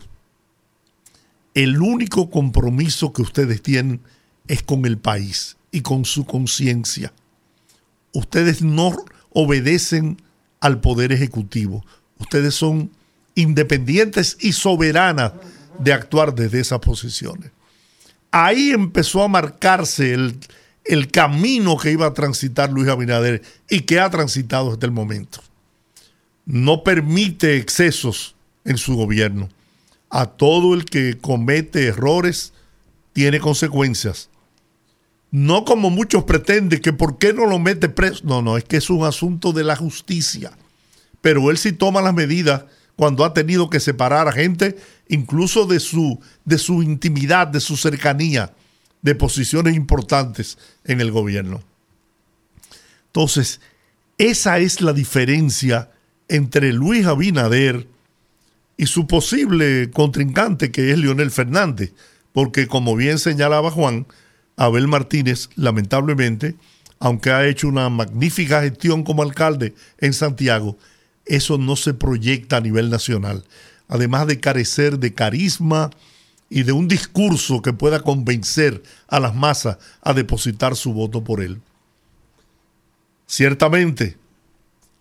[1.55, 4.01] El único compromiso que ustedes tienen
[4.47, 7.11] es con el país y con su conciencia.
[8.13, 8.95] Ustedes no
[9.33, 10.21] obedecen
[10.59, 11.85] al Poder Ejecutivo.
[12.19, 12.91] Ustedes son
[13.35, 15.33] independientes y soberanas
[15.79, 17.51] de actuar desde esas posiciones.
[18.31, 20.37] Ahí empezó a marcarse el,
[20.85, 25.41] el camino que iba a transitar Luis Abinader y que ha transitado hasta el momento.
[26.45, 28.35] No permite excesos
[28.65, 29.49] en su gobierno.
[30.09, 32.53] A todo el que comete errores
[33.13, 34.29] tiene consecuencias
[35.31, 38.21] no como muchos pretenden que por qué no lo mete preso.
[38.25, 40.51] No, no, es que es un asunto de la justicia.
[41.21, 42.65] Pero él sí toma las medidas
[42.97, 44.77] cuando ha tenido que separar a gente,
[45.07, 48.53] incluso de su, de su intimidad, de su cercanía,
[49.01, 51.63] de posiciones importantes en el gobierno.
[53.07, 53.61] Entonces,
[54.17, 55.89] esa es la diferencia
[56.27, 57.87] entre Luis Abinader
[58.77, 61.93] y su posible contrincante, que es Leonel Fernández,
[62.33, 64.05] porque como bien señalaba Juan,
[64.65, 66.55] Abel Martínez, lamentablemente,
[66.99, 70.77] aunque ha hecho una magnífica gestión como alcalde en Santiago,
[71.25, 73.43] eso no se proyecta a nivel nacional.
[73.87, 75.89] Además de carecer de carisma
[76.47, 81.41] y de un discurso que pueda convencer a las masas a depositar su voto por
[81.41, 81.59] él.
[83.25, 84.17] Ciertamente,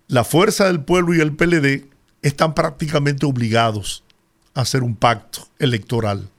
[0.08, 1.86] la Fuerza del Pueblo y el PLD
[2.22, 4.04] están prácticamente obligados
[4.54, 6.30] a hacer un pacto electoral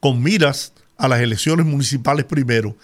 [0.00, 2.76] con miras a las elecciones municipales primero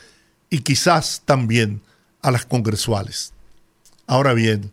[0.51, 1.81] y quizás también
[2.21, 3.33] a las congresuales.
[4.07, 4.71] Ahora bien,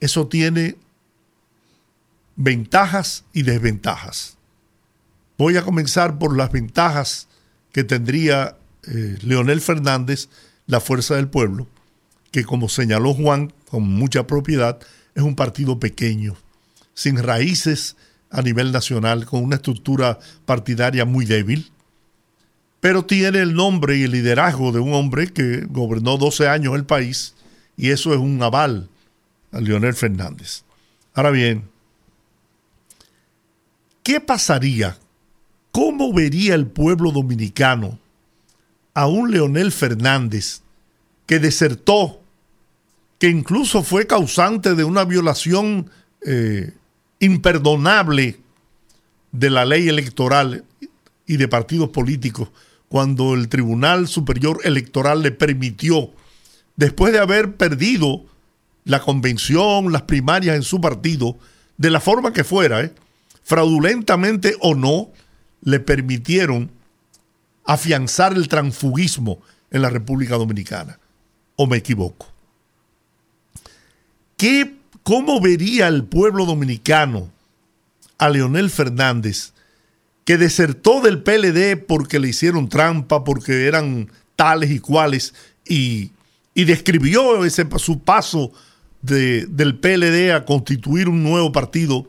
[0.00, 0.76] eso tiene
[2.36, 4.36] ventajas y desventajas.
[5.38, 7.28] Voy a comenzar por las ventajas
[7.72, 10.28] que tendría eh, Leonel Fernández,
[10.66, 11.66] la Fuerza del Pueblo,
[12.30, 14.78] que como señaló Juan con mucha propiedad,
[15.14, 16.36] es un partido pequeño,
[16.94, 17.96] sin raíces
[18.30, 21.71] a nivel nacional, con una estructura partidaria muy débil,
[22.82, 26.84] pero tiene el nombre y el liderazgo de un hombre que gobernó 12 años el
[26.84, 27.36] país,
[27.76, 28.88] y eso es un aval
[29.52, 30.64] a Leonel Fernández.
[31.14, 31.70] Ahora bien,
[34.02, 34.98] ¿qué pasaría?
[35.70, 38.00] ¿Cómo vería el pueblo dominicano
[38.94, 40.62] a un Leonel Fernández
[41.26, 42.20] que desertó,
[43.20, 45.88] que incluso fue causante de una violación
[46.26, 46.74] eh,
[47.20, 48.40] imperdonable
[49.30, 50.64] de la ley electoral
[51.28, 52.48] y de partidos políticos,
[52.92, 56.10] cuando el Tribunal Superior Electoral le permitió,
[56.76, 58.26] después de haber perdido
[58.84, 61.38] la convención, las primarias en su partido,
[61.78, 62.92] de la forma que fuera, ¿eh?
[63.44, 65.10] fraudulentamente o no,
[65.62, 66.70] le permitieron
[67.64, 69.40] afianzar el transfugismo
[69.70, 70.98] en la República Dominicana.
[71.56, 72.26] ¿O me equivoco?
[74.36, 77.30] ¿Qué, ¿Cómo vería el pueblo dominicano
[78.18, 79.54] a Leonel Fernández,
[80.24, 85.34] que desertó del PLD porque le hicieron trampa, porque eran tales y cuales,
[85.66, 86.12] y,
[86.54, 88.52] y describió ese, su paso
[89.02, 92.06] de, del PLD a constituir un nuevo partido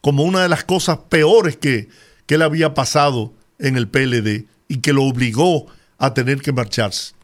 [0.00, 1.88] como una de las cosas peores que,
[2.26, 5.66] que le había pasado en el PLD y que lo obligó
[5.98, 7.14] a tener que marcharse.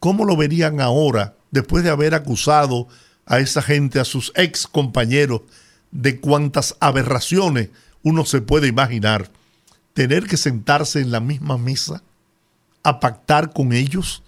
[0.00, 2.88] ¿Cómo lo verían ahora, después de haber acusado
[3.26, 5.42] a esa gente, a sus ex compañeros,
[5.90, 7.70] de cuántas aberraciones
[8.02, 9.30] uno se puede imaginar?
[9.98, 12.04] Tener que sentarse en la misma mesa,
[12.84, 14.22] a pactar con ellos,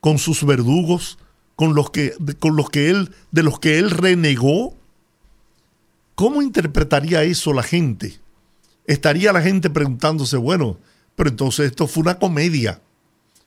[0.00, 1.18] con sus verdugos,
[1.56, 4.74] con los que, con los que él, de los que él renegó.
[6.14, 8.18] ¿Cómo interpretaría eso la gente?
[8.86, 10.78] Estaría la gente preguntándose, bueno,
[11.16, 12.80] pero entonces esto fue una comedia.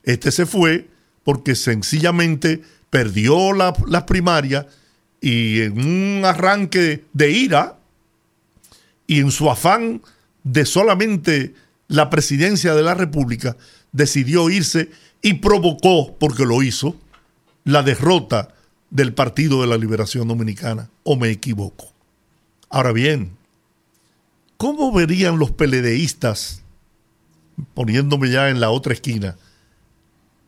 [0.04, 0.92] Este se fue
[1.24, 2.62] porque sencillamente
[2.92, 4.68] perdió las primarias
[5.22, 7.80] y en un arranque de ira
[9.08, 10.04] y en su afán
[10.52, 11.54] de solamente
[11.88, 13.56] la presidencia de la República,
[13.92, 14.90] decidió irse
[15.22, 16.96] y provocó, porque lo hizo,
[17.64, 18.50] la derrota
[18.90, 21.92] del Partido de la Liberación Dominicana, o me equivoco.
[22.70, 23.32] Ahora bien,
[24.58, 26.64] ¿cómo verían los peledeístas
[27.74, 29.36] poniéndome ya en la otra esquina,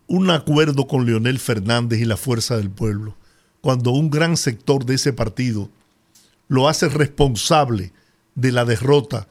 [0.07, 3.15] un acuerdo con Leonel Fernández y la Fuerza del Pueblo,
[3.61, 5.69] cuando un gran sector de ese partido
[6.47, 7.93] lo hace responsable
[8.35, 9.27] de la derrota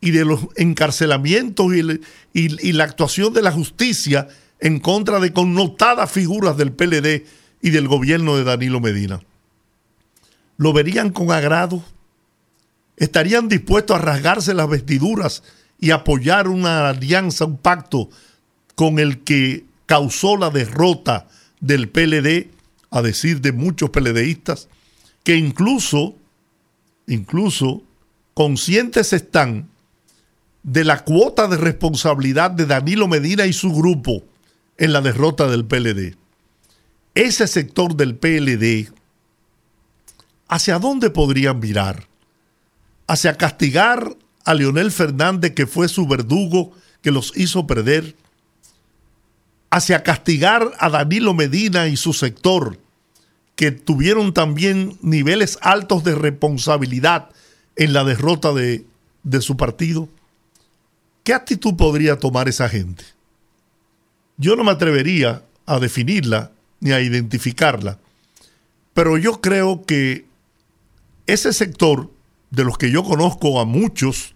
[0.00, 1.66] y de los encarcelamientos
[2.32, 4.28] y, la actuación de la justicia
[4.60, 7.24] en contra de connotadas figuras del PLD
[7.60, 9.20] y del gobierno de Danilo Medina.
[10.56, 11.82] ¿Lo verían con agrado?
[12.96, 15.42] ¿Estarían dispuestos a rasgarse las vestiduras
[15.80, 18.08] y apoyar una alianza, un pacto
[18.74, 21.28] con el que causó la derrota
[21.60, 22.50] del PLD,
[22.90, 24.68] a decir de muchos PLDistas,
[25.22, 26.16] que incluso,
[27.06, 27.82] incluso
[28.34, 29.68] conscientes están
[30.62, 34.24] de la cuota de responsabilidad de Danilo Medina y su grupo
[34.76, 36.16] en la derrota del PLD.
[37.14, 38.92] Ese sector del PLD,
[40.48, 42.06] ¿hacia dónde podrían mirar?
[43.06, 46.72] ¿Hacia castigar a Leonel Fernández, que fue su verdugo,
[47.02, 48.16] que los hizo perder,
[49.70, 52.78] hacia castigar a Danilo Medina y su sector,
[53.56, 57.30] que tuvieron también niveles altos de responsabilidad
[57.76, 58.86] en la derrota de,
[59.22, 60.08] de su partido?
[61.28, 63.04] ¿Qué actitud podría tomar esa gente?
[64.38, 67.98] Yo no me atrevería a definirla ni a identificarla,
[68.94, 70.24] pero yo creo que
[71.26, 72.10] ese sector,
[72.50, 74.34] de los que yo conozco a muchos,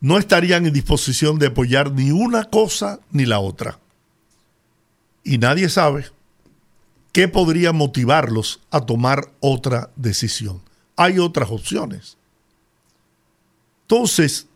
[0.00, 3.78] no estarían en disposición de apoyar ni una cosa ni la otra.
[5.24, 6.06] Y nadie sabe
[7.12, 10.62] qué podría motivarlos a tomar otra decisión.
[10.96, 12.16] Hay otras opciones.
[13.82, 14.46] Entonces,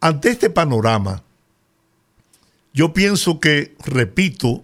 [0.00, 1.22] ante este panorama,
[2.72, 4.62] yo pienso que, repito,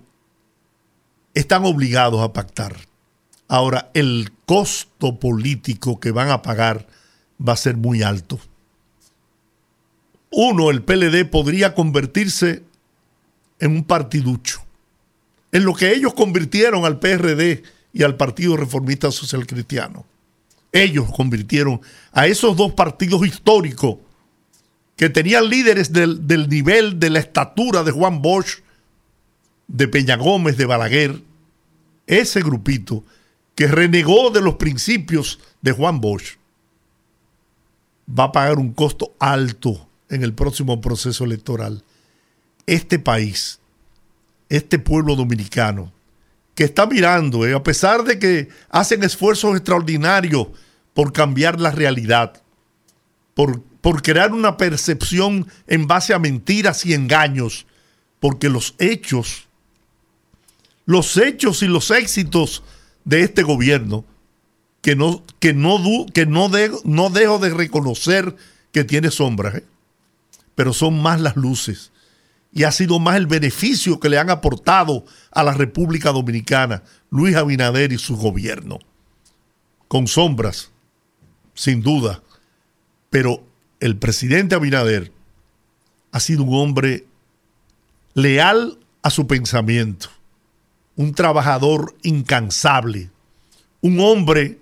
[1.35, 2.77] están obligados a pactar.
[3.48, 6.86] Ahora, el costo político que van a pagar
[7.40, 8.39] va a ser muy alto
[10.36, 12.65] uno, el PLD, podría convertirse
[13.61, 14.65] en un partiducho.
[15.52, 17.62] En lo que ellos convirtieron al PRD
[17.93, 20.05] y al Partido Reformista Social Cristiano.
[20.73, 21.81] Ellos convirtieron
[22.11, 23.98] a esos dos partidos históricos
[24.97, 28.61] que tenían líderes del, del nivel de la estatura de Juan Bosch,
[29.66, 31.21] de Peña Gómez, de Balaguer,
[32.07, 33.05] ese grupito
[33.55, 36.37] que renegó de los principios de Juan Bosch,
[38.09, 41.83] va a pagar un costo alto en el próximo proceso electoral.
[42.66, 43.61] Este país,
[44.49, 45.93] este pueblo dominicano,
[46.55, 50.49] que está mirando, eh, a pesar de que hacen esfuerzos extraordinarios
[50.93, 52.41] por cambiar la realidad,
[53.35, 57.66] por, por crear una percepción en base a mentiras y engaños,
[58.19, 59.47] porque los hechos,
[60.86, 62.62] los hechos y los éxitos
[63.05, 64.06] de este gobierno,
[64.81, 68.35] que no, que no, que no, de- no dejo de reconocer
[68.73, 69.66] que tiene sombras, ¿eh?
[70.55, 71.93] pero son más las luces.
[72.55, 77.36] Y ha sido más el beneficio que le han aportado a la República Dominicana Luis
[77.36, 78.78] Abinader y su gobierno.
[79.89, 80.70] Con sombras,
[81.52, 82.23] sin duda.
[83.11, 83.44] Pero
[83.85, 85.12] el presidente Abinader
[86.11, 87.05] ha sido un hombre
[88.15, 90.09] leal a su pensamiento,
[90.97, 93.11] un trabajador incansable,
[93.82, 94.59] un hombre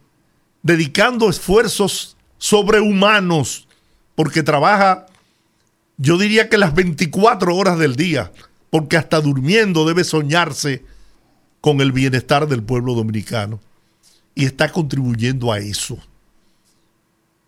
[0.64, 3.68] dedicando esfuerzos sobrehumanos,
[4.16, 5.06] porque trabaja,
[5.98, 8.32] yo diría que las 24 horas del día,
[8.70, 10.84] porque hasta durmiendo debe soñarse
[11.60, 13.60] con el bienestar del pueblo dominicano.
[14.34, 15.96] Y está contribuyendo a eso,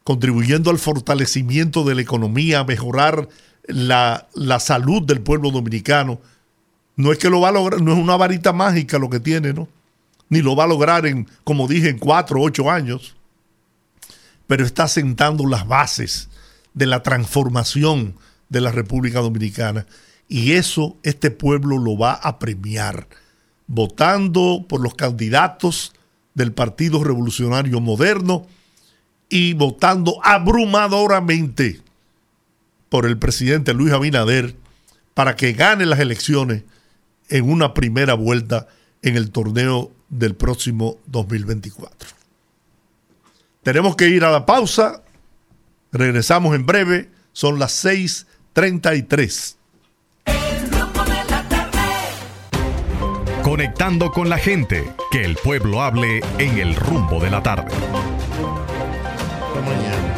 [0.04, 3.28] contribuyendo al fortalecimiento de la economía, a mejorar
[3.66, 6.20] la, la salud del pueblo dominicano.
[6.96, 9.52] No es que lo va a lograr, no es una varita mágica lo que tiene,
[9.54, 9.66] ¿no?
[10.28, 13.16] Ni lo va a lograr en, como dije, en cuatro o ocho años.
[14.46, 16.28] Pero está sentando las bases
[16.74, 18.14] de la transformación
[18.50, 19.86] de la República Dominicana.
[20.28, 23.08] Y eso este pueblo lo va a premiar,
[23.66, 25.92] votando por los candidatos
[26.34, 28.46] del Partido Revolucionario Moderno
[29.34, 31.80] y votando abrumadoramente
[32.88, 34.54] por el presidente Luis Abinader
[35.12, 36.62] para que gane las elecciones
[37.30, 38.68] en una primera vuelta
[39.02, 42.10] en el torneo del próximo 2024.
[43.64, 45.02] Tenemos que ir a la pausa.
[45.90, 47.10] Regresamos en breve.
[47.32, 49.56] Son las 6:33.
[53.42, 57.74] Conectando con la gente, que el pueblo hable en el rumbo de la tarde.
[59.54, 60.14] Hasta mañana.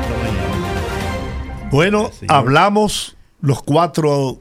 [0.00, 1.68] Hasta mañana.
[1.70, 4.40] Bueno, hablamos los cuatro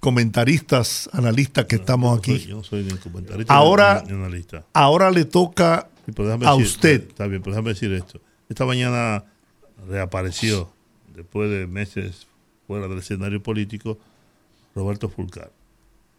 [0.00, 2.46] comentaristas, analistas que estamos soy- aquí.
[2.46, 4.64] Yo no soy ni comentarista Ahora- ni, ni analista.
[4.72, 7.08] Ahora le toca Sí, a decir- usted.
[7.08, 8.20] Está bien, pero déjame decir esto.
[8.48, 9.24] Esta mañana
[9.88, 10.70] reapareció,
[11.14, 12.26] después de meses
[12.66, 13.98] fuera del escenario político,
[14.74, 15.50] Roberto Fulcar.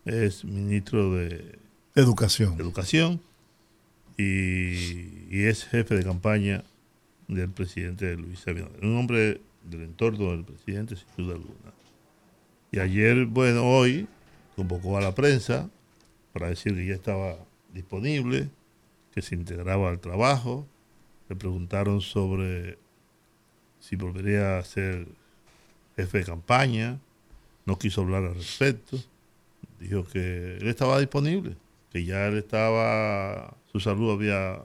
[0.05, 1.59] Es ministro de
[1.95, 2.55] educación.
[2.59, 3.21] Educación
[4.17, 6.63] y, y es jefe de campaña
[7.41, 8.84] del presidente Luis Abinader.
[8.84, 11.73] Un hombre del entorno del presidente, sin duda alguna.
[12.72, 14.07] Y ayer, bueno, hoy
[14.55, 15.69] convocó a la prensa
[16.31, 17.38] para decir que ya estaba
[17.72, 18.49] disponible,
[19.14, 20.68] que se integraba al trabajo.
[21.30, 22.77] Le preguntaron sobre
[23.80, 25.07] si volvería a ser
[25.95, 26.99] jefe de campaña.
[27.65, 28.97] No quiso hablar al respecto.
[29.80, 31.55] Dijo que él estaba disponible,
[31.91, 34.60] que ya él estaba, su salud había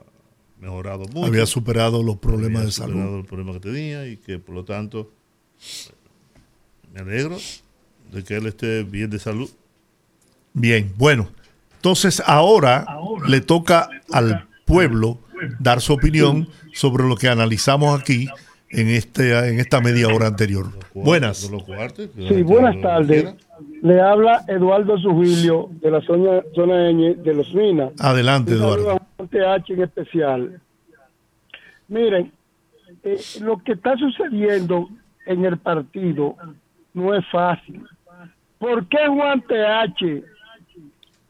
[0.61, 1.27] mejorado mucho.
[1.27, 3.19] Había superado los problemas había de superado salud.
[3.21, 5.11] el problema que tenía y que por lo tanto
[6.93, 7.39] me alegro
[8.13, 9.51] de que él esté bien de salud.
[10.53, 11.31] Bien, bueno.
[11.77, 12.87] Entonces ahora
[13.27, 15.21] le toca al pueblo
[15.61, 18.29] dar su opinión sobre lo que analizamos aquí
[18.71, 20.67] en, este, en esta media hora anterior.
[20.95, 21.51] Buenas.
[22.29, 23.35] Sí, buenas tardes.
[23.83, 27.93] Le habla Eduardo Sujilio de la zona, zona Ñ de Los Minas.
[27.99, 29.01] Adelante, Eduardo.
[29.19, 30.61] TH en especial.
[31.89, 32.33] Miren,
[33.03, 34.89] eh, lo que está sucediendo
[35.27, 36.37] en el partido
[36.95, 37.87] no es fácil.
[38.59, 40.25] ¿Por qué Juan TH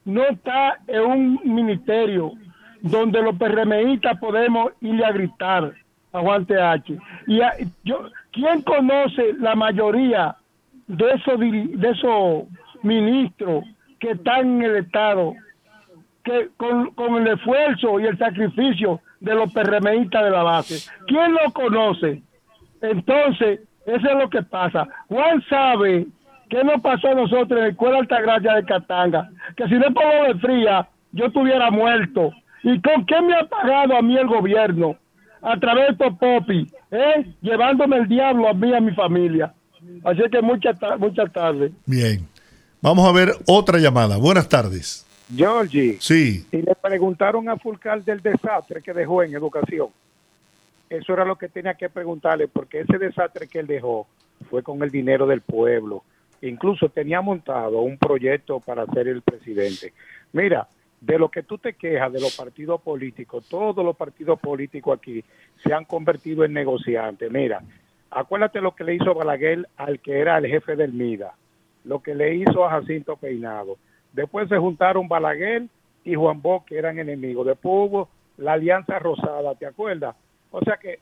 [0.05, 2.33] no está en un ministerio
[2.81, 5.73] donde los PRMistas podemos irle a gritar
[6.13, 6.97] a Juan TH?
[7.27, 7.53] Y a-
[7.83, 10.35] yo, ¿Quién conoce la mayoría
[10.87, 12.43] de esos, de esos
[12.83, 13.63] ministros
[13.99, 15.33] que están en el Estado
[16.23, 20.89] que con, con el esfuerzo y el sacrificio de los PRMistas de la base.
[21.07, 22.21] ¿Quién lo conoce?
[22.81, 24.87] Entonces, eso es lo que pasa.
[25.07, 26.07] Juan sabe
[26.49, 30.27] qué nos pasó a nosotros en la Escuela Altagracia de Catanga, que si no por
[30.27, 32.31] de fría, yo estuviera muerto.
[32.63, 34.95] ¿Y con qué me ha pagado a mí el gobierno?
[35.41, 37.25] A través de popis, ¿eh?
[37.41, 39.53] llevándome el diablo a mí y a mi familia.
[40.03, 41.71] Así que muchas ta- muchas tardes.
[41.85, 42.27] Bien.
[42.81, 44.17] Vamos a ver otra llamada.
[44.17, 45.05] Buenas tardes.
[45.35, 49.89] Georgie, Sí, y le preguntaron a Fulcar del desastre que dejó en educación.
[50.89, 54.07] Eso era lo que tenía que preguntarle, porque ese desastre que él dejó
[54.49, 56.03] fue con el dinero del pueblo.
[56.41, 59.93] Incluso tenía montado un proyecto para ser el presidente.
[60.33, 60.67] Mira,
[61.01, 65.23] de lo que tú te quejas de los partidos políticos, todos los partidos políticos aquí
[65.63, 67.31] se han convertido en negociantes.
[67.31, 67.61] Mira,
[68.11, 71.33] acuérdate lo que le hizo Balaguer al que era el jefe del MIDA,
[71.85, 73.77] lo que le hizo a Jacinto Peinado.
[74.11, 75.67] Después se juntaron Balaguer
[76.03, 77.45] y Juan Bosch, que eran enemigos.
[77.45, 80.15] Después hubo la Alianza Rosada, ¿te acuerdas?
[80.51, 80.99] O sea que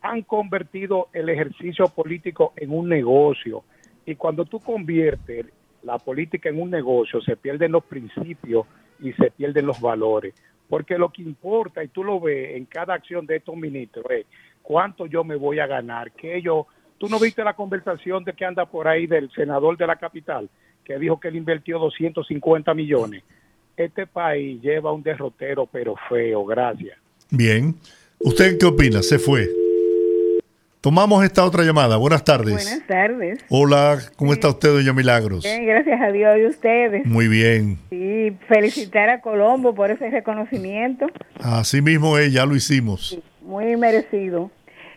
[0.00, 3.64] han convertido el ejercicio político en un negocio.
[4.06, 5.46] Y cuando tú conviertes
[5.82, 8.66] la política en un negocio, se pierden los principios
[9.00, 10.34] y se pierden los valores.
[10.68, 14.26] Porque lo que importa, y tú lo ves en cada acción de estos ministros, es
[14.62, 16.66] cuánto yo me voy a ganar, que yo...
[16.98, 20.50] Tú no viste la conversación de que anda por ahí del senador de la capital,
[20.84, 23.22] que dijo que él invirtió 250 millones.
[23.76, 26.98] Este país lleva un derrotero, pero feo, gracias.
[27.30, 27.76] bien.
[28.18, 29.00] ¿Usted qué opina?
[29.02, 29.48] Se fue.
[30.80, 31.96] Tomamos esta otra llamada.
[31.96, 32.52] Buenas tardes.
[32.54, 33.44] Buenas tardes.
[33.50, 35.42] Hola, ¿cómo está usted, doña Milagros?
[35.42, 37.04] Bien, gracias a Dios y ustedes.
[37.04, 37.78] Muy bien.
[37.90, 41.06] Sí, felicitar a Colombo por ese reconocimiento,
[41.42, 43.18] Así mismo es, ya lo hicimos.
[43.42, 44.52] muy merecido.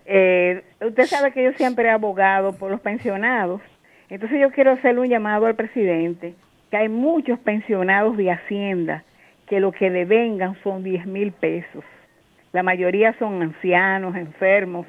[0.06, 3.62] Eh, usted sabe que yo siempre he abogado por los pensionados,
[4.10, 6.36] entonces yo quiero hacerle un llamado al presidente,
[6.70, 9.04] que hay muchos pensionados de Hacienda
[9.48, 11.84] que lo que devengan son 10 mil pesos.
[12.54, 14.86] La mayoría son ancianos, enfermos,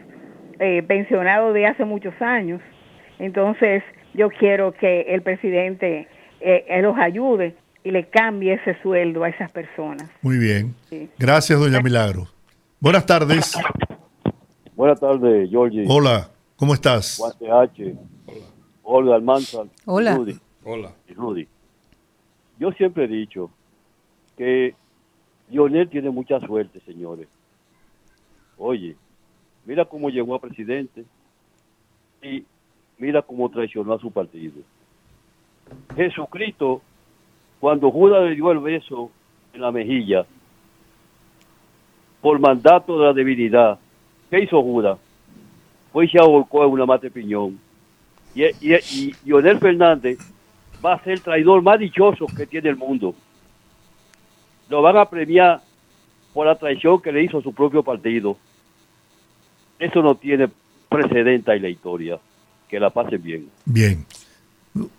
[0.59, 2.61] eh, pensionados de hace muchos años.
[3.19, 3.83] Entonces,
[4.15, 6.09] yo quiero que el presidente
[6.41, 7.55] eh, los ayude
[7.85, 10.09] y le cambie ese sueldo a esas personas.
[10.23, 10.75] Muy bien.
[10.89, 11.09] Sí.
[11.19, 12.33] Gracias, doña Milagros.
[12.81, 13.57] Buenas tardes.
[14.75, 15.85] Buenas tardes, Georgie.
[15.89, 17.19] Hola, ¿cómo estás?
[19.53, 19.71] Juan.
[19.85, 20.17] Hola.
[20.17, 20.39] Rudy.
[20.65, 20.93] Hola.
[21.09, 21.49] y Rudy.
[22.59, 23.51] Yo siempre he dicho
[24.37, 24.75] que
[25.51, 27.29] Lionel tiene mucha suerte, señores.
[28.57, 28.97] Oye,
[29.65, 31.05] mira cómo llegó a presidente
[32.23, 32.45] y
[32.99, 34.63] mira cómo traicionó a su partido.
[35.97, 36.83] Jesucristo,
[37.61, 39.11] cuando Judas le dio el beso
[39.53, 40.27] en la mejilla,
[42.21, 43.79] por mandato de la debilidad,
[44.31, 44.99] ¿qué hizo Judas?
[45.93, 47.59] Fue y se ahorcó en una mate piñón.
[48.35, 49.13] Y, y,
[49.61, 50.19] Fernández
[50.83, 53.15] va a ser el traidor más dichoso que tiene el mundo.
[54.71, 55.61] Lo van a premiar
[56.33, 58.37] por la traición que le hizo a su propio partido.
[59.83, 60.49] Eso no tiene
[60.89, 62.19] precedente en la historia.
[62.69, 63.49] Que la pasen bien.
[63.65, 64.07] Bien.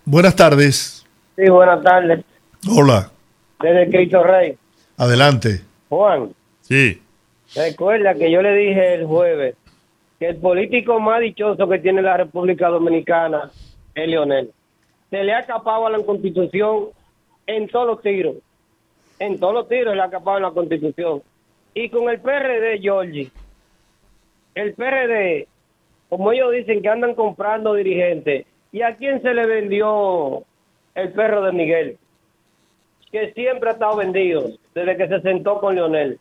[0.06, 1.06] Buenas tardes.
[1.38, 2.24] Sí, buenas tardes.
[2.70, 3.10] Hola,
[3.62, 4.56] Desde Cristo Rey.
[4.98, 5.62] adelante.
[5.90, 6.30] Juan,
[6.62, 7.02] Sí.
[7.56, 9.56] recuerda que yo le dije el jueves
[10.20, 13.50] que el político más dichoso que tiene la República Dominicana
[13.96, 14.52] es Leonel.
[15.10, 16.88] Se le ha escapado a la Constitución
[17.48, 18.36] en todos los tiros.
[19.20, 21.22] En todos los tiros le ha escapado a la Constitución.
[21.74, 23.32] Y con el PRD, Georgie,
[24.56, 25.48] el PRD,
[26.10, 30.44] como ellos dicen que andan comprando dirigentes, ¿y a quién se le vendió
[30.96, 31.98] el perro de Miguel?
[33.14, 36.20] que siempre ha estado vendido desde que se sentó con Leonel.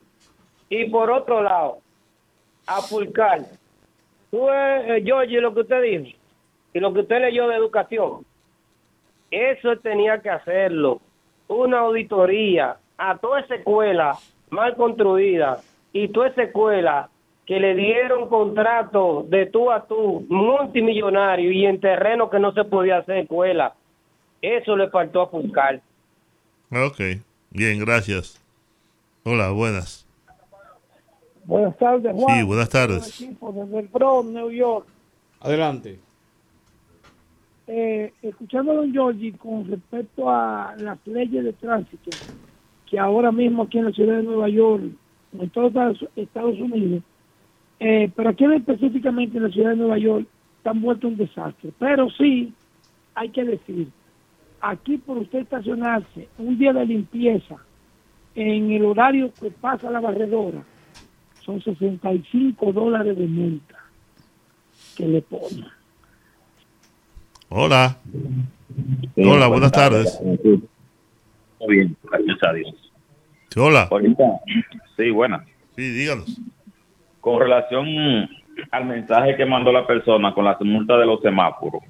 [0.69, 1.79] Y por otro lado,
[2.67, 3.41] a Fulcar,
[4.31, 6.19] tú, eh, Georgie, lo que usted dijo
[6.75, 8.27] y lo que usted leyó de educación,
[9.31, 11.01] eso tenía que hacerlo.
[11.49, 14.19] Una auditoría a toda esa escuela
[14.51, 15.61] mal construida
[15.95, 17.09] y toda esa escuela
[17.53, 22.65] que le dieron contrato de tú a tú, multimillonario y en terreno que no se
[22.65, 23.75] podía hacer escuela.
[24.41, 25.83] Eso le faltó a Fulcar.
[26.71, 27.21] Ok.
[27.51, 28.43] Bien, gracias.
[29.23, 30.07] Hola, buenas.
[31.45, 32.39] Buenas tardes, Juan.
[32.39, 33.21] Sí, buenas tardes.
[33.21, 34.87] Equipo desde el Bronx, New York.
[35.41, 35.99] Adelante.
[37.67, 42.17] Eh, escuchando a don Giorgi con respecto a las leyes de tránsito,
[42.87, 44.85] que ahora mismo aquí en la ciudad de Nueva York,
[45.39, 47.03] en todos Estados Unidos,
[47.85, 50.25] eh, pero aquí específicamente en la ciudad de Nueva York,
[50.59, 51.73] están vuelto un desastre.
[51.81, 52.55] Pero sí,
[53.17, 53.89] hay que decir,
[54.61, 57.57] aquí por usted estacionarse un día de limpieza
[58.37, 60.63] en el horario que pasa la barredora,
[61.45, 63.79] son 65 dólares de multa
[64.97, 65.67] que le ponen.
[67.49, 67.99] Hola.
[69.17, 70.21] Hola, buenas tardes.
[70.23, 72.93] Muy bien, gracias a Dios.
[73.57, 73.89] Hola.
[73.91, 74.25] Ahorita,
[74.97, 75.45] sí, buena.
[75.75, 76.41] Sí, díganos.
[77.23, 78.29] Con relación
[78.73, 81.81] al mensaje que mandó la persona con la multa de los semáforos,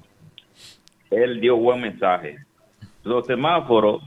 [1.09, 2.37] él dio buen mensaje.
[3.03, 4.03] Los semáforos,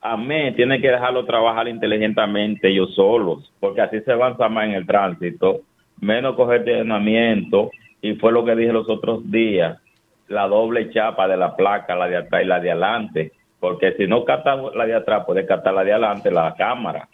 [0.00, 4.72] a mí, tienen que dejarlo trabajar inteligentemente ellos solos, porque así se avanza más en
[4.72, 5.60] el tránsito,
[6.00, 7.70] menos coger entrenamiento,
[8.02, 9.78] y fue lo que dije los otros días,
[10.26, 13.32] la doble chapa de la placa, la de atrás y la de adelante.
[13.60, 17.08] porque si no cata la de atrás, puede catar la de adelante, la cámara.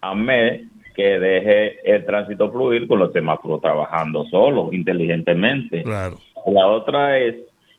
[0.00, 0.64] Amé
[0.96, 5.82] que deje el tránsito fluir con los semáforos trabajando solo, inteligentemente.
[5.82, 6.18] Claro.
[6.46, 7.36] La otra es,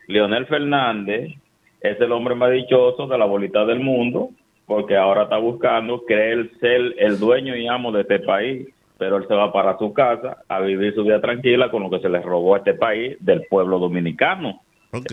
[0.07, 1.33] Leonel Fernández
[1.81, 4.29] es el hombre más dichoso de la bolita del mundo,
[4.65, 8.67] porque ahora está buscando creer ser el dueño y amo de este país,
[8.97, 11.99] pero él se va para su casa a vivir su vida tranquila con lo que
[11.99, 14.61] se le robó a este país del pueblo dominicano.
[14.91, 15.11] Ok.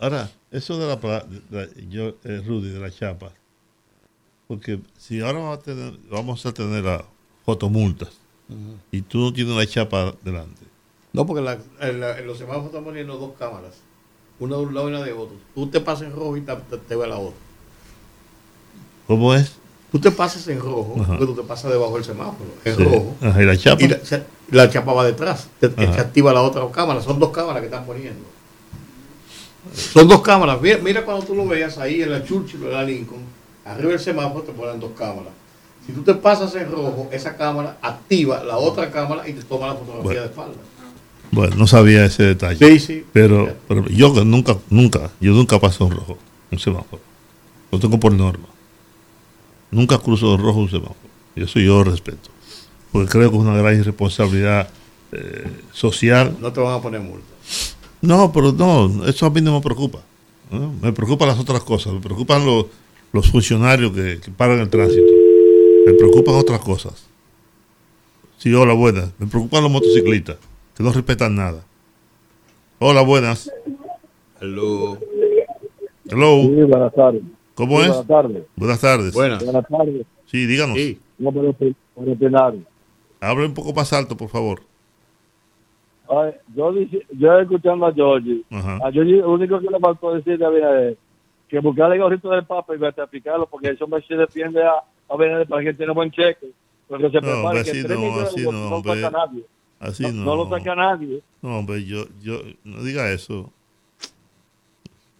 [0.00, 3.28] Ahora, eso de la, de la- yo, eh, Rudy, de la chapa,
[4.48, 7.02] porque si ahora vamos a tener, vamos a tener las
[7.44, 8.10] fotomultas
[8.90, 10.60] y tú no tienes la chapa delante,
[11.12, 13.74] No, porque la- en, la- en los semáforos están poniendo dos cámaras.
[14.38, 15.36] Una de un lado y una de otro.
[15.54, 17.36] Tú te pasas en rojo y te, te- te ve la otra.
[19.06, 19.52] ¿cómo es?
[19.90, 21.06] Tú te pasas en rojo, Ajá.
[21.18, 22.50] porque tú te pasas debajo del semáforo.
[22.64, 22.82] En Sí.
[22.84, 23.14] rojo.
[23.20, 23.82] Ajá, ¿y la chapa?
[23.84, 25.48] Y la, se- la chapa va detrás.
[25.60, 27.02] Te, activa la otra cámara.
[27.02, 28.24] Son dos cámaras que están poniendo.
[29.74, 30.60] Son dos cámaras.
[30.60, 33.20] Mira, mira cuando tú lo veas ahí en la Churchill o en la Lincoln.
[33.64, 35.32] Arriba del semáforo te ponen dos cámaras.
[35.86, 39.66] Si tú te pasas en rojo, esa cámara activa la otra cámara y te toma
[39.68, 40.20] la fotografía Bueno.
[40.20, 40.54] de espalda.
[41.32, 42.58] Bueno, no sabía ese detalle.
[42.58, 43.04] Sí, sí.
[43.12, 46.18] Pero, pero yo nunca, nunca, yo nunca paso en rojo,
[46.50, 47.02] un semáforo.
[47.70, 48.46] Lo tengo por norma.
[49.70, 50.96] Nunca cruzo en rojo un semáforo.
[51.34, 52.28] Y eso yo respeto.
[52.92, 54.68] Porque creo que es una gran irresponsabilidad
[55.12, 56.36] eh, social.
[56.40, 57.24] No te van a poner multa.
[58.02, 60.00] No, pero no, eso a mí no me preocupa.
[60.50, 60.74] ¿no?
[60.82, 61.94] Me preocupan las otras cosas.
[61.94, 62.66] Me preocupan los,
[63.12, 65.02] los funcionarios que, que paran el tránsito.
[65.86, 67.08] Me preocupan otras cosas.
[68.38, 69.12] Sí, hola, buenas.
[69.18, 70.38] Me preocupan los motociclistas,
[70.76, 71.64] que no respetan nada.
[72.78, 73.50] Hola, buenas.
[74.40, 74.98] Hello.
[76.08, 76.48] Hello.
[76.66, 77.22] buenas tardes.
[77.54, 77.88] ¿Cómo Sí, es?
[77.88, 78.44] buenas tardes.
[78.56, 79.14] Buenas tardes.
[79.14, 79.44] Buenas.
[79.44, 80.06] Buenas tardes.
[80.26, 80.76] Sí, díganos.
[81.18, 81.74] No, pero, pero,
[82.18, 82.58] pero,
[83.20, 84.62] Hable un poco más alto, por favor.
[86.08, 86.72] Ay, yo,
[87.16, 88.78] yo escuchando a Georgie, Ajá.
[88.84, 90.98] a Georgie lo único que le faltó decirle a Abinader
[91.48, 94.62] que buscarle el gorrito del Papa y vete a picarlo porque eso me se defiende
[94.62, 94.82] a
[95.12, 96.50] a Abinader para que tiene buen cheque.
[96.88, 99.44] Porque se No, prepare hombre, que tres no, millones así no, no, no saca nadie.
[99.80, 100.24] Así no, no.
[100.24, 101.22] no lo saca nadie.
[101.40, 103.52] No, hombre, yo, yo, no diga eso.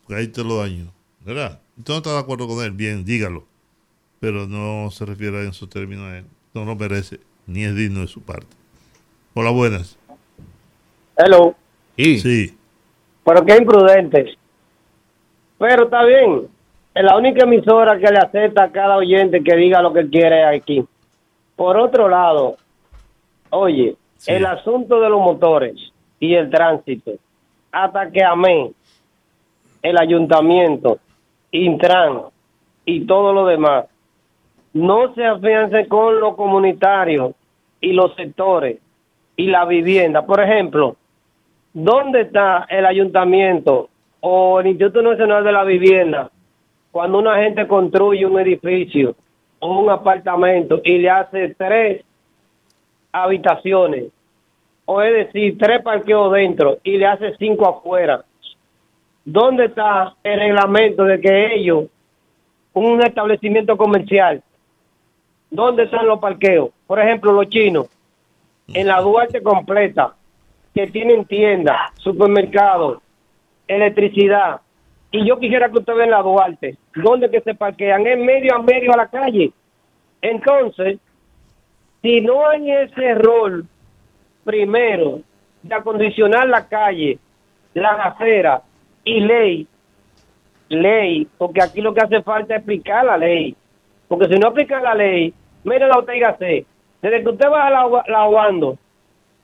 [0.02, 0.93] Porque ahí te lo daño.
[1.24, 1.60] ¿Verdad?
[1.78, 3.44] Usted no está de acuerdo con él, bien, dígalo.
[4.20, 6.24] Pero no se refiere en su término a él.
[6.55, 8.55] No lo merece, ni es digno de su parte.
[9.35, 9.98] Hola, buenas.
[11.16, 11.55] Hello.
[11.97, 12.56] Sí.
[13.24, 14.36] Pero qué imprudentes.
[15.59, 16.48] Pero está bien.
[16.94, 20.44] Es la única emisora que le acepta a cada oyente que diga lo que quiere
[20.44, 20.85] aquí.
[21.56, 22.56] Por otro lado,
[23.48, 23.97] oye,
[24.27, 25.74] el asunto de los motores
[26.20, 27.12] y el tránsito,
[27.70, 28.74] hasta que amén,
[29.82, 30.98] el ayuntamiento,
[31.51, 32.23] Intran
[32.85, 33.86] y todo lo demás,
[34.74, 37.35] no se afiancen con los comunitarios
[37.81, 38.78] y los sectores
[39.36, 40.24] y la vivienda.
[40.24, 40.97] Por ejemplo,
[41.73, 43.89] ¿dónde está el ayuntamiento
[44.20, 46.31] o el Instituto Nacional de la Vivienda
[46.93, 49.16] cuando una gente construye un edificio
[49.59, 52.05] o un apartamento y le hace tres
[53.10, 54.12] habitaciones?
[54.85, 58.24] O es decir, tres parqueos dentro y le hace cinco afuera.
[59.24, 61.86] ¿Dónde está el reglamento de que ellos,
[62.73, 64.43] un establecimiento comercial,
[65.51, 66.70] dónde están los parqueos?
[66.86, 67.86] Por ejemplo, los chinos,
[68.69, 70.14] en la Duarte completa,
[70.74, 72.98] que tienen tiendas, supermercados,
[73.69, 74.60] electricidad.
[75.12, 78.56] Y yo quisiera que usted vea en la Duarte, donde que se parquean, en medio
[78.56, 79.52] a medio a la calle.
[80.22, 80.98] Entonces,
[82.01, 83.66] si no hay ese rol,
[84.43, 85.20] primero,
[85.62, 87.18] de acondicionar la calle,
[87.74, 88.62] las aceras
[89.05, 89.66] y ley,
[90.68, 93.55] ley, porque aquí lo que hace falta es explicar la ley.
[94.09, 95.32] Porque si no aplica la ley,
[95.64, 96.64] mire la usted
[97.02, 98.78] desde que usted va a la, la Obando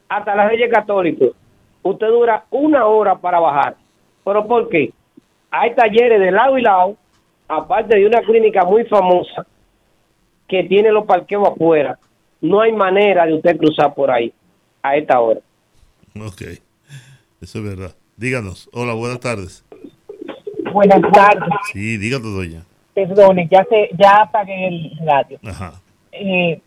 [0.09, 1.33] hasta las Reyes Católicos,
[1.83, 3.77] usted dura una hora para bajar.
[4.25, 4.93] ¿Pero por qué?
[5.51, 6.97] Hay talleres de lado y lado,
[7.49, 9.47] aparte de una clínica muy famosa
[10.47, 11.99] que tiene los parqueos afuera.
[12.41, 14.33] No hay manera de usted cruzar por ahí
[14.83, 15.41] a esta hora.
[16.21, 16.43] Ok.
[17.41, 17.95] Eso es verdad.
[18.17, 18.69] Díganos.
[18.73, 19.65] Hola, buenas tardes.
[20.73, 21.49] Buenas tardes.
[21.73, 22.65] Sí, díganos, doña.
[22.95, 25.39] Perdone, ya se, ya apagué el radio.
[25.45, 25.81] Ajá.
[26.13, 26.61] Eh,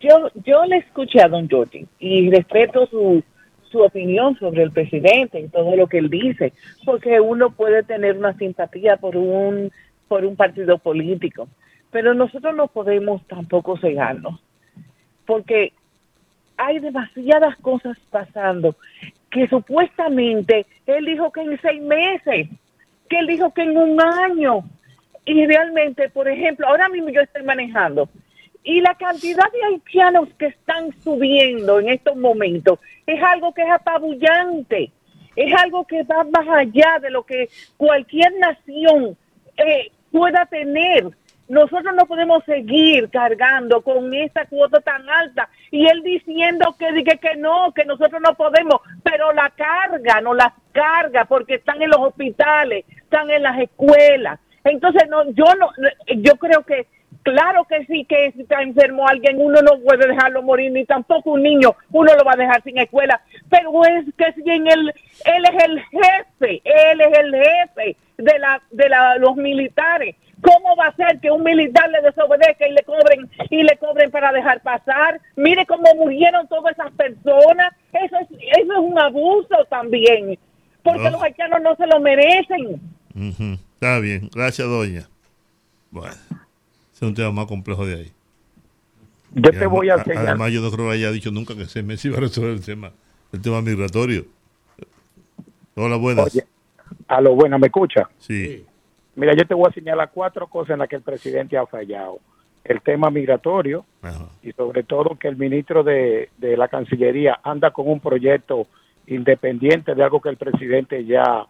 [0.00, 3.22] yo, yo le escuché a don Jordi y respeto su,
[3.70, 6.52] su opinión sobre el presidente y todo lo que él dice,
[6.84, 9.70] porque uno puede tener una simpatía por un,
[10.08, 11.48] por un partido político,
[11.90, 14.40] pero nosotros no podemos tampoco cegarnos,
[15.26, 15.72] porque
[16.56, 18.76] hay demasiadas cosas pasando
[19.30, 22.48] que supuestamente él dijo que en seis meses,
[23.08, 24.64] que él dijo que en un año,
[25.24, 28.08] y realmente, por ejemplo, ahora mismo yo estoy manejando
[28.66, 33.70] y la cantidad de haitianos que están subiendo en estos momentos es algo que es
[33.70, 34.90] apabullante,
[35.36, 39.16] es algo que va más allá de lo que cualquier nación
[39.56, 41.04] eh, pueda tener.
[41.48, 47.18] Nosotros no podemos seguir cargando con esa cuota tan alta y él diciendo que, que,
[47.18, 51.90] que no, que nosotros no podemos, pero la carga, no la carga porque están en
[51.90, 54.40] los hospitales, están en las escuelas.
[54.64, 55.70] Entonces, no, yo no,
[56.16, 56.88] yo creo que
[57.26, 61.32] Claro que sí, que si está enfermo alguien, uno no puede dejarlo morir, ni tampoco
[61.32, 63.20] un niño, uno lo va a dejar sin escuela.
[63.50, 64.92] Pero es que si en él,
[65.24, 70.14] él es el jefe, él es el jefe de, la, de la, los militares.
[70.40, 74.10] ¿Cómo va a ser que un militar le desobedezca y le cobren y le cobren
[74.12, 75.20] para dejar pasar?
[75.34, 77.74] Mire cómo murieron todas esas personas.
[77.92, 80.38] Eso es, eso es un abuso también,
[80.84, 81.10] porque No.
[81.10, 82.80] los haitianos no se lo merecen.
[83.74, 85.08] Está bien, gracias, doña.
[85.90, 86.14] Bueno,
[86.96, 88.12] es un tema más complejo de ahí.
[89.32, 90.26] Yo Y te además- voy a enseñar.
[90.28, 92.64] Además, yo no creo que haya dicho nunca que se me iba a resolver el
[92.64, 92.90] tema,
[93.32, 94.24] el tema migratorio.
[95.74, 96.26] Hola, buenas.
[96.34, 96.44] Oye,
[97.08, 98.08] a lo bueno, ¿me escucha?
[98.18, 98.64] Sí.
[99.14, 102.18] Mira, yo te voy a señalar cuatro cosas en las que el presidente ha fallado.
[102.64, 103.84] El tema migratorio
[104.42, 108.66] y sobre todo que el ministro de, de la Cancillería anda con un proyecto
[109.06, 111.46] independiente de algo que el presidente ya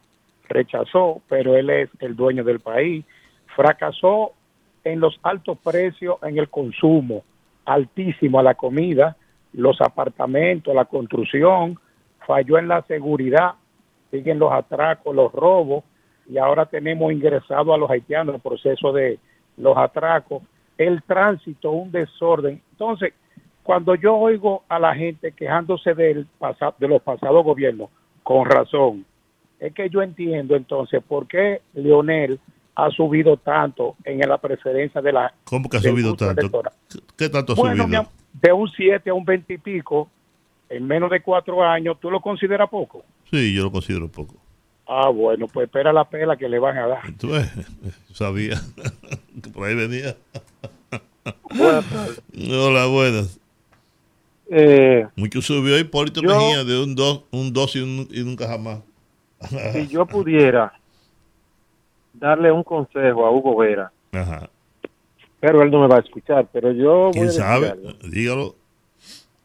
[0.49, 3.05] rechazó, pero él es el dueño del país.
[3.55, 4.33] Fracasó
[4.87, 7.25] en los altos precios en el consumo,
[7.65, 9.17] altísimo a la comida,
[9.53, 11.79] los apartamentos, la construcción,
[12.27, 13.55] falló en la seguridad,
[14.11, 15.83] siguen los atracos, los robos,
[16.29, 19.19] y ahora tenemos ingresado a los haitianos el proceso de
[19.57, 20.43] los atracos,
[20.79, 22.63] el tránsito, un desorden.
[22.73, 23.13] Entonces,
[23.65, 27.91] cuando yo oigo a la gente quejándose del pasa- de los pasados gobiernos,
[28.23, 29.05] con razón,
[29.59, 32.39] es que yo entiendo entonces por qué Leonel
[32.77, 35.33] ha subido tanto en la preferencia de la...
[35.45, 36.41] ¿Cómo que ha subido tanto?
[36.41, 36.73] electoral.
[36.89, 38.07] ¿Qué- ¿Qué tanto ha Bueno, subido?
[38.35, 40.11] de un 7 a un 20 y pico,
[40.69, 43.03] en menos de cuatro años, ¿tú lo consideras poco?
[43.31, 44.35] Sí, yo lo considero poco.
[44.87, 47.13] Ah, bueno, pues espera la pela que le van a dar.
[47.19, 47.51] Tú ves,
[48.13, 48.61] sabía
[49.43, 50.15] que por ahí venía.
[51.57, 52.23] Buenas tardes.
[52.51, 53.41] Hola, buenas.
[54.51, 58.47] Eh, Mucho subió Hipólito yo- Mejía de un 2 un dos y, un- y nunca
[58.47, 58.81] jamás.
[59.73, 60.73] si yo pudiera
[62.19, 64.49] darle un consejo a Hugo Vera, Ajá.
[65.41, 67.75] pero él no me va a escuchar, pero yo voy a ¿Quién sabe?
[68.11, 68.55] Dígalo.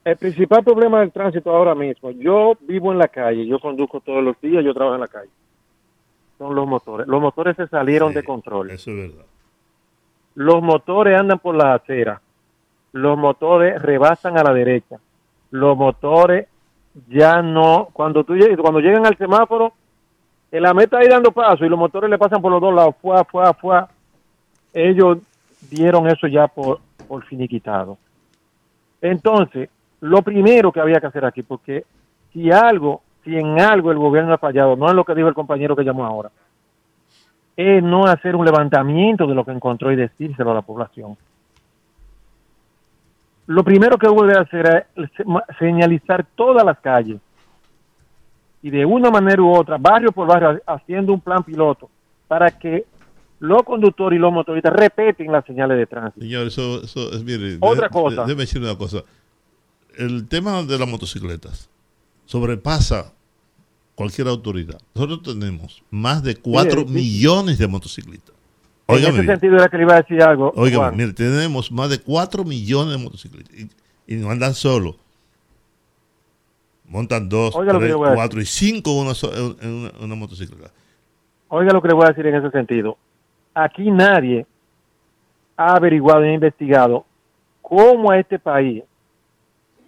[0.04, 4.22] El principal problema del tránsito ahora mismo, yo vivo en la calle, yo conduzco todos
[4.22, 5.30] los días, yo trabajo en la calle.
[6.38, 7.06] Son los motores.
[7.06, 8.70] Los motores se salieron de control.
[8.70, 9.24] Eso es verdad.
[10.34, 12.20] Los motores andan por la acera.
[12.90, 14.98] Los motores rebasan a la derecha.
[15.50, 16.48] Los motores
[17.08, 19.72] ya no, cuando tú cuando llegan al semáforo,
[20.52, 22.94] en la meta ahí dando paso y los motores le pasan por los dos lados,
[23.00, 23.88] fuá, fuá, fuá.
[24.74, 25.18] Ellos
[25.70, 27.96] dieron eso ya por, por finiquitado.
[29.00, 29.70] Entonces,
[30.02, 31.84] lo primero que había que hacer aquí, porque
[32.32, 35.34] si algo, si en algo el gobierno ha fallado, no es lo que dijo el
[35.34, 36.30] compañero que llamó ahora,
[37.56, 41.16] es no hacer un levantamiento de lo que encontró y decírselo a la población.
[43.46, 45.10] Lo primero que hubo de hacer es
[45.58, 47.20] señalizar todas las calles
[48.62, 51.90] y de una manera u otra, barrio por barrio, ha- haciendo un plan piloto
[52.28, 52.84] para que
[53.40, 56.20] los conductores y los motoristas repeten las señales de tránsito.
[56.24, 58.16] Señor, eso, eso es, mire, Otra de- cosa.
[58.22, 59.02] de- déjeme decir una cosa.
[59.98, 61.68] El tema de las motocicletas
[62.26, 63.12] sobrepasa
[63.94, 64.80] cualquier autoridad.
[64.94, 66.92] Nosotros tenemos más de 4 Sí, sí.
[66.94, 68.34] millones de motocicletas.
[68.88, 69.32] En Óigame ese bien.
[69.34, 70.52] sentido era que le iba a decir algo.
[70.54, 70.96] Juan.
[70.96, 73.68] mire, tenemos más de 4 millones de motocicletas y,
[74.06, 74.96] y no andan solos.
[76.92, 79.12] Montan dos, Oiga tres, cuatro y cinco una
[79.62, 80.70] en una, una motocicleta.
[81.48, 82.98] Oiga lo que le voy a decir en ese sentido.
[83.54, 84.44] Aquí nadie
[85.56, 87.06] ha averiguado e investigado
[87.62, 88.84] cómo a este país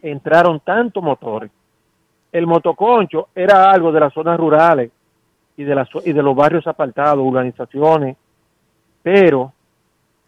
[0.01, 1.51] entraron tantos motores.
[2.32, 4.90] El motoconcho era algo de las zonas rurales
[5.59, 8.16] y de, las, y de los barrios apartados, urbanizaciones,
[9.02, 9.52] pero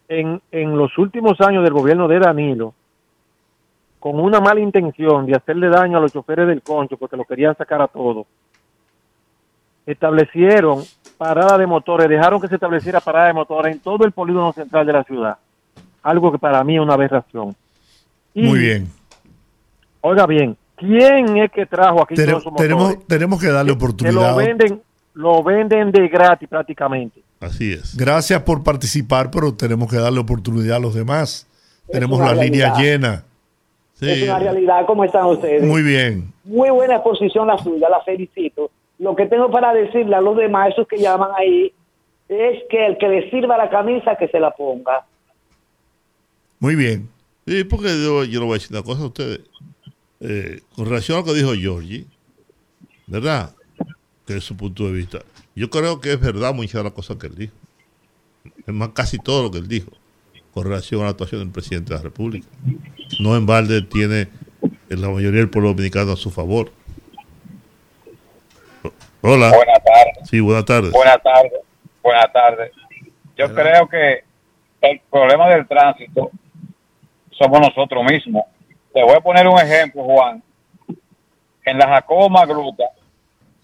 [0.07, 2.75] en, en los últimos años del gobierno de Danilo,
[4.07, 7.57] con una mala intención de hacerle daño a los choferes del concho porque lo querían
[7.57, 8.25] sacar a todos,
[9.85, 10.81] establecieron
[11.17, 14.85] parada de motores, dejaron que se estableciera parada de motores en todo el polígono central
[14.85, 15.37] de la ciudad.
[16.03, 17.53] Algo que para mí es una aberración.
[18.33, 18.87] Y, Muy bien.
[19.99, 22.69] Oiga bien, ¿quién es que trajo aquí Tenemos, todos esos motores?
[22.69, 24.35] tenemos, tenemos que darle que lo oportunidad.
[24.37, 24.81] venden,
[25.15, 27.21] lo venden de gratis prácticamente.
[27.41, 27.97] Así es.
[27.97, 31.45] Gracias por participar, pero tenemos que darle oportunidad a los demás.
[31.91, 33.25] tenemos la línea realidad.
[33.99, 34.85] Es una realidad.
[34.85, 35.63] ¿Cómo están ustedes?
[35.63, 36.31] Muy bien.
[36.43, 38.69] Muy buena exposición la suya, la felicito.
[38.99, 41.73] Lo que tengo para decirle a los demás, esos que llaman ahí,
[42.29, 45.05] es que el que le sirva la camisa, que se la ponga.
[46.59, 47.09] Muy bien.
[47.45, 49.41] Sí, porque yo, yo le voy a decir una cosa a ustedes.
[50.19, 52.05] Eh, con relación a lo que dijo Georgie,
[53.05, 53.51] ¿verdad?
[54.25, 55.19] Que es su punto de vista.
[55.55, 57.53] Yo creo que es verdad muchas de las cosas que él dijo.
[58.65, 59.91] Es más, casi todo lo que él dijo
[60.57, 62.47] con relación a la actuación del presidente de la República.
[63.19, 64.27] No en balde tiene
[64.89, 66.71] la mayoría del pueblo dominicano a su favor.
[69.21, 69.51] Hola.
[69.51, 70.27] Buenas tardes.
[70.27, 70.91] Sí, buenas tardes.
[70.91, 71.61] Buenas tardes.
[72.01, 72.71] Buenas tardes.
[73.37, 74.23] Yo creo que
[74.81, 76.31] el problema del tránsito
[77.29, 78.43] somos nosotros mismos.
[78.95, 80.41] Te voy a poner un ejemplo, Juan.
[81.65, 82.85] En la Jacobo Magruta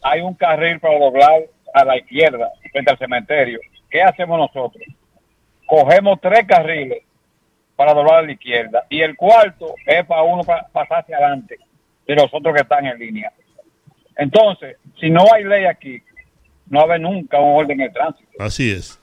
[0.04, 1.42] hay un carril para doblar
[1.74, 3.60] a la izquierda frente al cementerio.
[3.90, 4.84] ¿Qué hacemos nosotros?
[5.66, 7.04] Cogemos tres carriles
[7.76, 11.58] para doblar a la izquierda y el cuarto es para uno pa- pasar hacia adelante
[12.08, 13.32] de los otros que están en línea.
[14.18, 16.02] Entonces, si no hay ley aquí,
[16.70, 18.30] no va a haber nunca un orden en el tránsito.
[18.40, 19.00] Así es.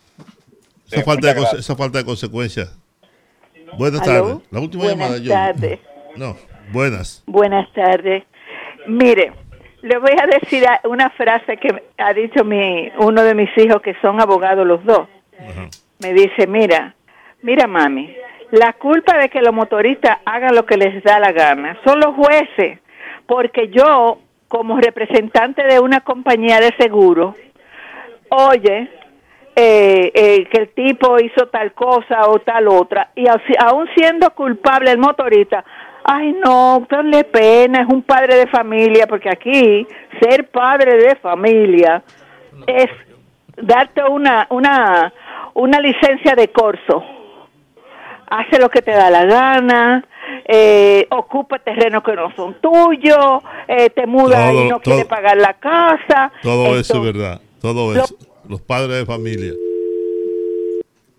[0.84, 2.76] Sí, Esa, falta de, esa falta de consecuencias.
[3.78, 4.38] Buenas tardes.
[4.50, 5.32] La última Buenas llamada, yo.
[5.32, 5.78] tardes.
[6.16, 6.36] No,
[6.72, 7.22] buenas.
[7.26, 8.24] Buenas tardes.
[8.86, 9.32] Mire,
[9.82, 11.68] le voy a decir una frase que
[11.98, 15.08] ha dicho mi uno de mis hijos que son abogados los dos.
[16.00, 16.94] Me dice, mira,
[17.42, 18.14] mira mami,
[18.52, 22.14] la culpa de que los motoristas hagan lo que les da la gana son los
[22.14, 22.78] jueces,
[23.26, 24.18] porque yo
[24.48, 27.36] como representante de una compañía de seguro,
[28.30, 28.90] oye,
[29.54, 34.90] eh, eh, que el tipo hizo tal cosa o tal otra, y aún siendo culpable
[34.90, 35.64] el motorista,
[36.04, 39.86] ay no, denle pena, es un padre de familia, porque aquí
[40.20, 42.02] ser padre de familia
[42.66, 42.88] es
[43.56, 45.12] darte una, una,
[45.60, 47.02] una licencia de corso.
[48.28, 50.04] Hace lo que te da la gana,
[50.46, 55.36] eh, ocupa terrenos que no son tuyos, eh, te muda Todo- y no quiere pagar
[55.36, 56.32] la casa.
[56.42, 57.40] Todo eso es verdad.
[57.60, 58.14] Todo lo- eso.
[58.48, 59.52] Los padres de familia.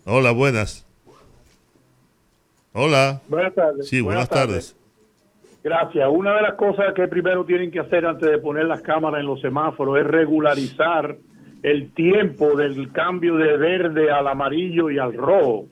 [0.05, 0.85] Hola, buenas.
[2.73, 3.21] Hola.
[3.27, 3.87] Buenas tardes.
[3.89, 4.75] Sí, buenas, tardes.
[5.63, 6.07] Gracias.
[6.09, 9.27] Una de las cosas que primero tienen que hacer antes de poner las cámaras en
[9.27, 11.15] los semáforos es regularizar
[11.63, 15.65] el tiempo del cambio de verde al amarillo y al rojo.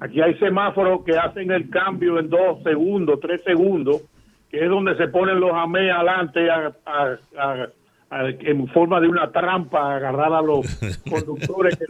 [0.00, 4.02] Aquí hay semáforos que hacen el cambio en dos segundos, tres segundos,
[4.50, 7.68] que es donde se ponen los AME adelante a- a- a-
[8.10, 10.66] a- en forma de una trampa a agarrar a los
[11.10, 11.86] conductores que,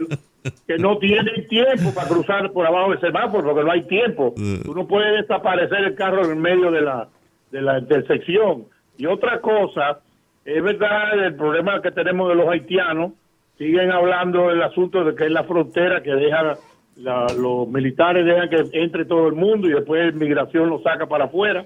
[0.67, 4.33] que no tienen tiempo para cruzar por abajo del semáforo porque no hay tiempo.
[4.63, 7.07] Tú no puedes desaparecer el carro en medio de la,
[7.51, 8.65] de la intersección.
[8.97, 9.99] Y otra cosa,
[10.45, 13.13] es verdad el problema que tenemos de los haitianos,
[13.57, 16.53] siguen hablando del asunto de que es la frontera que deja,
[16.97, 21.25] la- los militares dejan que entre todo el mundo y después migración lo saca para
[21.25, 21.65] afuera.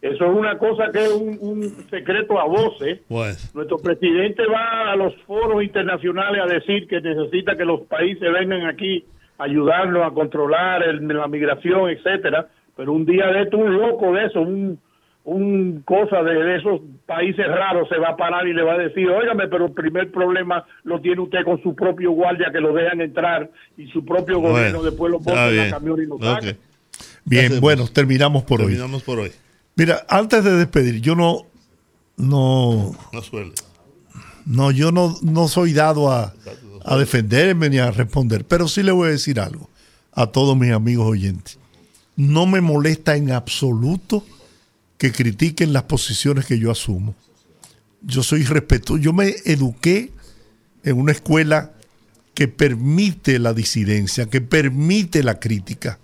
[0.00, 3.00] Eso es una cosa que es un, un secreto a voces.
[3.08, 8.32] Pues, Nuestro presidente va a los foros internacionales a decir que necesita que los países
[8.32, 9.04] vengan aquí
[9.38, 12.46] a ayudarnos a controlar el- la migración, etcétera.
[12.76, 14.78] Pero un día de esto, un loco de eso, un,
[15.28, 18.78] un cosa de, de esos países raros se va a parar y le va a
[18.78, 22.72] decir, óigame, pero el primer problema lo tiene usted con su propio guardia que lo
[22.72, 26.18] dejan entrar y su propio Bueno, gobierno después lo pone en la camión y lo
[26.18, 26.56] saca.
[27.24, 28.68] Bien, bueno, terminamos por hoy.
[28.68, 29.30] Terminamos por hoy.
[29.76, 31.42] Mira, antes de despedir, yo no,
[32.16, 33.52] no, No suele.
[34.46, 36.32] no, yo no, no soy dado a,
[36.86, 39.68] a defenderme ni a responder, pero sí le voy a decir algo
[40.12, 41.58] a todos mis amigos oyentes.
[42.16, 44.24] No me molesta en absoluto
[44.98, 47.14] que critiquen las posiciones que yo asumo.
[48.02, 49.02] Yo soy respetuoso.
[49.02, 50.12] Yo me eduqué
[50.84, 51.72] en una escuela
[52.34, 55.98] que permite la disidencia, que permite la crítica.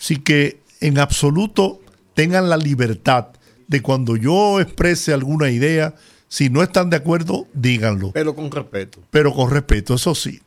[0.00, 1.80] Así que en absoluto
[2.14, 3.28] tengan la libertad
[3.66, 5.94] de cuando yo exprese alguna idea,
[6.28, 8.12] si no están de acuerdo, díganlo.
[8.12, 9.00] Pero con respeto.
[9.10, 10.40] Pero con respeto, eso sí.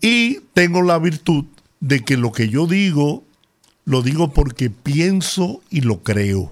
[0.00, 1.46] Y tengo la virtud
[1.80, 3.24] de que lo que yo digo,
[3.84, 6.50] lo digo porque pienso y lo creo.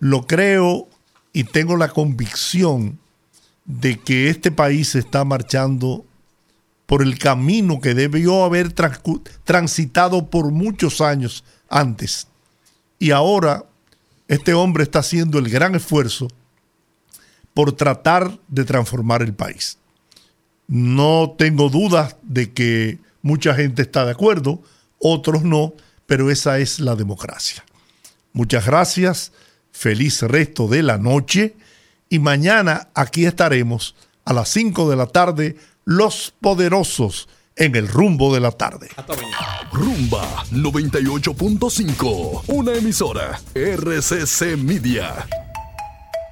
[0.00, 0.88] Lo creo
[1.32, 2.98] y tengo la convicción
[3.64, 6.04] de que este país está marchando
[6.86, 8.72] por el camino que debió haber
[9.44, 12.28] transitado por muchos años antes.
[12.98, 13.66] Y ahora
[14.26, 16.28] este hombre está haciendo el gran esfuerzo
[17.52, 19.78] por tratar de transformar el país.
[20.66, 24.62] No tengo dudas de que mucha gente está de acuerdo,
[24.98, 25.74] otros no,
[26.06, 27.64] pero esa es la democracia.
[28.32, 29.32] Muchas gracias,
[29.72, 31.56] feliz resto de la noche
[32.08, 38.32] y mañana aquí estaremos a las 5 de la tarde, los poderosos en el rumbo
[38.32, 38.88] de la tarde.
[39.72, 45.26] Rumba 98.5, una emisora RCC Media.